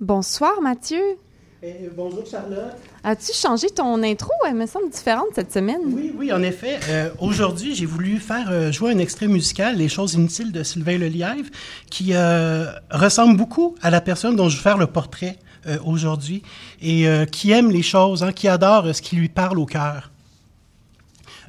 Bonsoir 0.00 0.60
Mathieu. 0.62 1.18
Eh, 1.66 1.88
bonjour 1.96 2.26
Charlotte. 2.30 2.76
As-tu 3.02 3.32
changé 3.32 3.70
ton 3.70 4.02
intro? 4.02 4.30
Elle 4.46 4.54
me 4.54 4.66
semble 4.66 4.90
différente 4.90 5.28
cette 5.34 5.50
semaine. 5.50 5.80
Oui, 5.86 6.12
oui, 6.14 6.30
en 6.30 6.42
effet. 6.42 6.78
Euh, 6.90 7.08
aujourd'hui, 7.20 7.74
j'ai 7.74 7.86
voulu 7.86 8.18
faire 8.18 8.50
euh, 8.50 8.70
jouer 8.70 8.92
un 8.92 8.98
extrait 8.98 9.28
musical, 9.28 9.78
Les 9.78 9.88
choses 9.88 10.12
inutiles 10.12 10.52
de 10.52 10.62
Sylvain 10.62 10.98
Lelièvre, 10.98 11.48
qui 11.90 12.10
euh, 12.12 12.70
ressemble 12.90 13.38
beaucoup 13.38 13.76
à 13.80 13.88
la 13.88 14.02
personne 14.02 14.36
dont 14.36 14.50
je 14.50 14.58
vais 14.58 14.62
faire 14.62 14.76
le 14.76 14.88
portrait 14.88 15.38
aujourd'hui 15.86 16.42
et 16.82 17.06
qui 17.32 17.50
aime 17.50 17.70
les 17.70 17.80
choses, 17.80 18.22
hein, 18.22 18.32
qui 18.32 18.48
adore 18.48 18.94
ce 18.94 19.00
qui 19.00 19.16
lui 19.16 19.30
parle 19.30 19.58
au 19.58 19.64
cœur. 19.64 20.10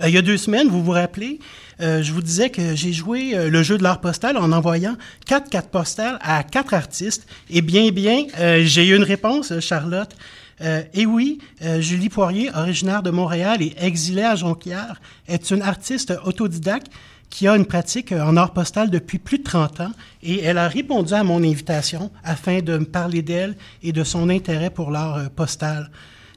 il 0.02 0.12
y 0.12 0.18
a 0.18 0.22
deux 0.22 0.38
semaines, 0.38 0.70
vous 0.70 0.82
vous 0.82 0.94
rappelez, 0.94 1.40
je 1.80 2.12
vous 2.12 2.22
disais 2.22 2.50
que 2.50 2.76
j'ai 2.76 2.94
joué 2.94 3.34
le 3.50 3.64
jeu 3.64 3.78
de 3.78 3.84
l'art 3.84 4.02
postal 4.02 4.38
en 4.38 4.52
envoyant 4.52 4.96
quatre 5.26 5.50
cartes 5.50 5.70
postales 5.70 6.18
à 6.22 6.44
quatre 6.44 6.74
artistes. 6.74 7.28
Et 7.50 7.62
bien, 7.62 7.92
bien, 7.92 8.26
j'ai 8.64 8.88
eu 8.88 8.96
une 8.96 9.04
réponse, 9.04 9.60
Charlotte. 9.60 10.16
Euh, 10.62 10.84
et 10.94 11.06
oui, 11.06 11.40
euh, 11.64 11.82
Julie 11.82 12.10
Poirier, 12.10 12.50
originaire 12.56 13.04
de 13.04 13.12
Montréal 13.12 13.62
et 13.62 13.74
exilée 13.78 14.24
à 14.24 14.36
Jonquière, 14.36 15.02
est 15.28 15.52
une 15.52 15.62
artiste 15.62 16.14
autodidacte 16.24 16.88
qui 17.30 17.48
a 17.48 17.56
une 17.56 17.66
pratique 17.66 18.14
en 18.14 18.38
art 18.38 18.54
postal 18.54 18.90
depuis 18.90 19.18
plus 19.18 19.40
de 19.40 19.44
30 19.44 19.82
ans 19.82 19.92
et 20.24 20.42
elle 20.42 20.58
a 20.58 20.70
répondu 20.70 21.14
à 21.14 21.24
mon 21.24 21.44
invitation 21.44 22.12
afin 22.24 22.60
de 22.60 22.78
me 22.78 22.86
parler 22.86 23.22
d'elle 23.22 23.58
et 23.84 23.92
de 23.92 24.04
son 24.04 24.30
intérêt 24.30 24.70
pour 24.70 24.92
l'art 24.92 25.18
euh, 25.18 25.26
postal. 25.36 25.90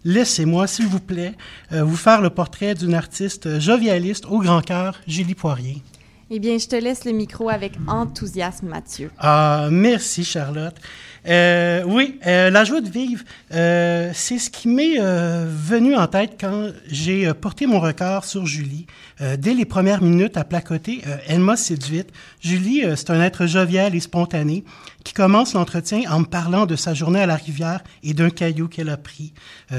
Laissez-moi, 0.05 0.66
s'il 0.66 0.86
vous 0.86 1.01
plaît, 1.01 1.34
vous 1.70 1.96
faire 1.96 2.20
le 2.20 2.30
portrait 2.30 2.74
d'une 2.74 2.94
artiste 2.94 3.59
jovialiste 3.59 4.26
au 4.26 4.40
grand 4.40 4.61
cœur, 4.62 5.01
Julie 5.07 5.34
Poirier. 5.34 5.82
Eh 6.30 6.40
bien, 6.40 6.59
je 6.59 6.68
te 6.68 6.76
laisse 6.76 7.07
le 7.07 7.12
micro 7.12 7.49
avec 7.49 7.72
enthousiasme, 7.86 8.68
Mathieu. 8.68 9.11
Ah, 9.18 9.68
merci, 9.70 10.24
Charlotte. 10.24 10.76
Euh, 11.27 11.83
oui, 11.87 12.19
euh, 12.27 12.51
la 12.51 12.64
joie 12.64 12.81
de 12.81 12.89
vivre, 12.89 13.25
euh, 13.53 14.11
c'est 14.14 14.39
ce 14.39 14.51
qui 14.51 14.69
m'est 14.69 14.99
venu 14.99 15.97
en 15.97 16.07
tête 16.07 16.37
quand 16.41 16.71
j'ai 16.89 17.33
porté 17.35 17.66
mon 17.66 17.81
regard 17.81 18.25
sur 18.25 18.47
Julie. 18.47 18.87
dès 19.39 19.55
les 19.55 19.64
premières 19.64 20.03
minutes 20.03 20.37
à 20.37 20.45
placoter, 20.45 21.03
elle 21.27 21.41
m'a 21.41 21.57
séduite. 21.57 22.11
Julie, 22.41 22.83
c'est 22.97 23.11
un 23.11 23.21
être 23.21 23.47
jovial 23.47 23.95
et 23.95 24.01
spontané 24.01 24.64
qui 25.05 25.12
commence 25.12 25.55
l'entretien 25.55 26.03
en 26.11 26.21
me 26.21 26.25
parlant 26.25 26.66
de 26.66 26.77
sa 26.77 26.95
journée 26.95 27.21
à 27.21 27.27
la 27.27 27.37
rivière 27.37 27.83
et 28.03 28.14
d'un 28.14 28.31
caillou 28.31 28.69
qu'elle 28.69 28.91
a 28.91 28.97
pris 28.97 29.33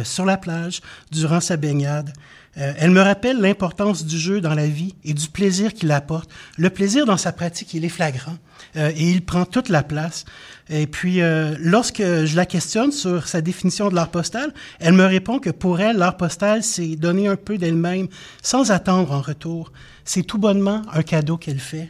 sur 0.03 0.25
la 0.25 0.37
plage 0.37 0.81
durant 1.11 1.39
sa 1.39 1.57
baignade. 1.57 2.13
Elle 2.59 2.91
me 2.91 3.01
rappelle 3.01 3.39
l'importance 3.39 4.05
du 4.05 4.17
jeu 4.17 4.41
dans 4.41 4.53
la 4.53 4.67
vie 4.67 4.95
et 5.03 5.13
du 5.13 5.29
plaisir 5.29 5.73
qu'il 5.73 5.91
apporte. 5.91 6.29
Le 6.57 6.69
plaisir 6.69 7.05
dans 7.05 7.17
sa 7.17 7.31
pratique, 7.31 7.73
il 7.73 7.85
est 7.85 7.89
flagrant 7.89 8.37
et 8.75 9.09
il 9.09 9.23
prend 9.23 9.45
toute 9.45 9.69
la 9.69 9.83
place. 9.83 10.25
Et 10.69 10.85
puis, 10.85 11.21
euh, 11.21 11.55
lorsque 11.59 12.01
je 12.01 12.35
la 12.35 12.45
questionne 12.45 12.91
sur 12.91 13.27
sa 13.27 13.41
définition 13.41 13.89
de 13.89 13.95
l'art 13.95 14.11
postal, 14.11 14.53
elle 14.79 14.93
me 14.93 15.05
répond 15.05 15.39
que 15.39 15.49
pour 15.49 15.79
elle, 15.79 15.97
l'art 15.97 16.17
postal, 16.17 16.61
c'est 16.63 16.95
donner 16.95 17.27
un 17.27 17.35
peu 17.35 17.57
d'elle-même 17.57 18.07
sans 18.43 18.69
attendre 18.69 19.11
en 19.11 19.21
retour. 19.21 19.71
C'est 20.05 20.23
tout 20.23 20.37
bonnement 20.37 20.83
un 20.93 21.01
cadeau 21.01 21.37
qu'elle 21.37 21.59
fait. 21.59 21.89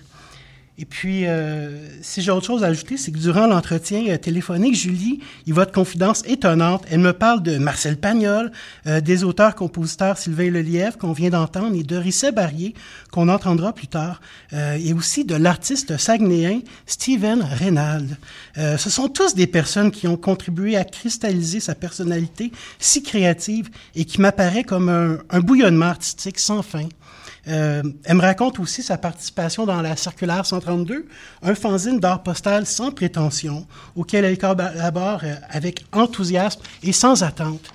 Et 0.81 0.85
puis, 0.85 1.27
euh, 1.27 1.77
si 2.01 2.21
j'ai 2.21 2.31
autre 2.31 2.45
chose 2.45 2.63
à 2.63 2.67
ajouter, 2.67 2.95
c'est 2.95 3.11
que 3.11 3.17
durant 3.17 3.47
l'entretien 3.47 4.01
euh, 4.07 4.17
téléphonique, 4.17 4.75
Julie, 4.75 5.19
il 5.45 5.53
va 5.53 5.65
de 5.65 5.73
confidence 5.73 6.23
étonnante. 6.25 6.85
Elle 6.89 7.01
me 7.01 7.11
parle 7.11 7.43
de 7.43 7.57
Marcel 7.57 7.97
Pagnol, 7.97 8.49
euh, 8.87 9.01
des 9.01 9.25
auteurs-compositeurs 9.25 10.17
Sylvain 10.17 10.49
Lelièvre 10.49 10.97
qu'on 10.97 11.11
vient 11.11 11.31
d'entendre 11.31 11.75
et 11.75 11.83
de 11.83 11.97
Risset 11.97 12.31
Barrier 12.31 12.75
qu'on 13.11 13.27
entendra 13.27 13.73
plus 13.73 13.87
tard, 13.87 14.21
et 14.51 14.93
aussi 14.93 15.25
de 15.25 15.35
l'artiste 15.35 15.97
saguenéen 15.97 16.61
Steven 16.85 17.41
Reynald. 17.41 18.17
ce 18.55 18.89
sont 18.89 19.09
tous 19.09 19.33
des 19.33 19.47
personnes 19.47 19.89
qui 19.89 20.07
ont 20.07 20.15
contribué 20.15 20.77
à 20.77 20.83
cristalliser 20.83 21.59
sa 21.59 21.73
personnalité 21.73 22.51
si 22.77 23.01
créative 23.01 23.69
et 23.95 24.05
qui 24.05 24.21
m'apparaît 24.21 24.63
comme 24.63 24.89
un, 24.89 25.17
un 25.31 25.39
bouillonnement 25.39 25.87
artistique 25.87 26.37
sans 26.37 26.61
fin. 26.61 26.87
Euh, 27.47 27.83
elle 28.03 28.17
me 28.17 28.21
raconte 28.21 28.59
aussi 28.59 28.83
sa 28.83 28.97
participation 28.97 29.65
dans 29.65 29.81
la 29.81 29.95
Circulaire 29.95 30.45
132, 30.45 31.07
un 31.41 31.55
fanzine 31.55 31.99
d'art 31.99 32.23
postal 32.23 32.65
sans 32.65 32.91
prétention, 32.91 33.65
auquel 33.95 34.25
elle 34.25 34.37
collabore 34.37 35.21
euh, 35.23 35.35
avec 35.49 35.85
enthousiasme 35.91 36.61
et 36.83 36.91
sans 36.91 37.23
attente. 37.23 37.71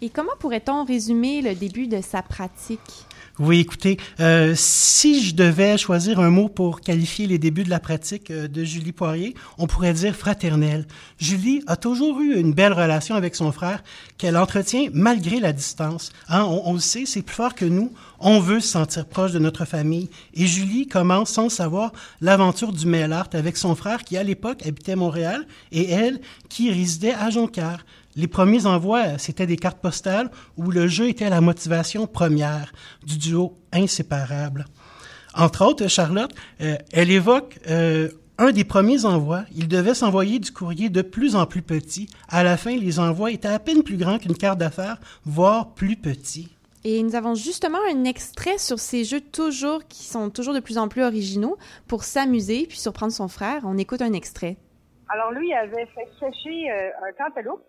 Et 0.00 0.10
comment 0.10 0.32
pourrait-on 0.38 0.84
résumer 0.84 1.42
le 1.42 1.54
début 1.54 1.86
de 1.86 2.00
sa 2.00 2.22
pratique? 2.22 3.06
Oui, 3.40 3.58
écoutez, 3.58 3.96
euh, 4.20 4.54
si 4.56 5.20
je 5.20 5.34
devais 5.34 5.76
choisir 5.76 6.20
un 6.20 6.30
mot 6.30 6.48
pour 6.48 6.80
qualifier 6.80 7.26
les 7.26 7.36
débuts 7.36 7.64
de 7.64 7.70
la 7.70 7.80
pratique 7.80 8.30
euh, 8.30 8.46
de 8.46 8.62
Julie 8.62 8.92
Poirier, 8.92 9.34
on 9.58 9.66
pourrait 9.66 9.92
dire 9.92 10.14
fraternelle. 10.14 10.86
Julie 11.18 11.60
a 11.66 11.74
toujours 11.74 12.20
eu 12.20 12.38
une 12.38 12.52
belle 12.52 12.72
relation 12.72 13.16
avec 13.16 13.34
son 13.34 13.50
frère 13.50 13.82
qu'elle 14.18 14.36
entretient 14.36 14.88
malgré 14.92 15.40
la 15.40 15.52
distance. 15.52 16.12
Hein, 16.28 16.44
on, 16.44 16.62
on, 16.66 16.72
le 16.74 16.78
sait, 16.78 17.06
c'est 17.06 17.22
plus 17.22 17.34
fort 17.34 17.56
que 17.56 17.64
nous. 17.64 17.92
On 18.26 18.40
veut 18.40 18.60
se 18.60 18.68
sentir 18.68 19.04
proche 19.04 19.32
de 19.32 19.38
notre 19.38 19.66
famille. 19.66 20.08
Et 20.32 20.46
Julie 20.46 20.88
commence 20.88 21.28
sans 21.28 21.50
savoir 21.50 21.92
l'aventure 22.22 22.72
du 22.72 22.86
mail 22.86 23.12
art 23.12 23.28
avec 23.34 23.58
son 23.58 23.74
frère 23.74 24.02
qui, 24.02 24.16
à 24.16 24.22
l'époque, 24.22 24.66
habitait 24.66 24.96
Montréal 24.96 25.46
et 25.72 25.90
elle 25.90 26.22
qui 26.48 26.70
résidait 26.72 27.12
à 27.12 27.28
Jonquière. 27.28 27.84
Les 28.16 28.26
premiers 28.26 28.64
envois, 28.64 29.18
c'était 29.18 29.46
des 29.46 29.58
cartes 29.58 29.82
postales 29.82 30.30
où 30.56 30.70
le 30.70 30.88
jeu 30.88 31.10
était 31.10 31.28
la 31.28 31.42
motivation 31.42 32.06
première 32.06 32.72
du 33.06 33.18
duo 33.18 33.56
inséparable. 33.74 34.64
Entre 35.34 35.62
autres, 35.62 35.86
Charlotte, 35.88 36.32
euh, 36.62 36.76
elle 36.92 37.10
évoque 37.10 37.58
euh, 37.68 38.08
un 38.38 38.52
des 38.52 38.64
premiers 38.64 39.04
envois. 39.04 39.44
Il 39.54 39.68
devait 39.68 39.92
s'envoyer 39.92 40.38
du 40.38 40.50
courrier 40.50 40.88
de 40.88 41.02
plus 41.02 41.36
en 41.36 41.44
plus 41.44 41.60
petit. 41.60 42.08
À 42.28 42.42
la 42.42 42.56
fin, 42.56 42.74
les 42.74 42.98
envois 42.98 43.32
étaient 43.32 43.48
à 43.48 43.58
peine 43.58 43.82
plus 43.82 43.98
grands 43.98 44.18
qu'une 44.18 44.34
carte 44.34 44.58
d'affaires, 44.58 44.98
voire 45.26 45.74
plus 45.74 45.96
petits. 45.96 46.53
Et 46.86 47.02
nous 47.02 47.14
avons 47.14 47.34
justement 47.34 47.78
un 47.90 48.04
extrait 48.04 48.58
sur 48.58 48.78
ces 48.78 49.04
jeux 49.04 49.22
toujours 49.22 49.88
qui 49.88 50.04
sont 50.04 50.28
toujours 50.28 50.52
de 50.52 50.60
plus 50.60 50.76
en 50.76 50.88
plus 50.88 51.02
originaux 51.02 51.56
pour 51.88 52.04
s'amuser 52.04 52.66
puis 52.68 52.76
surprendre 52.76 53.12
son 53.12 53.26
frère. 53.26 53.62
On 53.64 53.78
écoute 53.78 54.02
un 54.02 54.12
extrait. 54.12 54.56
Alors 55.08 55.32
lui 55.32 55.50
avait 55.54 55.86
fait 55.86 56.08
sécher 56.20 56.70
euh, 56.70 56.90
un 57.08 57.12
cantaloupe 57.12 57.62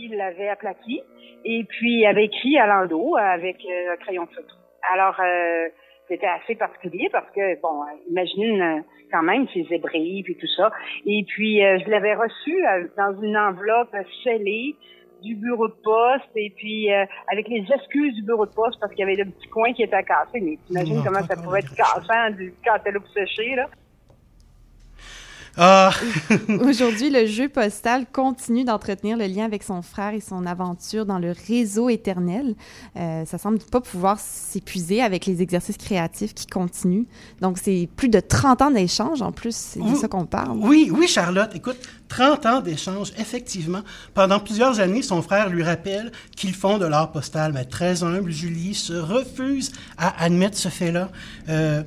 il 0.00 0.14
l'avait 0.16 0.48
aplati 0.48 1.00
et 1.44 1.64
puis 1.64 2.06
avait 2.06 2.26
écrit 2.26 2.56
à 2.56 2.66
l'endos 2.66 3.16
avec 3.16 3.56
euh, 3.64 3.94
un 3.94 3.96
crayon 3.96 4.26
de 4.26 4.30
feutre. 4.30 4.56
Alors, 4.92 5.18
euh, 5.18 5.68
c'était 6.06 6.28
assez 6.28 6.54
particulier 6.54 7.08
parce 7.10 7.28
que, 7.32 7.60
bon, 7.60 7.82
imagine 8.08 8.84
quand 9.10 9.24
même 9.24 9.48
ses 9.48 9.64
zébrilles 9.64 10.22
puis 10.22 10.36
tout 10.36 10.46
ça. 10.56 10.70
Et 11.04 11.24
puis, 11.26 11.58
je 11.58 11.90
l'avais 11.90 12.14
reçu 12.14 12.64
dans 12.96 13.20
une 13.20 13.36
enveloppe 13.36 13.94
scellée 14.22 14.76
du 15.22 15.34
bureau 15.34 15.68
de 15.68 15.76
poste 15.82 16.30
et 16.36 16.50
puis 16.56 16.88
avec 17.30 17.48
les 17.48 17.64
excuses 17.72 18.14
du 18.14 18.22
bureau 18.22 18.46
de 18.46 18.52
poste 18.52 18.78
parce 18.80 18.92
qu'il 18.92 19.00
y 19.00 19.02
avait 19.02 19.16
le 19.16 19.30
petit 19.30 19.48
coin 19.48 19.72
qui 19.72 19.82
était 19.82 20.02
cassé. 20.02 20.40
Mais 20.40 20.58
imagine 20.70 21.02
comment 21.04 21.22
ça 21.22 21.36
pouvait 21.36 21.60
être 21.60 21.74
cassant 21.74 22.30
du 22.36 22.54
cantaloupe 22.64 23.06
séché, 23.14 23.54
là. 23.54 23.68
Ah. 25.60 25.90
Aujourd'hui, 26.48 27.10
le 27.10 27.26
jeu 27.26 27.48
postal 27.48 28.06
continue 28.12 28.62
d'entretenir 28.62 29.16
le 29.16 29.26
lien 29.26 29.44
avec 29.44 29.64
son 29.64 29.82
frère 29.82 30.14
et 30.14 30.20
son 30.20 30.46
aventure 30.46 31.04
dans 31.04 31.18
le 31.18 31.34
réseau 31.48 31.88
éternel. 31.88 32.54
Euh, 32.96 33.24
ça 33.24 33.38
semble 33.38 33.58
pas 33.58 33.80
pouvoir 33.80 34.20
s'épuiser 34.20 35.02
avec 35.02 35.26
les 35.26 35.42
exercices 35.42 35.76
créatifs 35.76 36.32
qui 36.32 36.46
continuent. 36.46 37.06
Donc, 37.40 37.58
c'est 37.58 37.88
plus 37.96 38.08
de 38.08 38.20
30 38.20 38.62
ans 38.62 38.70
d'échanges 38.70 39.20
en 39.20 39.32
plus, 39.32 39.54
c'est 39.54 39.80
de 39.80 39.96
ça 39.96 40.06
qu'on 40.06 40.26
parle. 40.26 40.58
Oui, 40.58 40.92
oui, 40.94 41.08
Charlotte. 41.08 41.50
Écoute, 41.54 41.78
30 42.08 42.46
ans 42.46 42.60
d'échanges, 42.60 43.12
effectivement. 43.18 43.82
Pendant 44.14 44.38
plusieurs 44.38 44.78
années, 44.78 45.02
son 45.02 45.22
frère 45.22 45.48
lui 45.48 45.64
rappelle 45.64 46.12
qu'ils 46.36 46.54
font 46.54 46.78
de 46.78 46.86
l'art 46.86 47.10
postal. 47.10 47.52
Mais 47.52 47.64
très 47.64 48.04
humble, 48.04 48.30
Julie 48.30 48.74
se 48.74 48.92
refuse 48.92 49.72
à 49.96 50.22
admettre 50.22 50.56
ce 50.56 50.68
fait-là. 50.68 51.10
Euh, 51.48 51.82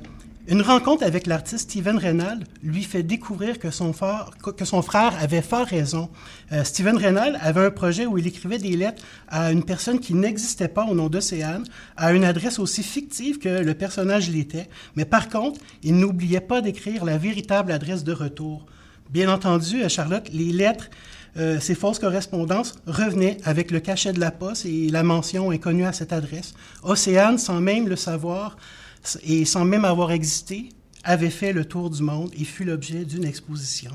une 0.48 0.62
rencontre 0.62 1.04
avec 1.04 1.26
l'artiste 1.28 1.70
Steven 1.70 1.96
Reynald 1.96 2.44
lui 2.62 2.82
fait 2.82 3.04
découvrir 3.04 3.58
que 3.60 3.70
son, 3.70 3.92
frère, 3.92 5.14
avait 5.20 5.40
fort 5.40 5.66
raison. 5.66 6.10
Euh, 6.50 6.64
Steven 6.64 6.98
avait 7.40 7.66
un 7.66 7.70
projet 7.70 8.06
où 8.06 8.18
il 8.18 8.26
écrivait 8.26 8.58
des 8.58 8.76
lettres 8.76 9.02
à 9.28 9.52
une 9.52 9.64
personne 9.64 10.00
qui 10.00 10.14
n'existait 10.14 10.68
pas 10.68 10.84
au 10.84 10.94
nom 10.94 11.08
d'Océane, 11.08 11.64
à 11.96 12.12
une 12.12 12.24
adresse 12.24 12.58
aussi 12.58 12.82
fictive 12.82 13.38
que 13.38 13.48
le 13.48 13.74
personnage 13.74 14.30
l'était. 14.30 14.68
Mais 14.96 15.04
par 15.04 15.28
contre, 15.28 15.60
il 15.84 15.96
n'oubliait 15.96 16.40
pas 16.40 16.60
d'écrire 16.60 17.04
la 17.04 17.18
véritable 17.18 17.70
adresse 17.70 18.02
de 18.02 18.12
retour. 18.12 18.66
Bien 19.10 19.32
entendu, 19.32 19.84
à 19.84 19.88
Charlotte, 19.88 20.28
les 20.32 20.52
lettres, 20.52 20.90
euh, 21.36 21.60
ces 21.60 21.74
fausses 21.74 21.98
correspondances 21.98 22.74
revenaient 22.86 23.36
avec 23.44 23.70
le 23.70 23.78
cachet 23.78 24.12
de 24.12 24.20
la 24.20 24.30
poste 24.30 24.66
et 24.66 24.88
la 24.88 25.02
mention 25.02 25.50
inconnue 25.50 25.86
à 25.86 25.92
cette 25.92 26.12
adresse. 26.12 26.54
Océane, 26.82 27.38
sans 27.38 27.60
même 27.60 27.88
le 27.88 27.96
savoir, 27.96 28.56
et 29.24 29.44
sans 29.44 29.64
même 29.64 29.84
avoir 29.84 30.12
existé, 30.12 30.68
avait 31.04 31.30
fait 31.30 31.52
le 31.52 31.64
tour 31.64 31.90
du 31.90 32.02
monde 32.02 32.30
et 32.38 32.44
fut 32.44 32.64
l'objet 32.64 33.04
d'une 33.04 33.24
exposition. 33.24 33.90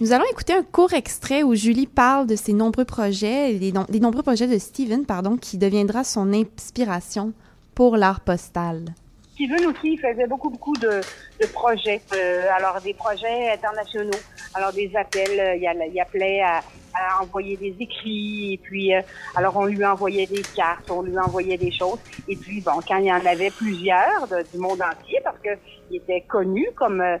Nous 0.00 0.12
allons 0.12 0.24
écouter 0.30 0.54
un 0.54 0.62
court 0.62 0.94
extrait 0.94 1.42
où 1.42 1.54
Julie 1.54 1.86
parle 1.86 2.26
de 2.26 2.36
ses 2.36 2.54
nombreux 2.54 2.86
projets, 2.86 3.54
des, 3.54 3.72
des 3.72 4.00
nombreux 4.00 4.22
projets 4.22 4.46
de 4.46 4.58
Steven, 4.58 5.04
pardon, 5.04 5.36
qui 5.36 5.58
deviendra 5.58 6.04
son 6.04 6.32
inspiration 6.32 7.32
pour 7.74 7.96
l'art 7.96 8.20
postal. 8.20 8.94
Steven 9.34 9.66
aussi 9.66 9.96
faisait 9.98 10.26
beaucoup, 10.26 10.50
beaucoup 10.50 10.76
de, 10.76 11.00
de 11.40 11.46
projets. 11.48 12.00
Euh, 12.14 12.42
alors, 12.56 12.80
des 12.80 12.94
projets 12.94 13.52
internationaux. 13.52 14.18
Alors, 14.54 14.72
des 14.72 14.90
appels, 14.94 15.38
euh, 15.38 15.56
il, 15.56 15.92
il 15.92 16.00
appelait 16.00 16.40
à, 16.40 16.60
à 16.94 17.22
envoyer 17.22 17.56
des 17.56 17.74
écrits 17.78 18.54
et 18.54 18.58
puis 18.58 18.94
euh, 18.94 19.00
alors 19.34 19.56
on 19.56 19.66
lui 19.66 19.84
envoyait 19.84 20.26
des 20.26 20.44
cartes, 20.54 20.90
on 20.90 21.02
lui 21.02 21.18
envoyait 21.18 21.56
des 21.56 21.70
choses. 21.70 21.98
Et 22.28 22.36
puis 22.36 22.60
bon 22.60 22.80
quand 22.86 22.98
il 22.98 23.06
y 23.06 23.12
en 23.12 23.24
avait 23.24 23.50
plusieurs 23.50 24.26
du 24.52 24.58
monde 24.58 24.80
entier 24.82 25.20
parce 25.24 25.38
que 25.38 25.50
il 25.90 25.96
était 25.96 26.22
connu 26.22 26.66
comme 26.76 27.00
euh, 27.00 27.16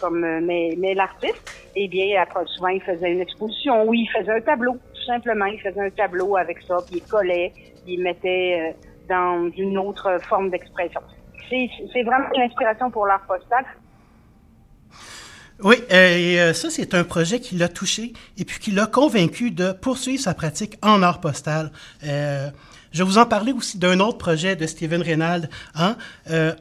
comme 0.00 0.24
euh, 0.24 0.40
mais, 0.42 0.74
mais 0.78 0.94
l'artiste 0.94 1.42
eh 1.76 1.88
bien 1.88 2.20
après 2.22 2.44
souvent 2.46 2.68
il 2.68 2.82
faisait 2.82 3.12
une 3.12 3.20
exposition. 3.20 3.84
Ou 3.88 3.94
il 3.94 4.08
faisait 4.08 4.32
un 4.32 4.40
tableau 4.40 4.72
tout 4.72 5.04
simplement. 5.06 5.46
Il 5.46 5.60
faisait 5.60 5.80
un 5.80 5.90
tableau 5.90 6.36
avec 6.36 6.60
ça 6.62 6.76
puis 6.86 6.96
il 6.96 7.08
collait 7.08 7.52
il 7.86 8.02
mettait 8.02 8.74
dans 9.08 9.50
une 9.56 9.76
autre 9.76 10.18
forme 10.28 10.50
d'expression. 10.50 11.00
C'est 11.50 12.02
vraiment 12.02 12.26
une 12.34 12.42
inspiration 12.42 12.90
pour 12.90 13.06
l'art 13.06 13.26
postal 13.26 13.64
oui, 15.62 15.76
euh, 15.92 16.16
et 16.16 16.40
euh, 16.40 16.52
ça, 16.52 16.68
c'est 16.68 16.94
un 16.94 17.04
projet 17.04 17.38
qui 17.38 17.54
l'a 17.54 17.68
touché 17.68 18.12
et 18.36 18.44
puis 18.44 18.58
qui 18.58 18.70
l'a 18.72 18.86
convaincu 18.86 19.50
de 19.50 19.72
poursuivre 19.72 20.22
sa 20.22 20.34
pratique 20.34 20.76
en 20.82 21.02
art 21.02 21.20
postal. 21.20 21.70
Euh, 22.04 22.50
je 22.90 22.98
vais 22.98 23.04
vous 23.04 23.18
en 23.18 23.26
parler 23.26 23.52
aussi 23.52 23.78
d'un 23.78 24.00
autre 24.00 24.18
projet 24.18 24.56
de 24.56 24.66
Steven 24.66 25.02
Reynald. 25.02 25.48
Hein? 25.74 25.96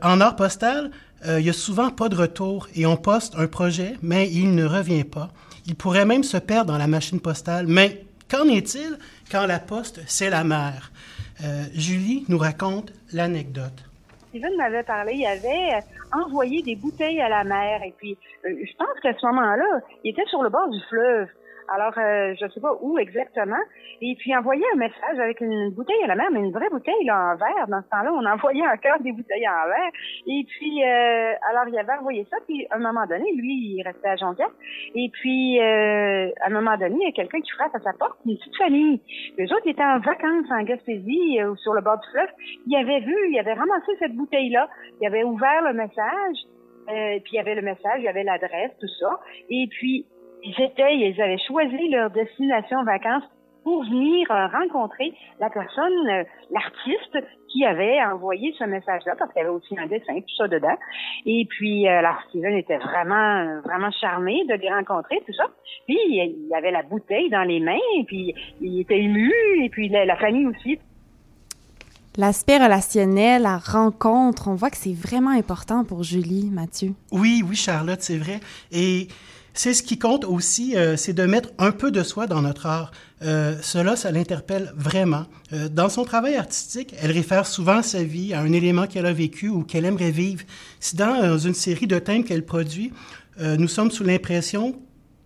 en 0.01 0.19
art 0.19 0.35
postal, 0.35 0.89
il 1.27 1.41
y 1.41 1.49
a 1.49 1.53
souvent 1.53 1.91
pas 1.91 2.09
de 2.09 2.15
retour 2.15 2.67
et 2.73 2.87
on 2.87 2.97
poste 2.97 3.35
un 3.37 3.45
projet, 3.45 3.97
mais 4.01 4.31
il 4.31 4.55
ne 4.55 4.65
revient 4.65 5.03
pas. 5.03 5.31
Il 5.67 5.75
pourrait 5.75 6.05
même 6.05 6.23
se 6.23 6.37
perdre 6.37 6.71
dans 6.71 6.79
la 6.79 6.87
machine 6.87 7.19
postale. 7.19 7.67
Mais 7.67 8.05
qu'en 8.29 8.47
est-il 8.47 8.97
quand 9.29 9.45
la 9.45 9.59
poste, 9.59 10.01
c'est 10.07 10.31
la 10.31 10.43
mère? 10.43 10.91
Julie 11.75 12.25
nous 12.29 12.39
raconte 12.39 12.91
l'anecdote. 13.11 13.83
Steven 14.33 14.57
m'avait 14.57 14.81
parlé, 14.81 15.13
il 15.13 15.25
avait 15.27 15.83
envoyé 16.11 16.63
des 16.63 16.75
bouteilles 16.75 17.21
à 17.21 17.29
la 17.29 17.43
mer. 17.43 17.83
Et 17.83 17.93
puis, 17.95 18.17
euh, 18.45 18.49
je 18.49 18.75
pense 18.77 18.99
qu'à 19.03 19.13
ce 19.13 19.23
moment-là, 19.27 19.81
il 20.03 20.09
était 20.09 20.25
sur 20.25 20.41
le 20.41 20.49
bord 20.49 20.67
du 20.69 20.79
fleuve. 20.89 21.27
Alors 21.67 21.93
euh, 21.97 22.33
je 22.39 22.47
sais 22.47 22.59
pas 22.59 22.77
où 22.81 22.97
exactement, 22.97 23.61
et 24.01 24.15
puis 24.15 24.35
envoyé 24.35 24.63
un 24.73 24.77
message 24.77 25.19
avec 25.19 25.41
une 25.41 25.71
bouteille 25.71 26.03
à 26.03 26.07
la 26.07 26.15
mer, 26.15 26.27
mais 26.31 26.39
une 26.39 26.51
vraie 26.51 26.69
bouteille 26.69 27.05
là, 27.05 27.33
en 27.33 27.35
verre. 27.35 27.67
Dans 27.67 27.81
ce 27.81 27.89
temps-là, 27.89 28.11
on 28.13 28.25
envoyait 28.25 28.67
encore 28.67 28.99
des 29.01 29.11
bouteilles 29.11 29.47
en 29.47 29.67
verre. 29.67 29.91
Et 30.27 30.45
puis, 30.47 30.83
euh, 30.83 31.33
alors 31.49 31.67
il 31.67 31.77
avait 31.77 31.93
envoyé 31.93 32.25
ça, 32.29 32.37
puis 32.47 32.65
à 32.69 32.75
un 32.75 32.79
moment 32.79 33.05
donné, 33.07 33.31
lui, 33.35 33.77
il 33.77 33.83
restait 33.83 34.09
à 34.09 34.15
Jonquière. 34.15 34.51
Et 34.95 35.09
puis, 35.09 35.59
euh, 35.59 36.29
à 36.41 36.47
un 36.47 36.49
moment 36.49 36.77
donné, 36.77 36.95
il 36.99 37.05
y 37.05 37.09
a 37.09 37.11
quelqu'un 37.11 37.41
qui 37.41 37.51
frappe 37.51 37.75
à 37.75 37.79
sa 37.79 37.93
porte, 37.93 38.17
une 38.25 38.37
petite 38.37 38.57
famille. 38.57 39.01
Les 39.37 39.51
autres 39.51 39.67
étaient 39.67 39.83
en 39.83 39.99
vacances 39.99 40.51
en 40.51 40.63
Gaspésie 40.63 41.43
ou 41.43 41.55
sur 41.57 41.73
le 41.73 41.81
bord 41.81 41.99
du 41.99 42.07
fleuve. 42.11 42.29
Il 42.67 42.75
avait 42.75 42.99
vu, 43.01 43.15
il 43.29 43.39
avait 43.39 43.53
ramassé 43.53 43.91
cette 43.99 44.13
bouteille-là, 44.13 44.69
il 45.01 45.07
avait 45.07 45.23
ouvert 45.23 45.61
le 45.63 45.73
message. 45.73 46.37
Euh, 46.89 47.19
puis 47.23 47.33
il 47.33 47.35
y 47.35 47.39
avait 47.39 47.55
le 47.55 47.61
message, 47.61 47.99
il 47.99 48.03
y 48.03 48.07
avait 48.07 48.23
l'adresse, 48.23 48.71
tout 48.79 48.87
ça. 48.99 49.19
Et 49.49 49.67
puis 49.69 50.05
ils 50.43 50.61
étaient, 50.61 50.95
ils 50.95 51.21
avaient 51.21 51.39
choisi 51.47 51.89
leur 51.89 52.09
destination 52.11 52.79
en 52.79 52.83
vacances 52.83 53.23
pour 53.63 53.83
venir 53.83 54.29
euh, 54.29 54.47
rencontrer 54.47 55.13
la 55.39 55.49
personne, 55.49 55.93
euh, 56.09 56.23
l'artiste 56.51 57.17
qui 57.47 57.65
avait 57.65 58.03
envoyé 58.03 58.53
ce 58.59 58.65
message-là, 58.65 59.15
parce 59.17 59.31
qu'il 59.31 59.41
y 59.41 59.45
avait 59.45 59.53
aussi 59.53 59.77
un 59.77 59.87
dessin, 59.87 60.15
tout 60.15 60.35
ça 60.37 60.47
dedans. 60.47 60.75
Et 61.25 61.45
puis, 61.49 61.87
euh, 61.87 62.01
Steven 62.29 62.57
était 62.57 62.77
vraiment, 62.77 63.61
vraiment 63.63 63.91
charmé 63.91 64.43
de 64.49 64.55
les 64.55 64.69
rencontrer, 64.69 65.21
tout 65.25 65.33
ça. 65.33 65.45
Puis, 65.87 65.97
il 66.09 66.51
avait 66.55 66.71
la 66.71 66.83
bouteille 66.83 67.29
dans 67.29 67.43
les 67.43 67.59
mains, 67.59 67.77
et 67.97 68.03
puis 68.03 68.33
il 68.59 68.81
était 68.81 68.99
ému, 68.99 69.31
et 69.63 69.69
puis 69.69 69.87
la 69.87 70.15
famille 70.17 70.47
aussi. 70.47 70.79
L'aspect 72.17 72.57
relationnel, 72.57 73.43
la 73.43 73.57
rencontre, 73.57 74.47
on 74.47 74.55
voit 74.55 74.69
que 74.69 74.77
c'est 74.77 74.93
vraiment 74.93 75.31
important 75.31 75.83
pour 75.83 76.03
Julie, 76.03 76.49
Mathieu. 76.51 76.89
Oui, 77.11 77.43
oui, 77.47 77.55
Charlotte, 77.55 78.01
c'est 78.01 78.17
vrai. 78.17 78.39
Et 78.71 79.07
c'est 79.53 79.75
ce 79.75 79.83
qui 79.83 79.99
compte 79.99 80.25
aussi, 80.25 80.75
euh, 80.75 80.97
c'est 80.97 81.13
de 81.13 81.23
mettre 81.23 81.49
un 81.59 81.71
peu 81.71 81.91
de 81.91 82.01
soi 82.01 82.25
dans 82.25 82.41
notre 82.41 82.65
art. 82.65 82.91
Euh, 83.21 83.55
cela, 83.61 83.95
ça 83.95 84.11
l'interpelle 84.11 84.73
vraiment. 84.75 85.25
Euh, 85.53 85.69
dans 85.69 85.89
son 85.89 86.05
travail 86.05 86.35
artistique, 86.35 86.95
elle 86.99 87.11
réfère 87.11 87.45
souvent 87.45 87.83
sa 87.83 88.03
vie, 88.03 88.33
à 88.33 88.39
un 88.39 88.51
élément 88.51 88.87
qu'elle 88.87 89.05
a 89.05 89.13
vécu 89.13 89.49
ou 89.49 89.63
qu'elle 89.63 89.85
aimerait 89.85 90.11
vivre. 90.11 90.43
Si 90.79 90.95
dans 90.95 91.37
une 91.37 91.53
série 91.53 91.85
de 91.85 91.99
thèmes 91.99 92.23
qu'elle 92.23 92.45
produit, 92.45 92.91
nous 93.39 93.67
sommes 93.67 93.89
sous 93.89 94.03
l'impression 94.03 94.75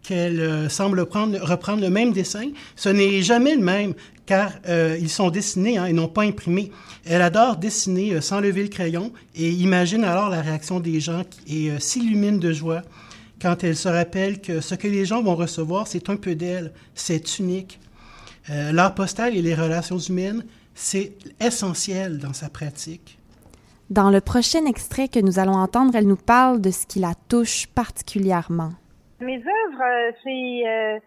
qu'elle 0.01 0.69
semble 0.69 1.05
prendre, 1.07 1.37
reprendre 1.41 1.81
le 1.81 1.89
même 1.89 2.13
dessin, 2.13 2.51
ce 2.77 2.87
n'est 2.87 3.21
jamais 3.21 3.55
le 3.55 3.61
même 3.61 3.93
car 4.25 4.53
ils 4.67 5.09
sont 5.09 5.29
dessinés 5.29 5.77
hein, 5.77 5.85
et 5.87 5.93
non 5.93 6.07
pas 6.07 6.23
imprimés. 6.23 6.71
Elle 7.05 7.21
adore 7.21 7.57
dessiner 7.57 8.21
sans 8.21 8.39
lever 8.39 8.63
le 8.63 8.69
crayon 8.69 9.11
et 9.35 9.49
imagine 9.49 10.05
alors 10.05 10.29
la 10.29 10.41
réaction 10.41 10.79
des 10.79 11.01
gens 11.01 11.23
et 11.47 11.71
s'illumine 11.79 12.39
de 12.39 12.53
joie 12.53 12.83
quand 13.41 13.63
elle 13.63 13.75
se 13.75 13.87
rappelle 13.87 14.41
que 14.41 14.61
ce 14.61 14.75
que 14.75 14.87
les 14.87 15.05
gens 15.05 15.21
vont 15.21 15.35
recevoir, 15.35 15.87
c'est 15.87 16.09
un 16.09 16.15
peu 16.15 16.35
d'elle, 16.35 16.71
c'est 16.93 17.39
unique. 17.39 17.79
L'art 18.49 18.95
postal 18.95 19.35
et 19.35 19.41
les 19.41 19.53
relations 19.53 19.97
humaines, 19.97 20.45
c'est 20.73 21.11
essentiel 21.41 22.17
dans 22.17 22.31
sa 22.31 22.49
pratique. 22.49 23.19
Dans 23.89 24.09
le 24.09 24.21
prochain 24.21 24.65
extrait 24.65 25.09
que 25.09 25.19
nous 25.19 25.37
allons 25.37 25.57
entendre, 25.57 25.95
elle 25.95 26.07
nous 26.07 26.15
parle 26.15 26.61
de 26.61 26.71
ce 26.71 26.87
qui 26.87 26.99
la 26.99 27.13
touche 27.27 27.67
particulièrement. 27.67 28.71
Mes 29.19 29.37
œuvres, 29.37 30.13
c'est 30.23 31.01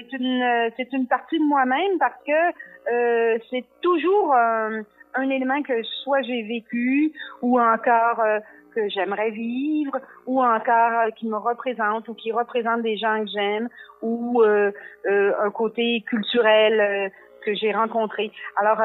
c'est 0.00 0.16
une 0.16 0.42
euh, 0.42 0.70
c'est 0.76 0.92
une 0.92 1.06
partie 1.06 1.38
de 1.38 1.44
moi-même 1.44 1.98
parce 1.98 2.22
que 2.26 2.92
euh, 2.92 3.38
c'est 3.50 3.64
toujours 3.80 4.34
un, 4.34 4.82
élément 5.30 5.62
que 5.62 5.82
soit 6.02 6.22
j'ai 6.22 6.42
vécu 6.42 7.12
ou 7.42 7.60
encore 7.60 8.20
euh, 8.20 8.38
que 8.74 8.88
j'aimerais 8.88 9.30
vivre 9.30 9.96
ou 10.26 10.42
encore 10.42 11.12
qui 11.16 11.26
me 11.26 11.36
représente 11.36 12.08
ou 12.08 12.14
qui 12.14 12.32
représente 12.32 12.82
des 12.82 12.96
gens 12.96 13.24
que 13.24 13.30
j'aime 13.30 13.68
ou 14.02 14.42
un 14.42 15.50
côté 15.50 16.02
culturel 16.08 17.10
que 17.44 17.54
j'ai 17.54 17.72
rencontré. 17.72 18.32
Alors 18.56 18.80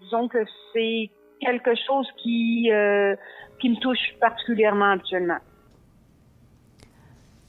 disons 0.00 0.28
que 0.28 0.38
c'est 0.72 1.10
quelque 1.40 1.74
chose 1.86 2.08
qui 2.22 2.70
qui 3.60 3.70
me 3.70 3.80
touche 3.80 4.14
particulièrement 4.20 4.92
actuellement. 4.92 5.38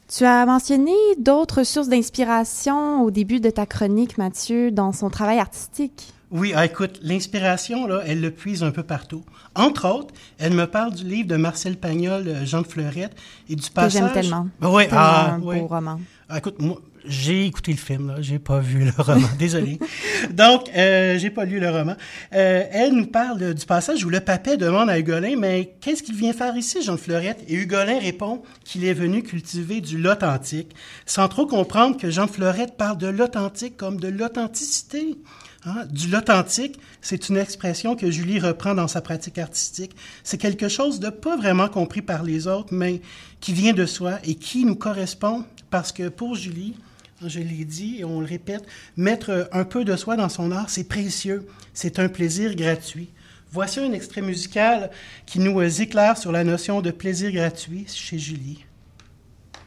Tu 0.10 0.24
as 0.24 0.46
mentionné 0.46 0.94
d'autres 1.18 1.64
sources 1.64 1.90
d'inspiration 1.90 3.04
au 3.04 3.12
début 3.12 3.42
de 3.42 3.50
ta 3.50 3.66
chronique, 3.66 4.18
Mathieu, 4.18 4.72
dans 4.72 4.94
son 4.94 5.10
travail 5.10 5.38
artistique. 5.38 6.14
Oui, 6.30 6.52
ah, 6.56 6.66
écoute, 6.66 7.00
l'inspiration, 7.04 7.88
là, 7.88 8.02
elle 8.06 8.20
le 8.20 8.32
puise 8.32 8.62
un 8.62 8.72
peu 8.72 8.84
partout. 8.84 9.24
Entre 9.56 9.88
autres, 9.88 10.14
elle 10.40 10.54
me 10.54 10.68
parle 10.68 10.94
du 10.94 11.06
livre 11.06 11.30
de 11.30 11.38
Marcel 11.38 11.78
Pagnol, 11.78 12.28
euh, 12.28 12.46
Jean 12.46 12.62
de 12.64 12.68
Fleurette, 12.68 13.16
et 13.50 13.56
du 13.56 13.70
passage... 13.70 13.94
Que 13.94 14.08
j'aime 14.08 14.14
tellement. 14.14 14.48
Oui, 14.62 14.84
ah, 14.92 15.36
un 15.36 15.40
beau 15.40 15.68
roman. 15.68 16.02
Ah, 16.28 16.40
écoute, 16.40 16.60
moi, 16.60 16.82
j'ai 17.06 17.46
écouté 17.46 17.72
le 17.72 17.78
film, 17.78 18.08
là. 18.08 18.16
J'ai 18.20 18.40
pas 18.40 18.60
vu 18.60 18.84
le 18.84 18.92
roman. 18.98 19.28
Désolé. 19.40 19.80
Donc, 20.32 20.70
euh, 20.76 21.18
j'ai 21.18 21.30
pas 21.30 21.46
lu 21.46 21.62
le 21.62 21.70
roman. 21.70 21.96
Euh, 22.34 22.64
elle 22.72 22.92
nous 22.92 23.08
parle 23.08 23.54
du 23.54 23.66
passage 23.66 24.04
où 24.04 24.10
le 24.10 24.20
papet 24.20 24.58
demande 24.58 24.90
à 24.90 25.00
Hugolin, 25.00 25.38
mais 25.38 25.76
qu'est-ce 25.80 26.04
qu'il 26.04 26.16
vient 26.16 26.34
faire 26.34 26.58
ici, 26.58 26.84
Jean 26.84 26.96
de 26.96 27.00
Fleurette? 27.00 27.42
Et 27.48 27.56
Hugolin 27.56 28.00
répond 28.00 28.42
qu'il 28.66 28.84
est 28.84 28.94
venu 28.94 29.24
cultiver 29.24 29.80
du 29.80 29.98
l'authentique, 29.98 30.76
sans 31.06 31.30
trop 31.30 31.48
comprendre 31.48 31.96
que 31.98 32.10
Jean 32.10 32.26
de 32.26 32.32
Fleurette 32.32 32.76
parle 32.76 32.98
de 32.98 33.08
l'authentique 33.08 33.78
comme 33.78 33.98
de 33.98 34.10
l'authenticité. 34.10 35.16
Hein? 35.68 35.86
Du 35.92 36.08
l'authentique, 36.08 36.80
c'est 37.02 37.28
une 37.28 37.36
expression 37.36 37.98
que 37.98 38.10
Julie 38.10 38.40
reprend 38.40 38.74
dans 38.74 38.88
sa 38.88 39.02
pratique 39.02 39.38
artistique. 39.38 39.96
C'est 40.24 40.38
quelque 40.38 40.70
chose 40.70 41.02
de 41.02 41.10
pas 41.10 41.36
vraiment 41.36 41.68
compris 41.68 42.02
par 42.02 42.24
les 42.24 42.48
autres, 42.48 42.74
mais 42.74 43.02
qui 43.42 43.52
vient 43.52 43.74
de 43.74 43.86
soi 43.86 44.20
et 44.24 44.36
qui 44.36 44.64
nous 44.64 44.76
correspond 44.76 45.44
parce 45.70 45.92
que 45.92 46.08
pour 46.08 46.36
Julie, 46.36 46.76
je 47.26 47.40
l'ai 47.40 47.66
dit 47.66 47.98
et 48.00 48.06
on 48.06 48.22
le 48.22 48.26
répète, 48.26 48.64
mettre 48.96 49.50
un 49.52 49.66
peu 49.66 49.84
de 49.84 49.96
soi 49.98 50.16
dans 50.16 50.30
son 50.30 50.52
art, 50.52 50.70
c'est 50.70 50.88
précieux, 50.88 51.46
c'est 51.74 52.00
un 52.00 52.08
plaisir 52.08 52.56
gratuit. 52.56 53.10
Voici 53.52 53.80
un 53.80 53.92
extrait 53.92 54.22
musical 54.22 54.90
qui 55.26 55.40
nous 55.40 55.60
éclaire 55.82 56.18
sur 56.18 56.32
la 56.32 56.46
notion 56.46 56.82
de 56.82 56.92
plaisir 56.92 57.32
gratuit 57.32 57.86
chez 57.88 58.20
Julie. 58.20 58.64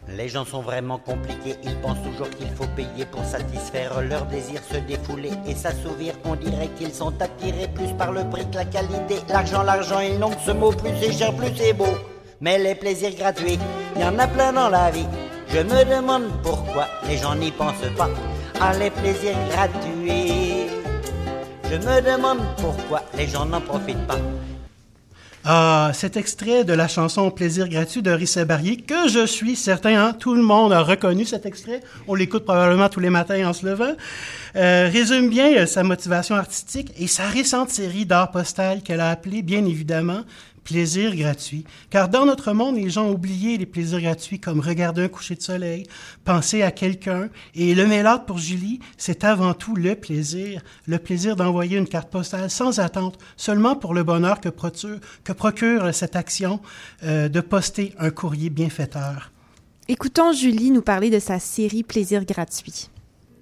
Les 0.08 0.28
gens 0.28 0.44
sont 0.44 0.62
vraiment 0.62 0.98
compliqués, 0.98 1.56
ils 1.62 1.76
pensent 1.76 2.02
toujours 2.02 2.30
qu'il 2.30 2.48
faut 2.48 2.66
payer 2.74 3.04
pour 3.04 3.24
satisfaire 3.24 4.00
leur 4.00 4.24
désir, 4.26 4.60
se 4.62 4.78
défouler 4.78 5.30
et 5.46 5.54
s'assouvir. 5.54 6.14
On 6.24 6.34
dirait 6.34 6.68
qu'ils 6.78 6.92
sont 6.92 7.12
attirés 7.20 7.68
plus 7.68 7.92
par 7.98 8.10
le 8.10 8.24
prix 8.28 8.48
que 8.50 8.56
la 8.56 8.64
qualité. 8.64 9.16
L'argent, 9.28 9.62
l'argent, 9.62 10.00
ils 10.00 10.18
n'ont 10.18 10.30
que 10.30 10.40
ce 10.44 10.52
mot, 10.52 10.72
plus 10.72 10.90
c'est 11.00 11.12
cher, 11.12 11.34
plus 11.34 11.54
c'est 11.56 11.74
beau. 11.74 11.94
Mais 12.40 12.58
les 12.58 12.74
plaisirs 12.74 13.14
gratuits, 13.14 13.58
il 13.94 14.00
y 14.00 14.04
en 14.04 14.18
a 14.18 14.26
plein 14.26 14.52
dans 14.52 14.70
la 14.70 14.90
vie. 14.90 15.06
Je 15.48 15.58
me 15.58 15.84
demande 15.84 16.24
pourquoi 16.42 16.86
les 17.06 17.18
gens 17.18 17.34
n'y 17.34 17.50
pensent 17.50 17.74
pas 17.96 18.08
à 18.60 18.72
les 18.74 18.90
plaisirs 18.90 19.36
gratuits. 19.50 20.66
Je 21.70 21.76
me 21.76 22.00
demande 22.00 22.40
pourquoi 22.56 23.02
les 23.16 23.26
gens 23.26 23.44
n'en 23.44 23.60
profitent 23.60 24.06
pas. 24.06 24.18
Ah, 25.42 25.92
cet 25.94 26.18
extrait 26.18 26.64
de 26.64 26.74
la 26.74 26.86
chanson 26.86 27.30
Plaisir 27.30 27.66
gratuit 27.66 28.02
de 28.02 28.10
Rissa 28.10 28.44
Barrier, 28.44 28.76
que 28.76 29.08
je 29.08 29.24
suis 29.24 29.56
certain, 29.56 29.98
hein, 29.98 30.12
tout 30.12 30.34
le 30.34 30.42
monde 30.42 30.70
a 30.70 30.82
reconnu 30.82 31.24
cet 31.24 31.46
extrait, 31.46 31.80
on 32.06 32.14
l'écoute 32.14 32.44
probablement 32.44 32.90
tous 32.90 33.00
les 33.00 33.08
matins 33.08 33.48
en 33.48 33.54
se 33.54 33.64
levant, 33.64 33.94
euh, 34.56 34.90
résume 34.92 35.30
bien 35.30 35.50
euh, 35.56 35.64
sa 35.64 35.82
motivation 35.82 36.34
artistique 36.34 36.92
et 36.98 37.06
sa 37.06 37.26
récente 37.26 37.70
série 37.70 38.04
d'art 38.04 38.32
postal 38.32 38.82
qu'elle 38.82 39.00
a 39.00 39.08
appelée, 39.08 39.40
bien 39.40 39.64
évidemment, 39.64 40.24
plaisir 40.70 41.16
gratuit. 41.16 41.64
Car 41.90 42.08
dans 42.08 42.24
notre 42.24 42.52
monde, 42.52 42.76
les 42.76 42.90
gens 42.90 43.06
ont 43.06 43.12
oublié 43.12 43.58
les 43.58 43.66
plaisirs 43.66 44.00
gratuits 44.00 44.38
comme 44.38 44.60
regarder 44.60 45.02
un 45.02 45.08
coucher 45.08 45.34
de 45.34 45.42
soleil, 45.42 45.84
penser 46.24 46.62
à 46.62 46.70
quelqu'un. 46.70 47.28
Et 47.54 47.74
le 47.74 47.86
mélode 47.86 48.24
pour 48.26 48.38
Julie, 48.38 48.78
c'est 48.96 49.24
avant 49.24 49.52
tout 49.52 49.74
le 49.74 49.94
plaisir. 49.94 50.62
Le 50.86 50.98
plaisir 50.98 51.34
d'envoyer 51.34 51.76
une 51.76 51.88
carte 51.88 52.10
postale 52.10 52.50
sans 52.50 52.78
attente, 52.78 53.18
seulement 53.36 53.74
pour 53.74 53.94
le 53.94 54.04
bonheur 54.04 54.40
que 54.40 54.48
procure, 54.48 55.00
que 55.24 55.32
procure 55.32 55.92
cette 55.92 56.14
action 56.14 56.60
euh, 57.02 57.28
de 57.28 57.40
poster 57.40 57.92
un 57.98 58.10
courrier 58.10 58.50
bienfaiteur. 58.50 59.32
Écoutons 59.88 60.32
Julie 60.32 60.70
nous 60.70 60.82
parler 60.82 61.10
de 61.10 61.18
sa 61.18 61.40
série 61.40 61.82
Plaisir 61.82 62.24
gratuit. 62.24 62.90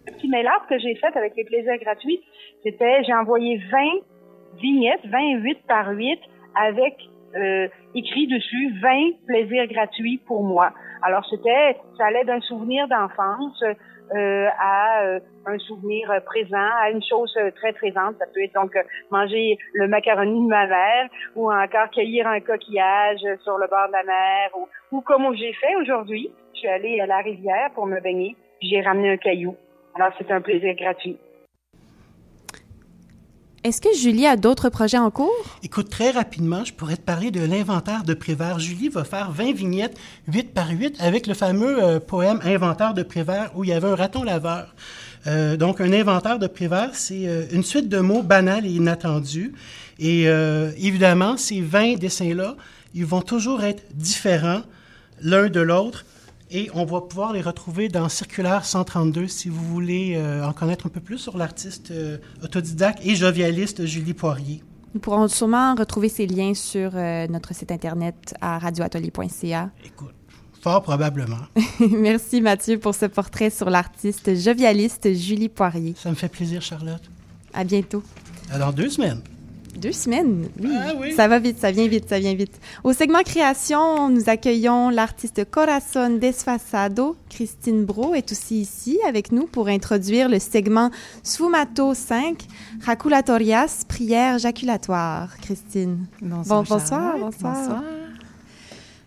Le 0.06 0.14
petit 0.14 0.28
mail-out 0.28 0.62
que 0.70 0.78
j'ai 0.78 0.94
fait 0.94 1.14
avec 1.14 1.34
les 1.36 1.44
plaisirs 1.44 1.78
gratuits, 1.82 2.20
c'était 2.62 3.04
j'ai 3.04 3.12
envoyé 3.12 3.60
20 3.70 3.78
vignettes, 4.62 5.04
28 5.04 5.58
par 5.68 5.90
8, 5.90 6.18
avec 6.54 6.94
euh, 7.36 7.68
écrit 7.94 8.26
dessus 8.26 8.74
20 8.80 9.26
plaisirs 9.26 9.66
gratuits 9.66 10.20
pour 10.26 10.42
moi. 10.42 10.72
Alors 11.02 11.24
c'était, 11.28 11.76
ça 11.96 12.06
allait 12.06 12.24
d'un 12.24 12.40
souvenir 12.40 12.88
d'enfance 12.88 13.62
euh, 14.14 14.48
à 14.58 15.02
euh, 15.02 15.20
un 15.46 15.58
souvenir 15.58 16.10
présent, 16.24 16.56
à 16.80 16.90
une 16.90 17.02
chose 17.02 17.36
très 17.56 17.72
présente. 17.72 18.16
Ça 18.18 18.24
peut 18.32 18.42
être 18.42 18.54
donc 18.54 18.72
manger 19.10 19.58
le 19.74 19.88
macaroni 19.88 20.42
de 20.42 20.48
ma 20.48 20.66
mère 20.66 21.08
ou 21.36 21.52
encore 21.52 21.90
cueillir 21.90 22.26
un 22.26 22.40
coquillage 22.40 23.20
sur 23.42 23.58
le 23.58 23.68
bord 23.68 23.88
de 23.88 23.92
la 23.92 24.04
mer 24.04 24.50
ou, 24.56 24.66
ou 24.96 25.00
comme 25.02 25.34
j'ai 25.36 25.52
fait 25.52 25.76
aujourd'hui. 25.76 26.30
Je 26.54 26.60
suis 26.60 26.68
allée 26.68 27.00
à 27.00 27.06
la 27.06 27.18
rivière 27.18 27.70
pour 27.74 27.86
me 27.86 28.00
baigner. 28.00 28.36
J'ai 28.62 28.80
ramené 28.80 29.10
un 29.10 29.16
caillou. 29.18 29.54
Alors 29.94 30.12
c'est 30.18 30.30
un 30.30 30.40
plaisir 30.40 30.74
gratuit. 30.74 31.18
Est-ce 33.64 33.80
que 33.80 33.88
Julie 33.92 34.24
a 34.24 34.36
d'autres 34.36 34.68
projets 34.68 34.98
en 34.98 35.10
cours? 35.10 35.58
Écoute, 35.64 35.90
très 35.90 36.12
rapidement, 36.12 36.64
je 36.64 36.72
pourrais 36.72 36.96
te 36.96 37.02
parler 37.02 37.32
de 37.32 37.40
l'inventaire 37.40 38.04
de 38.04 38.14
Prévert. 38.14 38.60
Julie 38.60 38.88
va 38.88 39.02
faire 39.02 39.32
20 39.32 39.52
vignettes 39.52 39.98
8 40.28 40.54
par 40.54 40.68
8 40.70 40.94
avec 41.00 41.26
le 41.26 41.34
fameux 41.34 41.82
euh, 41.82 41.98
poème 41.98 42.38
Inventaire 42.44 42.94
de 42.94 43.02
Prévert 43.02 43.50
où 43.56 43.64
il 43.64 43.70
y 43.70 43.72
avait 43.72 43.88
un 43.88 43.96
raton 43.96 44.22
laveur. 44.22 44.72
Euh, 45.26 45.56
donc, 45.56 45.80
un 45.80 45.92
inventaire 45.92 46.38
de 46.38 46.46
Prévert, 46.46 46.90
c'est 46.92 47.26
euh, 47.26 47.46
une 47.50 47.64
suite 47.64 47.88
de 47.88 47.98
mots 47.98 48.22
banals 48.22 48.64
et 48.64 48.70
inattendus. 48.70 49.52
Et 49.98 50.26
évidemment, 50.78 51.36
ces 51.36 51.60
20 51.60 51.96
dessins-là, 51.98 52.54
ils 52.94 53.04
vont 53.04 53.22
toujours 53.22 53.64
être 53.64 53.82
différents 53.92 54.62
l'un 55.20 55.48
de 55.48 55.58
l'autre. 55.58 56.04
Et 56.50 56.70
on 56.72 56.86
va 56.86 57.02
pouvoir 57.02 57.34
les 57.34 57.42
retrouver 57.42 57.88
dans 57.88 58.08
Circulaire 58.08 58.64
132 58.64 59.26
si 59.26 59.50
vous 59.50 59.62
voulez 59.62 60.14
euh, 60.16 60.46
en 60.46 60.54
connaître 60.54 60.86
un 60.86 60.88
peu 60.88 61.00
plus 61.00 61.18
sur 61.18 61.36
l'artiste 61.36 61.90
euh, 61.90 62.16
autodidacte 62.42 63.00
et 63.04 63.14
jovialiste 63.16 63.84
Julie 63.84 64.14
Poirier. 64.14 64.62
Nous 64.94 65.00
pourrons 65.00 65.28
sûrement 65.28 65.74
retrouver 65.74 66.08
ces 66.08 66.26
liens 66.26 66.54
sur 66.54 66.92
euh, 66.94 67.26
notre 67.28 67.54
site 67.54 67.70
internet 67.70 68.34
à 68.40 68.58
radioatelier.ca. 68.58 69.70
Écoute, 69.84 70.14
fort 70.62 70.82
probablement. 70.82 71.36
Merci 71.90 72.40
Mathieu 72.40 72.78
pour 72.78 72.94
ce 72.94 73.04
portrait 73.04 73.50
sur 73.50 73.68
l'artiste 73.68 74.34
jovialiste 74.34 75.12
Julie 75.12 75.50
Poirier. 75.50 75.94
Ça 75.98 76.08
me 76.08 76.14
fait 76.14 76.30
plaisir, 76.30 76.62
Charlotte. 76.62 77.10
À 77.52 77.64
bientôt. 77.64 78.02
À 78.50 78.58
dans 78.58 78.72
deux 78.72 78.88
semaines. 78.88 79.20
Deux 79.76 79.92
semaines, 79.92 80.48
ah 80.64 80.92
oui. 80.98 81.12
Ça 81.14 81.28
va 81.28 81.38
vite, 81.38 81.58
ça 81.58 81.70
vient 81.70 81.86
vite, 81.86 82.08
ça 82.08 82.18
vient 82.18 82.34
vite. 82.34 82.58
Au 82.82 82.92
segment 82.92 83.22
création, 83.22 84.08
nous 84.08 84.28
accueillons 84.28 84.90
l'artiste 84.90 85.48
Corazon 85.50 86.16
Desfasado. 86.16 87.16
Christine 87.28 87.84
Bro 87.84 88.14
est 88.14 88.32
aussi 88.32 88.60
ici 88.60 88.98
avec 89.06 89.30
nous 89.30 89.46
pour 89.46 89.68
introduire 89.68 90.28
le 90.28 90.38
segment 90.38 90.90
Sfumato 91.22 91.94
5, 91.94 92.44
Raculatorias, 92.84 93.84
prière 93.86 94.38
jaculatoire. 94.38 95.36
Christine. 95.40 96.06
Bonsoir. 96.20 96.62
Bon, 96.64 96.74
bonsoir, 96.74 97.18
bonsoir. 97.18 97.82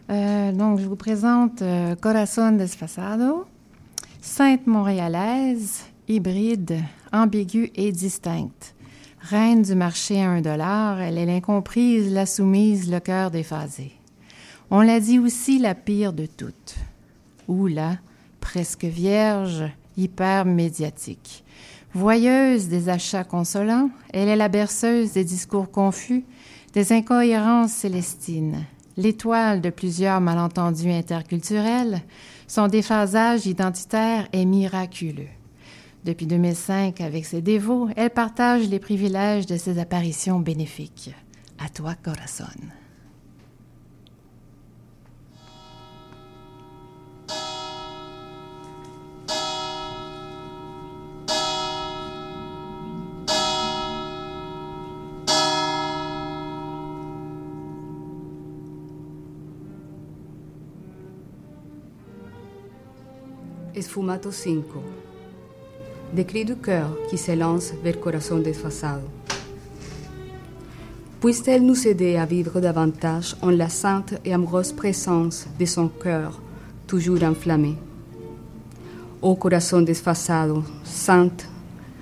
Euh, 0.09 0.51
donc, 0.51 0.79
je 0.79 0.85
vous 0.85 0.95
présente 0.95 1.61
euh, 1.61 1.95
Corazon 1.95 2.51
Desfasado, 2.51 3.45
sainte 4.21 4.67
montréalaise, 4.67 5.83
hybride, 6.07 6.79
ambiguë 7.11 7.71
et 7.75 7.91
distincte. 7.91 8.73
Reine 9.29 9.61
du 9.61 9.75
marché 9.75 10.21
à 10.21 10.31
un 10.31 10.41
dollar, 10.41 10.99
elle 10.99 11.19
est 11.19 11.27
l'incomprise, 11.27 12.11
la 12.11 12.25
soumise, 12.25 12.89
le 12.89 12.99
cœur 12.99 13.29
déphasé. 13.29 13.91
On 14.71 14.81
l'a 14.81 14.99
dit 14.99 15.19
aussi 15.19 15.59
la 15.59 15.75
pire 15.75 16.11
de 16.11 16.25
toutes. 16.25 16.75
Ou 17.47 17.67
là, 17.67 17.97
presque 18.39 18.85
vierge, 18.85 19.63
hyper 19.95 20.45
médiatique. 20.45 21.43
Voyeuse 21.93 22.67
des 22.67 22.89
achats 22.89 23.23
consolants, 23.23 23.91
elle 24.11 24.27
est 24.27 24.35
la 24.35 24.47
berceuse 24.47 25.13
des 25.13 25.23
discours 25.23 25.69
confus, 25.69 26.25
des 26.73 26.91
incohérences 26.91 27.73
célestines, 27.73 28.65
l'étoile 28.97 29.61
de 29.61 29.69
plusieurs 29.69 30.19
malentendus 30.19 30.91
interculturels, 30.91 32.01
son 32.47 32.67
déphasage 32.67 33.45
identitaire 33.45 34.27
est 34.33 34.45
miraculeux. 34.45 35.27
Depuis 36.03 36.25
2005, 36.25 36.99
avec 37.01 37.25
ses 37.25 37.41
dévots, 37.41 37.87
elle 37.95 38.09
partage 38.09 38.67
les 38.67 38.79
privilèges 38.79 39.45
de 39.45 39.55
ses 39.55 39.77
apparitions 39.77 40.39
bénéfiques. 40.39 41.11
À 41.59 41.69
toi, 41.69 41.93
Corazon. 41.93 42.45
Esfumato 63.75 64.31
5 64.31 64.63
des 66.13 66.25
cris 66.25 66.45
du 66.45 66.55
cœur 66.55 66.89
qui 67.09 67.17
s'élancent 67.17 67.73
vers 67.83 67.99
Corazon 67.99 68.39
desfasado. 68.39 69.07
Puisse-t-elle 71.21 71.63
nous 71.63 71.87
aider 71.87 72.17
à 72.17 72.25
vivre 72.25 72.59
davantage 72.59 73.35
en 73.41 73.51
la 73.51 73.69
sainte 73.69 74.15
et 74.25 74.33
amoureuse 74.33 74.71
présence 74.71 75.45
de 75.59 75.65
son 75.65 75.87
cœur, 75.87 76.41
toujours 76.87 77.23
enflammé. 77.23 77.75
Ô 79.21 79.35
corazon 79.35 79.83
desfasado, 79.83 80.63
sainte, 80.83 81.47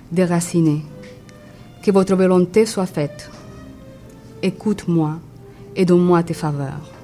déraciné, 0.09 0.85
que 1.83 1.91
votre 1.91 2.15
volonté 2.15 2.65
soit 2.65 2.85
faite. 2.85 3.29
Écoute-moi 4.41 5.19
et 5.75 5.83
donne-moi 5.83 6.23
tes 6.23 6.33
faveurs. 6.33 6.98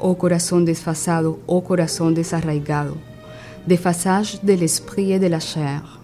Oh 0.00 0.14
corazón 0.14 0.64
desfasado, 0.64 1.38
oh 1.46 1.62
corazón 1.62 2.14
desarraigado, 2.14 2.96
desfasage 3.66 4.40
de 4.42 4.56
l'esprit 4.56 5.12
et 5.12 5.18
de 5.18 5.28
la 5.28 5.40
chair. 5.40 6.00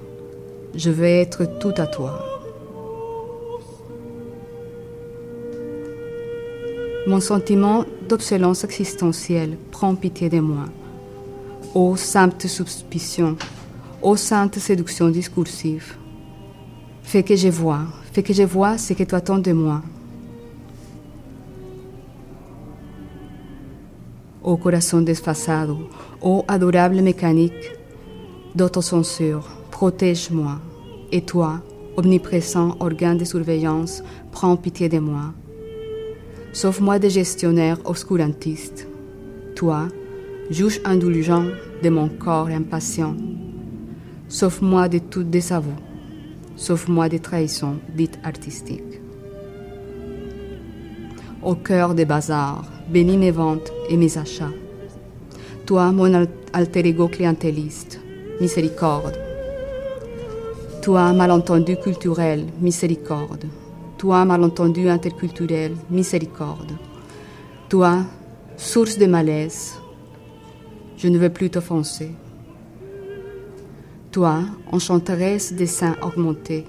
Je 0.74 0.90
vais 0.90 1.22
être 1.22 1.59
tout 1.59 1.74
à 1.78 1.86
toi. 1.86 2.22
Mon 7.07 7.20
sentiment 7.20 7.84
d'obsolence 8.09 8.64
existentielle 8.64 9.57
prend 9.70 9.94
pitié 9.94 10.28
de 10.28 10.40
moi. 10.40 10.64
Ô 11.74 11.97
sainte 11.97 12.47
suspicion, 12.47 13.36
ô 14.03 14.16
sainte 14.16 14.59
séduction 14.59 15.09
discursive, 15.09 15.97
fais 17.03 17.22
que 17.22 17.36
je 17.36 17.49
vois, 17.49 17.82
fais 18.12 18.22
que 18.22 18.34
je 18.34 18.42
vois 18.42 18.76
ce 18.76 18.92
que 18.92 19.05
tu 19.05 19.14
attends 19.14 19.38
de 19.38 19.53
moi. 19.53 19.82
Ô 24.47 24.57
corazon 24.57 25.03
desfasado, 25.03 25.88
ô 26.20 26.44
adorable 26.47 27.03
mécanique 27.03 27.72
d'autocensure, 28.55 29.44
protège-moi. 29.72 30.61
Et 31.11 31.20
toi, 31.20 31.61
omniprésent 31.97 32.76
organe 32.78 33.18
de 33.18 33.24
surveillance, 33.24 34.03
prends 34.30 34.57
pitié 34.57 34.88
de 34.88 35.01
moi. 35.01 35.34
Sauve-moi 36.53 36.99
des 37.01 37.11
gestionnaires 37.11 37.78
obscurantistes. 37.84 38.86
Toi, 39.57 39.88
juge 40.49 40.80
indulgent 40.84 41.49
de 41.82 41.90
mon 41.90 42.09
corps 42.09 42.47
impatient. 42.47 43.16
Sauve-moi 44.28 44.88
de 44.88 44.99
tout 44.99 45.24
désavou. 45.24 45.74
Sauve-moi 46.55 47.09
des 47.09 47.20
trahisons 47.20 47.78
dites 47.94 48.18
artistiques. 48.22 49.05
Au 51.47 51.55
cœur 51.55 51.94
des 51.94 52.05
bazars, 52.05 52.64
bénis 52.88 53.16
mes 53.16 53.30
ventes 53.30 53.72
et 53.88 53.97
mes 53.97 54.18
achats. 54.18 54.51
Toi, 55.64 55.92
mon 55.92 56.26
alter 56.53 56.88
ego 56.88 57.07
clientéliste, 57.07 58.01
miséricorde. 58.40 59.16
Toi, 60.82 61.12
malentendu 61.12 61.76
culturel, 61.76 62.47
miséricorde. 62.61 63.44
Toi, 63.97 64.24
malentendu 64.24 64.88
interculturel, 64.88 65.76
miséricorde. 65.88 66.72
Toi, 67.68 67.99
source 68.57 68.99
de 68.99 69.07
malaise, 69.07 69.74
je 70.97 71.07
ne 71.07 71.16
veux 71.16 71.30
plus 71.30 71.51
t'offenser. 71.51 72.11
Toi, 74.11 74.40
enchanteresse 74.72 75.53
des 75.53 75.68
seins 75.68 75.94
augmentés, 76.03 76.64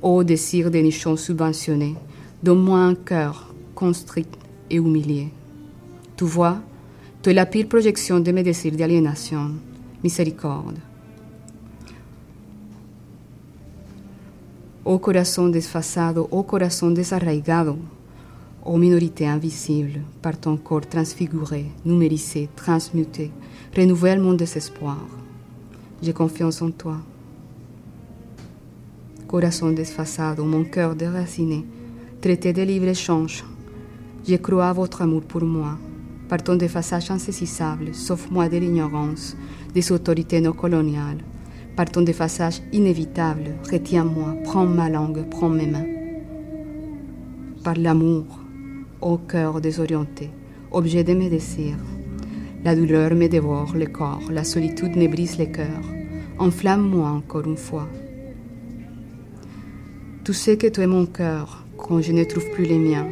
ô 0.00 0.24
désir 0.24 0.70
des 0.70 0.82
nichons 0.82 1.16
subventionnés, 1.16 1.96
donne-moi 2.42 2.78
un 2.78 2.94
cœur 2.94 3.49
construit 3.80 4.26
et 4.68 4.76
humilié. 4.76 5.32
Tu 6.14 6.24
vois, 6.24 6.58
tu 7.22 7.30
es 7.30 7.32
la 7.32 7.46
pire 7.46 7.66
projection 7.66 8.20
de 8.20 8.30
mes 8.30 8.42
désirs 8.42 8.76
d'aliénation. 8.76 9.52
Miséricorde. 10.04 10.78
Oh 14.84 14.98
corazon 14.98 15.48
desfasado, 15.48 16.28
oh 16.30 16.42
corazon 16.42 16.90
desarraigado, 16.90 17.78
oh 18.64 18.76
minorité 18.76 19.26
invisible, 19.26 20.00
par 20.22 20.38
ton 20.38 20.56
corps 20.56 20.86
transfiguré, 20.86 21.66
numérisé, 21.84 22.48
transmuté, 22.56 23.30
renouvelle 23.76 24.20
mon 24.20 24.34
désespoir. 24.34 25.06
J'ai 26.02 26.14
confiance 26.14 26.62
en 26.62 26.70
toi. 26.70 26.96
Corazon 29.26 29.72
desfasado, 29.72 30.44
mon 30.44 30.64
cœur 30.64 30.94
déraciné, 30.94 31.64
traité 32.20 32.52
de 32.54 32.62
libre-échange, 32.62 33.44
je 34.26 34.36
crois 34.36 34.68
à 34.68 34.72
votre 34.72 35.02
amour 35.02 35.22
pour 35.22 35.42
moi. 35.42 35.78
Par 36.28 36.42
ton 36.42 36.56
défaçage 36.56 37.10
insaisissable, 37.10 37.94
sauve-moi 37.94 38.48
de 38.48 38.58
l'ignorance 38.58 39.36
des 39.74 39.90
autorités 39.92 40.40
non 40.40 40.52
coloniales. 40.52 41.24
Par 41.76 41.90
ton 41.90 42.02
défaçage 42.02 42.60
inévitable, 42.72 43.54
retiens-moi, 43.70 44.36
prends 44.44 44.66
ma 44.66 44.88
langue, 44.88 45.28
prends 45.30 45.48
mes 45.48 45.66
mains. 45.66 45.86
Par 47.64 47.74
l'amour, 47.76 48.26
ô 49.00 49.18
cœur 49.18 49.60
désorienté, 49.60 50.30
objet 50.70 51.04
de 51.04 51.14
mes 51.14 51.28
désirs, 51.28 51.78
la 52.62 52.76
douleur 52.76 53.14
me 53.14 53.26
dévore 53.26 53.74
le 53.74 53.86
corps, 53.86 54.30
la 54.30 54.44
solitude 54.44 54.94
me 54.94 55.08
brise 55.08 55.38
le 55.38 55.46
cœur. 55.46 55.82
Enflamme-moi 56.38 57.08
encore 57.08 57.46
une 57.46 57.56
fois. 57.56 57.88
Tu 60.24 60.34
sais 60.34 60.58
que 60.58 60.66
tu 60.66 60.82
es 60.82 60.86
mon 60.86 61.06
cœur 61.06 61.64
quand 61.78 62.02
je 62.02 62.12
ne 62.12 62.24
trouve 62.24 62.50
plus 62.50 62.66
les 62.66 62.78
miens. 62.78 63.06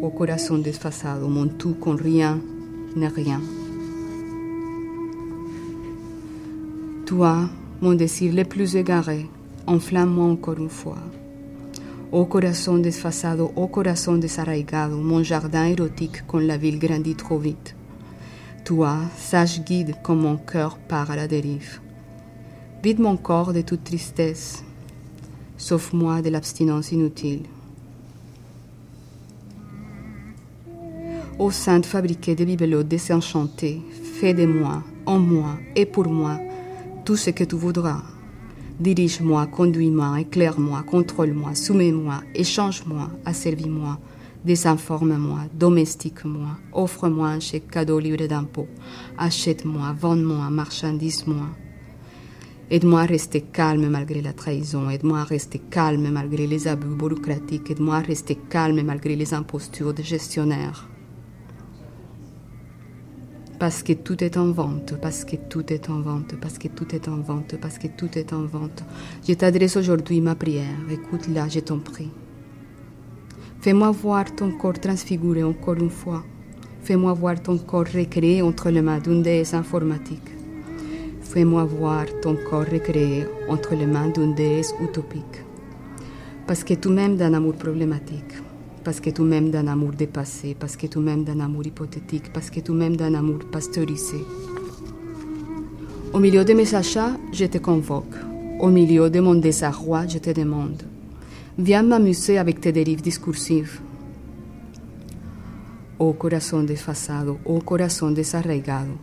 Au 0.00 0.10
corazon 0.10 0.58
desfasado, 0.58 1.26
mon 1.26 1.48
tout 1.48 1.74
quand 1.80 1.96
rien 2.00 2.40
n'est 2.94 3.08
rien. 3.08 3.40
Toi, 7.04 7.48
mon 7.82 7.94
désir 7.94 8.32
le 8.32 8.44
plus 8.44 8.76
égaré, 8.76 9.26
enflamme-moi 9.66 10.26
encore 10.26 10.58
une 10.58 10.68
fois. 10.68 10.98
Au 12.12 12.26
corazon 12.26 12.78
desfasado, 12.78 13.50
au 13.56 13.66
corazon 13.66 14.18
desarraigado, 14.18 14.98
mon 14.98 15.24
jardin 15.24 15.64
érotique 15.64 16.24
quand 16.28 16.38
la 16.38 16.56
ville 16.56 16.78
grandit 16.78 17.16
trop 17.16 17.38
vite. 17.38 17.74
Toi, 18.64 18.98
sage 19.16 19.64
guide 19.64 19.96
quand 20.04 20.14
mon 20.14 20.36
cœur 20.36 20.78
part 20.78 21.10
à 21.10 21.16
la 21.16 21.26
dérive. 21.26 21.80
Vide 22.84 23.00
mon 23.00 23.16
corps 23.16 23.52
de 23.52 23.62
toute 23.62 23.82
tristesse, 23.82 24.62
sauf 25.56 25.92
moi 25.92 26.22
de 26.22 26.30
l'abstinence 26.30 26.92
inutile. 26.92 27.42
Ô 31.40 31.52
sainte 31.52 31.86
fabriquée 31.86 32.34
de 32.34 32.44
bibelots 32.44 32.82
désenchantés, 32.82 33.80
fais 34.18 34.34
de 34.34 34.44
moi, 34.44 34.82
en 35.06 35.20
moi 35.20 35.56
et 35.76 35.86
pour 35.86 36.08
moi, 36.08 36.40
tout 37.04 37.14
ce 37.14 37.30
que 37.30 37.44
tu 37.44 37.54
voudras. 37.54 38.02
Dirige-moi, 38.80 39.46
conduis-moi, 39.46 40.20
éclaire-moi, 40.20 40.82
contrôle-moi, 40.82 41.54
soumets-moi, 41.54 42.22
échange-moi, 42.34 43.10
asservis-moi, 43.24 44.00
désinforme-moi, 44.44 45.42
domestique-moi, 45.54 46.58
offre-moi 46.72 47.28
un 47.28 47.38
chèque 47.38 47.70
cadeau 47.70 48.00
libre 48.00 48.26
d'impôts, 48.26 48.66
achète-moi, 49.16 49.94
vends-moi, 49.96 50.50
marchandise-moi. 50.50 51.50
Aide-moi 52.68 53.02
à 53.02 53.06
rester 53.06 53.42
calme 53.42 53.88
malgré 53.88 54.22
la 54.22 54.32
trahison, 54.32 54.90
aide-moi 54.90 55.20
à 55.20 55.24
rester 55.24 55.60
calme 55.60 56.10
malgré 56.10 56.48
les 56.48 56.66
abus 56.66 56.96
bureaucratiques, 56.96 57.70
aide-moi 57.70 57.98
à 57.98 58.00
rester 58.00 58.34
calme 58.34 58.82
malgré 58.82 59.14
les 59.14 59.34
impostures 59.34 59.94
de 59.94 60.02
gestionnaires. 60.02 60.88
Parce 63.58 63.82
que 63.82 63.92
tout 63.92 64.22
est 64.22 64.36
en 64.36 64.52
vente, 64.52 64.94
parce 65.02 65.24
que 65.24 65.34
tout 65.34 65.72
est 65.72 65.90
en 65.90 66.00
vente, 66.00 66.36
parce 66.40 66.58
que 66.58 66.68
tout 66.68 66.94
est 66.94 67.08
en 67.08 67.16
vente, 67.16 67.56
parce 67.60 67.76
que 67.76 67.88
tout 67.88 68.16
est 68.16 68.32
en 68.32 68.42
vente. 68.44 68.84
Je 69.26 69.34
t'adresse 69.34 69.76
aujourd'hui 69.76 70.20
ma 70.20 70.36
prière, 70.36 70.78
écoute-la, 70.88 71.48
je 71.48 71.58
t'en 71.58 71.80
prie. 71.80 72.10
Fais-moi 73.60 73.90
voir 73.90 74.32
ton 74.36 74.52
corps 74.52 74.78
transfiguré 74.78 75.42
encore 75.42 75.74
une 75.74 75.90
fois. 75.90 76.22
Fais-moi 76.82 77.12
voir 77.14 77.42
ton 77.42 77.58
corps 77.58 77.84
recréé 77.92 78.42
entre 78.42 78.70
les 78.70 78.80
mains 78.80 79.00
d'une 79.00 79.22
déesse 79.22 79.54
informatique. 79.54 80.30
Fais-moi 81.20 81.64
voir 81.64 82.06
ton 82.22 82.36
corps 82.48 82.64
recréé 82.64 83.26
entre 83.48 83.74
les 83.74 83.86
mains 83.86 84.10
d'une 84.10 84.36
déesse 84.36 84.72
utopique. 84.80 85.42
Parce 86.46 86.62
que 86.62 86.74
tu 86.74 86.88
m'aimes 86.90 87.16
d'un 87.16 87.34
amour 87.34 87.54
problématique, 87.54 88.34
parce 88.88 89.00
que 89.00 89.10
tu 89.10 89.20
m'aimes 89.20 89.50
d'un 89.50 89.66
amour 89.66 89.90
dépassé, 89.90 90.56
parce 90.58 90.74
que 90.74 90.86
tu 90.86 90.98
m'aimes 90.98 91.22
d'un 91.22 91.40
amour 91.40 91.66
hypothétique, 91.66 92.32
parce 92.32 92.48
que 92.48 92.60
tu 92.60 92.72
m'aimes 92.72 92.96
d'un 92.96 93.12
amour 93.12 93.40
pasteurisé. 93.52 94.24
Au 96.14 96.18
milieu 96.18 96.42
de 96.42 96.54
mes 96.54 96.74
achats, 96.74 97.14
je 97.30 97.44
te 97.44 97.58
convoque. 97.58 98.14
Au 98.58 98.68
milieu 98.68 99.10
de 99.10 99.20
mon 99.20 99.34
désarroi, 99.34 100.06
je 100.06 100.16
te 100.16 100.30
demande. 100.30 100.84
Viens 101.58 101.82
m'amuser 101.82 102.38
avec 102.38 102.62
tes 102.62 102.72
dérives 102.72 103.02
discursives. 103.02 103.78
Ô 105.98 106.14
corazon 106.14 106.62
desfasado, 106.62 107.40
ô 107.44 107.60
corazon 107.60 108.12
desarraigado, 108.12 108.96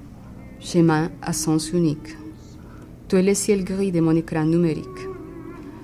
chemin 0.60 1.12
à 1.22 1.32
sens 1.32 1.72
unique. 1.74 2.18
Tu 3.08 3.18
es 3.18 3.22
le 3.22 3.36
ciel 3.36 3.64
gris 3.64 3.92
de 3.92 4.02
mon 4.02 4.16
écran 4.16 4.46
numérique, 4.46 5.06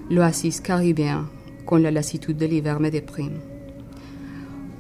l'oasis 0.10 0.60
caribéen 0.60 1.28
quand 1.68 1.78
la 1.78 1.92
lassitude 1.92 2.38
de 2.38 2.48
l'hiver 2.48 2.80
me 2.80 2.90
déprime. 2.90 3.51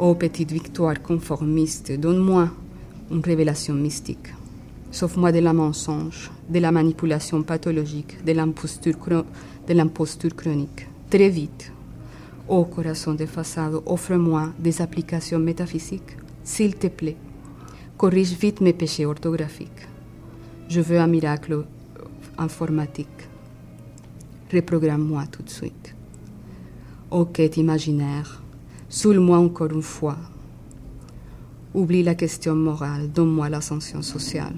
Ô 0.01 0.15
petite 0.15 0.51
victoire 0.51 0.99
conformiste, 0.99 1.91
donne-moi 1.91 2.49
une 3.11 3.21
révélation 3.21 3.75
mystique. 3.75 4.33
Sauve-moi 4.89 5.31
de 5.31 5.37
la 5.37 5.53
mensonge, 5.53 6.31
de 6.49 6.57
la 6.57 6.71
manipulation 6.71 7.43
pathologique, 7.43 8.17
de 8.25 8.31
l'imposture, 8.31 8.97
chronique. 10.35 10.87
Très 11.07 11.29
vite, 11.29 11.71
ô 12.47 12.65
corazon 12.65 13.13
desfasado, 13.13 13.83
offre-moi 13.85 14.51
des 14.57 14.81
applications 14.81 15.37
métaphysiques, 15.37 16.17
s'il 16.43 16.77
te 16.77 16.87
plaît. 16.87 17.17
Corrige 17.95 18.33
vite 18.33 18.59
mes 18.59 18.73
péchés 18.73 19.05
orthographiques. 19.05 19.87
Je 20.67 20.81
veux 20.81 20.99
un 20.99 21.05
miracle 21.05 21.63
informatique. 22.39 23.29
Reprogramme-moi 24.51 25.25
tout 25.31 25.43
de 25.43 25.49
suite. 25.51 25.93
Ô 27.11 27.25
quête 27.25 27.57
imaginaire, 27.57 28.40
saoule-moi 28.91 29.37
encore 29.37 29.71
une 29.71 29.81
fois. 29.81 30.17
Oublie 31.73 32.03
la 32.03 32.13
question 32.13 32.53
morale, 32.55 33.09
donne-moi 33.09 33.47
l'ascension 33.47 34.01
sociale. 34.01 34.55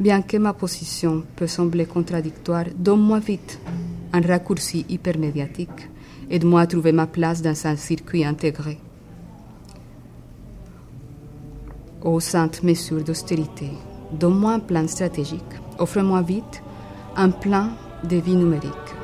Bien 0.00 0.22
que 0.22 0.38
ma 0.38 0.54
position 0.54 1.22
peut 1.36 1.46
sembler 1.46 1.84
contradictoire, 1.84 2.64
donne-moi 2.74 3.18
vite 3.18 3.60
un 4.14 4.22
raccourci 4.22 4.86
hypermédiatique. 4.88 5.90
Aide-moi 6.30 6.62
à 6.62 6.66
trouver 6.66 6.92
ma 6.92 7.06
place 7.06 7.42
dans 7.42 7.66
un 7.66 7.76
circuit 7.76 8.24
intégré. 8.24 8.78
Ô 12.02 12.20
sainte 12.20 12.62
mesure 12.62 13.04
d'austérité, 13.04 13.70
donne-moi 14.12 14.54
un 14.54 14.60
plan 14.60 14.88
stratégique. 14.88 15.42
Offre-moi 15.78 16.22
vite 16.22 16.62
un 17.16 17.28
plan 17.30 17.68
de 18.02 18.16
vie 18.16 18.36
numérique. 18.36 18.95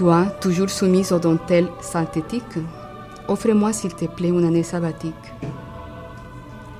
Toi, 0.00 0.24
toujours 0.40 0.70
soumise 0.70 1.12
aux 1.12 1.18
dentelles 1.18 1.68
synthétiques, 1.82 2.58
offre-moi 3.28 3.70
s'il 3.74 3.94
te 3.94 4.06
plaît 4.06 4.30
une 4.30 4.46
année 4.46 4.62
sabbatique. 4.62 5.12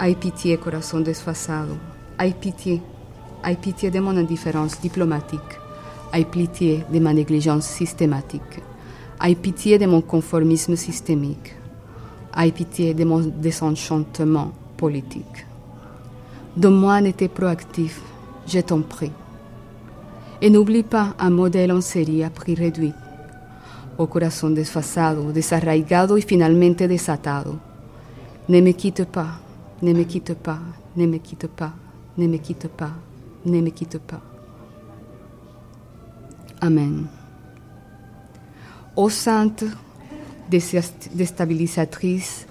Aie 0.01 0.15
pitié, 0.15 0.57
corazon 0.57 1.01
desfasado. 1.01 1.75
Aie 2.19 2.33
pitié. 2.33 2.81
Aie 3.45 3.57
pitié 3.57 3.91
de 3.91 4.01
mon 4.01 4.17
indifférence 4.17 4.81
diplomatique. 4.81 5.59
Aie 6.15 6.25
pitié 6.25 6.83
de 6.91 6.99
ma 6.99 7.13
négligence 7.13 7.67
systématique. 7.67 8.63
Aie 9.23 9.35
pitié 9.35 9.77
de 9.79 9.85
mon 9.85 10.01
conformisme 10.01 10.75
systémique. 10.77 11.55
Aie 12.35 12.53
pitié 12.53 12.95
de 12.95 13.05
mon 13.05 13.21
désenchantement 13.21 14.53
politique. 14.79 15.47
Donne-moi 16.57 16.95
un 16.95 17.05
été 17.05 17.29
proactif, 17.29 18.01
je 18.47 18.61
t'en 18.61 18.81
prie. 18.81 19.13
Et 20.41 20.49
n'oublie 20.49 20.85
pas 20.85 21.15
un 21.19 21.29
modèle 21.29 21.71
en 21.71 21.83
série 21.83 22.25
à 22.25 22.31
prix 22.31 22.55
réduit. 22.55 22.95
Au 24.01 24.07
corazon 24.07 24.55
desfasado, 24.55 25.31
desarraigado 25.31 26.17
y 26.17 26.23
finalmente 26.23 26.89
desatado. 26.89 27.61
Ne 28.49 28.63
me 28.63 28.73
quitte 28.73 29.05
pas, 29.05 29.43
ne 29.83 29.93
me 29.93 30.07
quitte 30.07 30.35
pas, 30.37 30.59
ne 30.97 31.07
me 31.07 31.19
quitte 31.19 31.49
pas, 31.49 31.75
ne 32.17 32.27
me 32.27 32.39
quitte 32.39 32.69
pas, 32.69 32.97
ne 33.45 33.61
me 33.61 33.71
quitte 33.73 33.99
pas. 33.99 34.23
Amen. 36.63 37.11
Ô 38.95 39.11
sainte 39.11 39.67
déstabilisatrice 40.49 42.47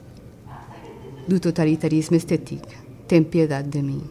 du 1.28 1.39
totalitarisme 1.39 2.16
esthétique, 2.18 2.78
ten 3.08 3.26
piedad 3.26 3.66
de 3.66 3.82
mí. 3.82 4.04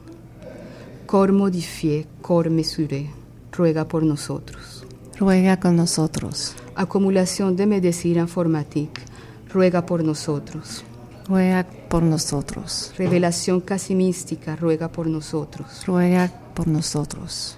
Corps 1.06 1.30
modifié, 1.30 2.04
corps 2.20 2.50
mesuré, 2.50 3.10
ruega 3.52 3.84
por 3.84 4.02
nosotros. 4.02 4.84
Ruega 5.20 5.60
con 5.60 5.76
nosotros. 5.76 6.56
Acumulación 6.78 7.56
de 7.56 7.66
medicina 7.66 8.20
informatique, 8.20 9.02
ruega 9.52 9.84
por 9.84 10.04
nosotros. 10.04 10.84
Ruega 11.26 11.66
por 11.88 12.04
nosotros. 12.04 12.92
Revelación 12.96 13.60
casi 13.60 13.96
mística, 13.96 14.54
ruega 14.54 14.86
por 14.86 15.08
nosotros. 15.08 15.84
Ruega 15.84 16.30
por 16.54 16.68
nosotros. 16.68 17.56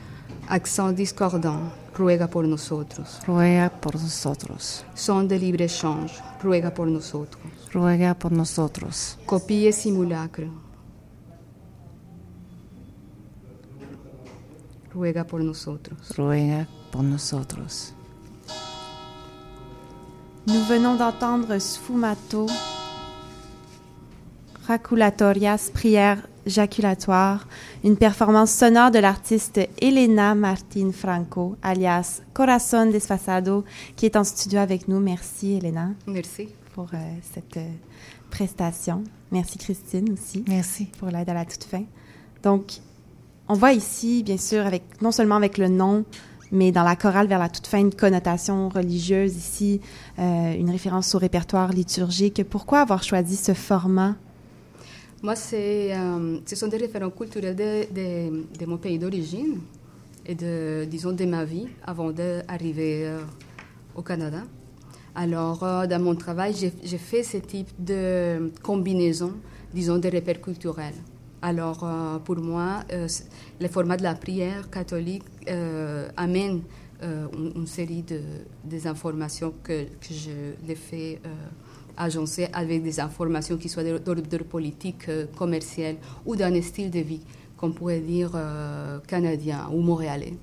Accent 0.48 0.96
discordant, 0.96 1.70
ruega 1.94 2.28
por 2.28 2.46
nosotros. 2.46 3.20
Ruega 3.26 3.68
por 3.68 3.96
nosotros. 3.96 4.86
Son 4.94 5.28
de 5.28 5.38
libre 5.38 5.66
échange, 5.66 6.14
ruega 6.42 6.72
por 6.72 6.88
nosotros. 6.88 7.44
Ruega 7.74 8.14
por 8.14 8.32
nosotros. 8.32 9.18
Copie 9.26 9.68
et 9.68 9.74
simulacre. 9.74 10.48
Ruega 14.94 15.26
por 15.26 15.44
nosotros. 15.44 16.16
Ruega 16.16 16.66
por 16.90 17.04
nosotros. 17.04 17.92
Nous 20.46 20.64
venons 20.64 20.94
d'entendre 20.94 21.58
Sfumato, 21.58 22.46
Raculatorias, 24.66 25.70
prière 25.72 26.26
jaculatoire, 26.46 27.46
une 27.84 27.96
performance 27.96 28.50
sonore 28.50 28.90
de 28.90 28.98
l'artiste 28.98 29.60
Elena 29.80 30.34
Martin 30.34 30.92
Franco, 30.92 31.56
alias 31.62 32.22
Corazon 32.32 32.86
Desfasado, 32.86 33.64
qui 33.96 34.06
est 34.06 34.16
en 34.16 34.24
studio 34.24 34.60
avec 34.60 34.88
nous. 34.88 34.98
Merci, 34.98 35.58
Elena. 35.58 35.90
Merci. 36.06 36.48
Pour 36.74 36.86
euh, 36.94 36.96
cette 37.34 37.58
euh, 37.58 37.68
prestation. 38.30 39.04
Merci, 39.30 39.58
Christine, 39.58 40.12
aussi. 40.14 40.44
Merci. 40.48 40.86
Pour 40.98 41.08
l'aide 41.08 41.28
à 41.28 41.34
la 41.34 41.44
toute 41.44 41.64
fin. 41.64 41.84
Donc, 42.42 42.80
on 43.46 43.54
voit 43.54 43.72
ici, 43.72 44.22
bien 44.22 44.38
sûr, 44.38 44.64
avec 44.64 45.02
non 45.02 45.12
seulement 45.12 45.36
avec 45.36 45.58
le 45.58 45.68
nom, 45.68 46.04
mais 46.52 46.72
dans 46.72 46.82
la 46.82 46.96
chorale 46.96 47.26
vers 47.26 47.38
la 47.38 47.48
toute 47.48 47.66
fin, 47.66 47.78
une 47.78 47.94
connotation 47.94 48.68
religieuse 48.68 49.36
ici, 49.36 49.80
euh, 50.18 50.54
une 50.54 50.70
référence 50.70 51.14
au 51.14 51.18
répertoire 51.18 51.72
liturgique. 51.72 52.42
Pourquoi 52.48 52.80
avoir 52.80 53.02
choisi 53.02 53.36
ce 53.36 53.54
format? 53.54 54.16
Moi, 55.22 55.36
c'est, 55.36 55.94
euh, 55.94 56.38
ce 56.46 56.56
sont 56.56 56.68
des 56.68 56.78
références 56.78 57.12
culturelles 57.16 57.56
de, 57.56 58.66
mon 58.66 58.78
pays 58.78 58.98
d'origine 58.98 59.60
et 60.24 60.34
de, 60.34 60.86
disons, 60.90 61.12
de 61.12 61.24
ma 61.26 61.44
vie 61.44 61.68
avant 61.86 62.10
d'arriver 62.10 63.06
euh, 63.06 63.20
au 63.94 64.02
Canada. 64.02 64.42
Alors, 65.14 65.58
dans 65.88 66.00
mon 66.00 66.14
travail, 66.14 66.54
j'ai 66.84 66.98
fait 66.98 67.24
ce 67.24 67.38
type 67.38 67.68
de 67.78 68.52
combinaison, 68.62 69.32
disons, 69.74 69.98
de 69.98 70.08
repères 70.08 70.40
culturels. 70.40 70.94
Alors, 71.42 71.84
euh, 71.84 72.18
pour 72.18 72.36
moi, 72.36 72.84
euh, 72.92 73.08
le 73.60 73.68
format 73.68 73.96
de 73.96 74.02
la 74.02 74.14
prière 74.14 74.68
catholique 74.68 75.24
euh, 75.48 76.08
amène 76.16 76.62
une, 77.02 77.66
série 77.66 78.02
de 78.02 78.20
des 78.62 78.86
informations 78.86 79.54
que, 79.62 79.84
que 79.84 80.12
je 80.12 80.52
les 80.68 80.74
fais 80.74 81.18
agencer 81.96 82.46
avec 82.52 82.82
des 82.82 83.00
informations 83.00 83.56
qui 83.56 83.70
soient 83.70 83.82
d'ordre 83.98 84.44
politique, 84.44 85.08
commercial 85.34 85.96
ou 86.26 86.36
d'un 86.36 86.60
style 86.60 86.90
de 86.90 86.98
vie, 86.98 87.22
qu'on 87.56 87.72
pourrait 87.72 88.00
dire 88.00 88.32
canadien 89.06 89.66
ou 89.72 89.80
montréalais. 89.80 90.34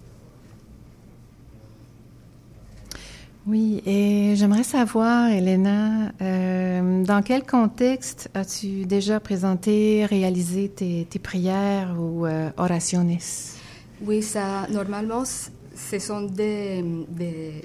Oui, 3.47 3.81
et 3.85 4.35
j'aimerais 4.35 4.63
savoir, 4.63 5.29
Elena, 5.29 6.11
euh, 6.21 7.05
dans 7.05 7.21
quel 7.21 7.45
contexte 7.45 8.29
as-tu 8.33 8.85
déjà 8.85 9.21
présenté, 9.21 10.05
réalisé 10.05 10.67
tes, 10.67 11.05
prières 11.19 11.95
ou 11.97 12.25
euh, 12.25 12.49
oraciones? 12.57 13.17
Oui, 14.01 14.21
ça, 14.21 14.67
normalement, 14.69 15.23
ce 15.23 15.99
sont 15.99 16.23
des, 16.23 16.83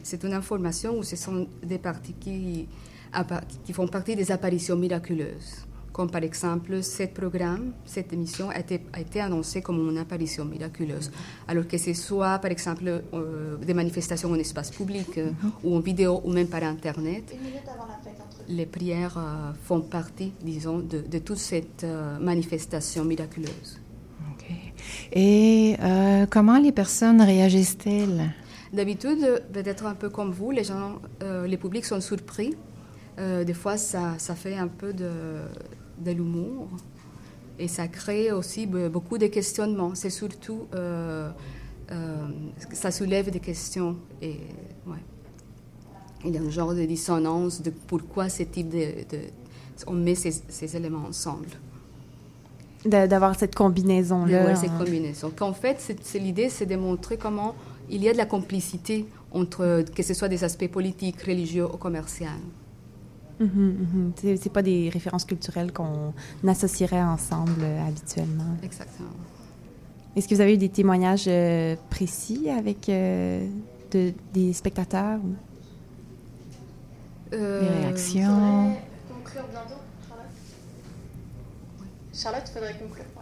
c'est 0.05 0.23
une 0.23 0.35
information 0.35 0.99
ou 0.99 1.03
ce 1.03 1.17
sont 1.17 1.49
des 1.65 1.79
parties 1.79 2.15
qui 2.15 2.69
font 3.73 3.89
partie 3.89 4.15
des 4.15 4.31
apparitions 4.31 4.77
miraculeuses 4.77 5.67
comme 5.93 6.11
par 6.11 6.23
exemple 6.23 6.83
ce 6.83 7.05
programme, 7.05 7.73
cette 7.85 8.13
émission 8.13 8.49
a 8.49 8.59
été, 8.59 8.81
a 8.93 9.01
été 9.01 9.21
annoncée 9.21 9.61
comme 9.61 9.89
une 9.91 9.99
apparition 9.99 10.45
miraculeuse. 10.45 11.11
Alors 11.47 11.67
que 11.69 11.77
ce 11.79 11.93
soit 11.93 12.39
par 12.39 12.51
exemple 12.51 12.85
euh, 12.87 13.57
des 13.59 13.75
manifestations 13.75 14.31
en 14.31 14.37
espace 14.37 14.71
public 14.71 15.19
euh, 15.19 15.27
mhm. 15.27 15.53
ou 15.65 15.77
en 15.77 15.81
vidéo 15.81 16.21
ou 16.25 16.33
même 16.33 16.49
par 16.49 16.63
Internet, 16.63 17.37
les 18.49 18.67
prières 18.67 19.19
euh, 19.19 19.53
font 19.65 19.81
partie, 19.83 20.33
disons, 20.43 20.79
de, 20.79 21.01
de 21.01 21.19
toute 21.19 21.39
cette 21.39 21.87
manifestation 22.21 23.05
miraculeuse. 23.05 23.79
Et 25.13 25.77
comment 26.31 26.59
les 26.59 26.73
personnes 26.73 27.21
réagissent-elles? 27.23 28.33
D'habitude, 28.73 29.43
peut-être 29.53 29.87
un 29.87 29.95
peu 29.95 30.09
comme 30.09 30.33
vous, 30.33 30.51
les 30.51 30.65
gens, 30.65 31.01
les 31.47 31.57
publics 31.57 31.85
sont 31.85 32.01
surpris. 32.01 32.57
des 33.19 33.55
fois, 33.55 33.77
ça, 33.77 34.15
ça 34.19 34.35
fait 34.35 34.57
un 34.57 34.69
peu 34.69 34.93
de, 34.93 35.11
de 36.03 36.11
l'humour. 36.11 36.69
Et 37.59 37.69
ça 37.69 37.89
crée 37.89 38.33
aussi 38.33 38.67
beaucoup 38.67 39.19
de 39.19 39.27
questionnements. 39.27 39.95
C'est 39.95 40.11
surtout, 40.11 40.67
euh, 40.75 41.31
euh, 41.91 42.29
ça 42.73 42.91
soulève 42.91 43.31
des 43.31 43.41
questions. 43.41 43.97
Et, 44.21 44.39
ouais. 44.87 45.03
Il 46.25 46.35
y 46.35 46.39
a 46.39 46.41
un 46.41 46.51
genre 46.51 46.75
de 46.75 46.85
dissonance 46.85 47.63
de 47.63 47.71
pourquoi 47.71 48.29
ce 48.29 48.45
type 48.45 48.69
de, 48.69 49.05
on 49.87 49.93
met 49.93 50.15
ces, 50.15 50.77
éléments 50.77 51.07
ensemble. 51.09 51.49
D'avoir 52.85 53.39
cette 53.39 53.55
combinaison-là. 53.55 54.47
Oui, 54.49 54.57
cette 54.57 54.77
combinaison. 54.77 55.31
Qu'en 55.31 55.53
fait, 55.53 55.95
l'idée, 56.15 56.49
c'est 56.49 56.67
de 56.67 56.77
montrer 56.77 57.17
comment 57.17 57.55
il 57.91 58.03
y 58.03 58.09
a 58.09 58.13
de 58.13 58.19
la 58.19 58.27
complicité 58.27 59.07
entre, 59.33 59.85
que 59.95 60.03
ce 60.03 60.15
soit 60.15 60.29
des 60.29 60.45
aspects 60.45 60.69
politiques, 60.69 61.23
religieux 61.23 61.67
ou 61.67 61.77
commerciaux. 61.77 62.27
Mhm, 63.43 64.13
mhm. 64.25 64.37
C'est 64.37 64.53
pas 64.53 64.63
des 64.63 64.89
références 64.89 65.25
culturelles 65.25 65.73
qu'on 65.73 66.13
associerait 66.47 67.03
ensemble 67.03 67.63
euh, 67.63 67.87
habituellement. 67.87 68.57
Exactement. 68.63 69.09
Est-ce 70.15 70.29
que 70.29 70.35
vous 70.35 70.41
avez 70.41 70.55
eu 70.55 70.59
des 70.59 70.69
témoignages 70.69 71.25
euh, 71.27 71.75
précis 71.91 72.49
avec 72.51 72.89
euh, 72.89 73.49
de, 73.91 74.13
des 74.33 74.53
spectateurs? 74.53 75.21
des 77.31 77.39
réactions? 77.39 78.77
conclure 79.09 79.45
bientôt, 79.51 79.81
Charlotte? 80.07 80.27
Charlotte, 82.13 82.43
il 82.47 82.53
faudrait 82.53 82.79
conclure. 82.79 83.22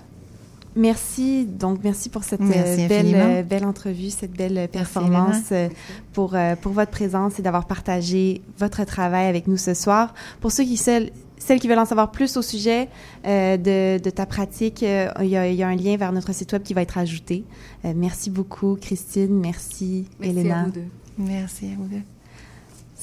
Merci. 0.77 1.47
Donc, 1.47 1.81
merci 1.83 2.09
pour 2.09 2.25
cette 2.25 2.41
euh, 2.41 2.89
belle, 2.89 3.15
euh, 3.15 3.43
belle 3.43 3.65
entrevue, 3.65 4.11
cette 4.11 4.33
belle 4.33 4.69
performance, 4.69 5.51
euh, 5.53 5.69
pour, 6.13 6.37
pour 6.61 6.73
votre 6.73 6.91
présence 6.91 7.39
et 7.39 7.43
d'avoir 7.43 7.67
partagé 7.67 8.43
votre 8.59 8.85
travail 8.85 9.27
avec 9.27 9.47
nous 9.47 9.57
ce 9.57 9.75
soir. 9.75 10.15
Pour 10.41 10.53
ceux 10.53 10.65
qui, 10.65 10.77
celles, 10.77 11.11
celles 11.39 11.61
qui 11.61 11.69
veulent 11.69 11.79
en 11.79 11.87
savoir 11.87 12.11
plus 12.11 12.37
au 12.37 12.43
sujet 12.43 12.89
de, 13.25 13.99
de, 13.99 14.11
ta 14.11 14.27
pratique, 14.27 14.83
il 14.83 14.89
y, 15.27 15.37
a, 15.37 15.49
il, 15.49 15.55
y 15.57 15.63
a, 15.63 15.69
un 15.69 15.77
lien 15.77 15.97
vers 15.97 16.13
notre 16.13 16.33
site 16.33 16.53
web 16.53 16.63
qui 16.63 16.75
va 16.75 16.83
être 16.83 16.99
ajouté. 16.99 17.45
merci 17.85 18.31
beaucoup, 18.31 18.77
Christine. 18.81 19.41
Merci, 19.41 20.07
merci 20.21 20.39
Elena. 20.39 20.61
À 20.61 20.65
vous 20.65 20.71
deux. 20.71 20.87
Merci 21.19 21.67
à 21.67 21.77
vous 21.77 21.89
deux. 21.89 22.03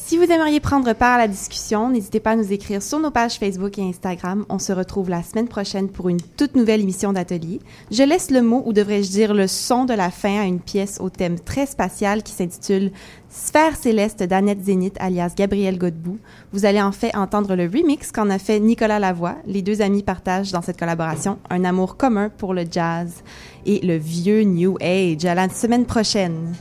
Si 0.08 0.18
vous 0.18 0.32
aimeriez 0.32 0.62
prendre 0.62 0.94
part 0.94 1.16
à 1.16 1.18
la 1.18 1.28
discussion, 1.28 1.90
n'hésitez 1.90 2.22
pas 2.22 2.32
à 2.32 2.36
nous 2.38 2.54
écrire 2.54 2.82
sur 2.82 2.98
nos 2.98 3.12
pages 3.12 3.38
Facebook 3.40 3.78
et 3.78 3.84
Instagram. 3.84 4.46
On 4.48 4.58
se 4.58 4.72
retrouve 4.72 5.10
la 5.10 5.22
semaine 5.22 5.50
prochaine 5.50 5.90
pour 5.90 6.08
une 6.08 6.22
toute 6.22 6.56
nouvelle 6.56 6.80
émission 6.80 7.12
d'atelier. 7.12 7.60
Je 7.92 8.04
laisse 8.04 8.32
le 8.32 8.42
mot, 8.42 8.64
ou 8.66 8.72
devrais-je 8.72 9.10
dire 9.10 9.34
le 9.34 9.48
son 9.48 9.84
de 9.84 9.94
la 9.94 10.10
fin 10.10 10.40
à 10.40 10.46
une 10.46 10.62
pièce 10.62 11.00
au 11.02 11.10
thème 11.10 11.38
très 11.38 11.66
spatial 11.66 12.24
qui 12.24 12.32
s'intitule 12.32 12.94
Sphère 13.28 13.76
céleste 13.76 14.24
d'Annette 14.24 14.64
Zénith 14.64 14.96
alias 15.02 15.34
Gabrielle 15.36 15.78
Godbout. 15.78 16.20
Vous 16.54 16.64
allez 16.64 16.82
en 16.82 16.94
fait 16.94 17.14
entendre 17.14 17.58
le 17.58 17.66
remix 17.66 18.14
qu'en 18.14 18.30
a 18.30 18.40
fait 18.40 18.62
Nicolas 18.62 19.00
Lavoie. 19.00 19.36
Les 19.46 19.62
deux 19.62 19.82
amis 19.82 20.04
partagent 20.04 20.54
dans 20.54 20.62
cette 20.62 20.80
collaboration 20.80 21.38
un 21.50 21.66
amour 21.66 21.98
commun 21.98 22.30
pour 22.30 22.54
le 22.54 22.64
jazz 22.72 23.26
et 23.66 23.86
le 23.86 23.98
vieux 23.98 24.44
New 24.44 24.78
Age. 24.80 25.26
À 25.26 25.36
la 25.36 25.50
semaine 25.50 25.86
prochaine. 25.86 26.54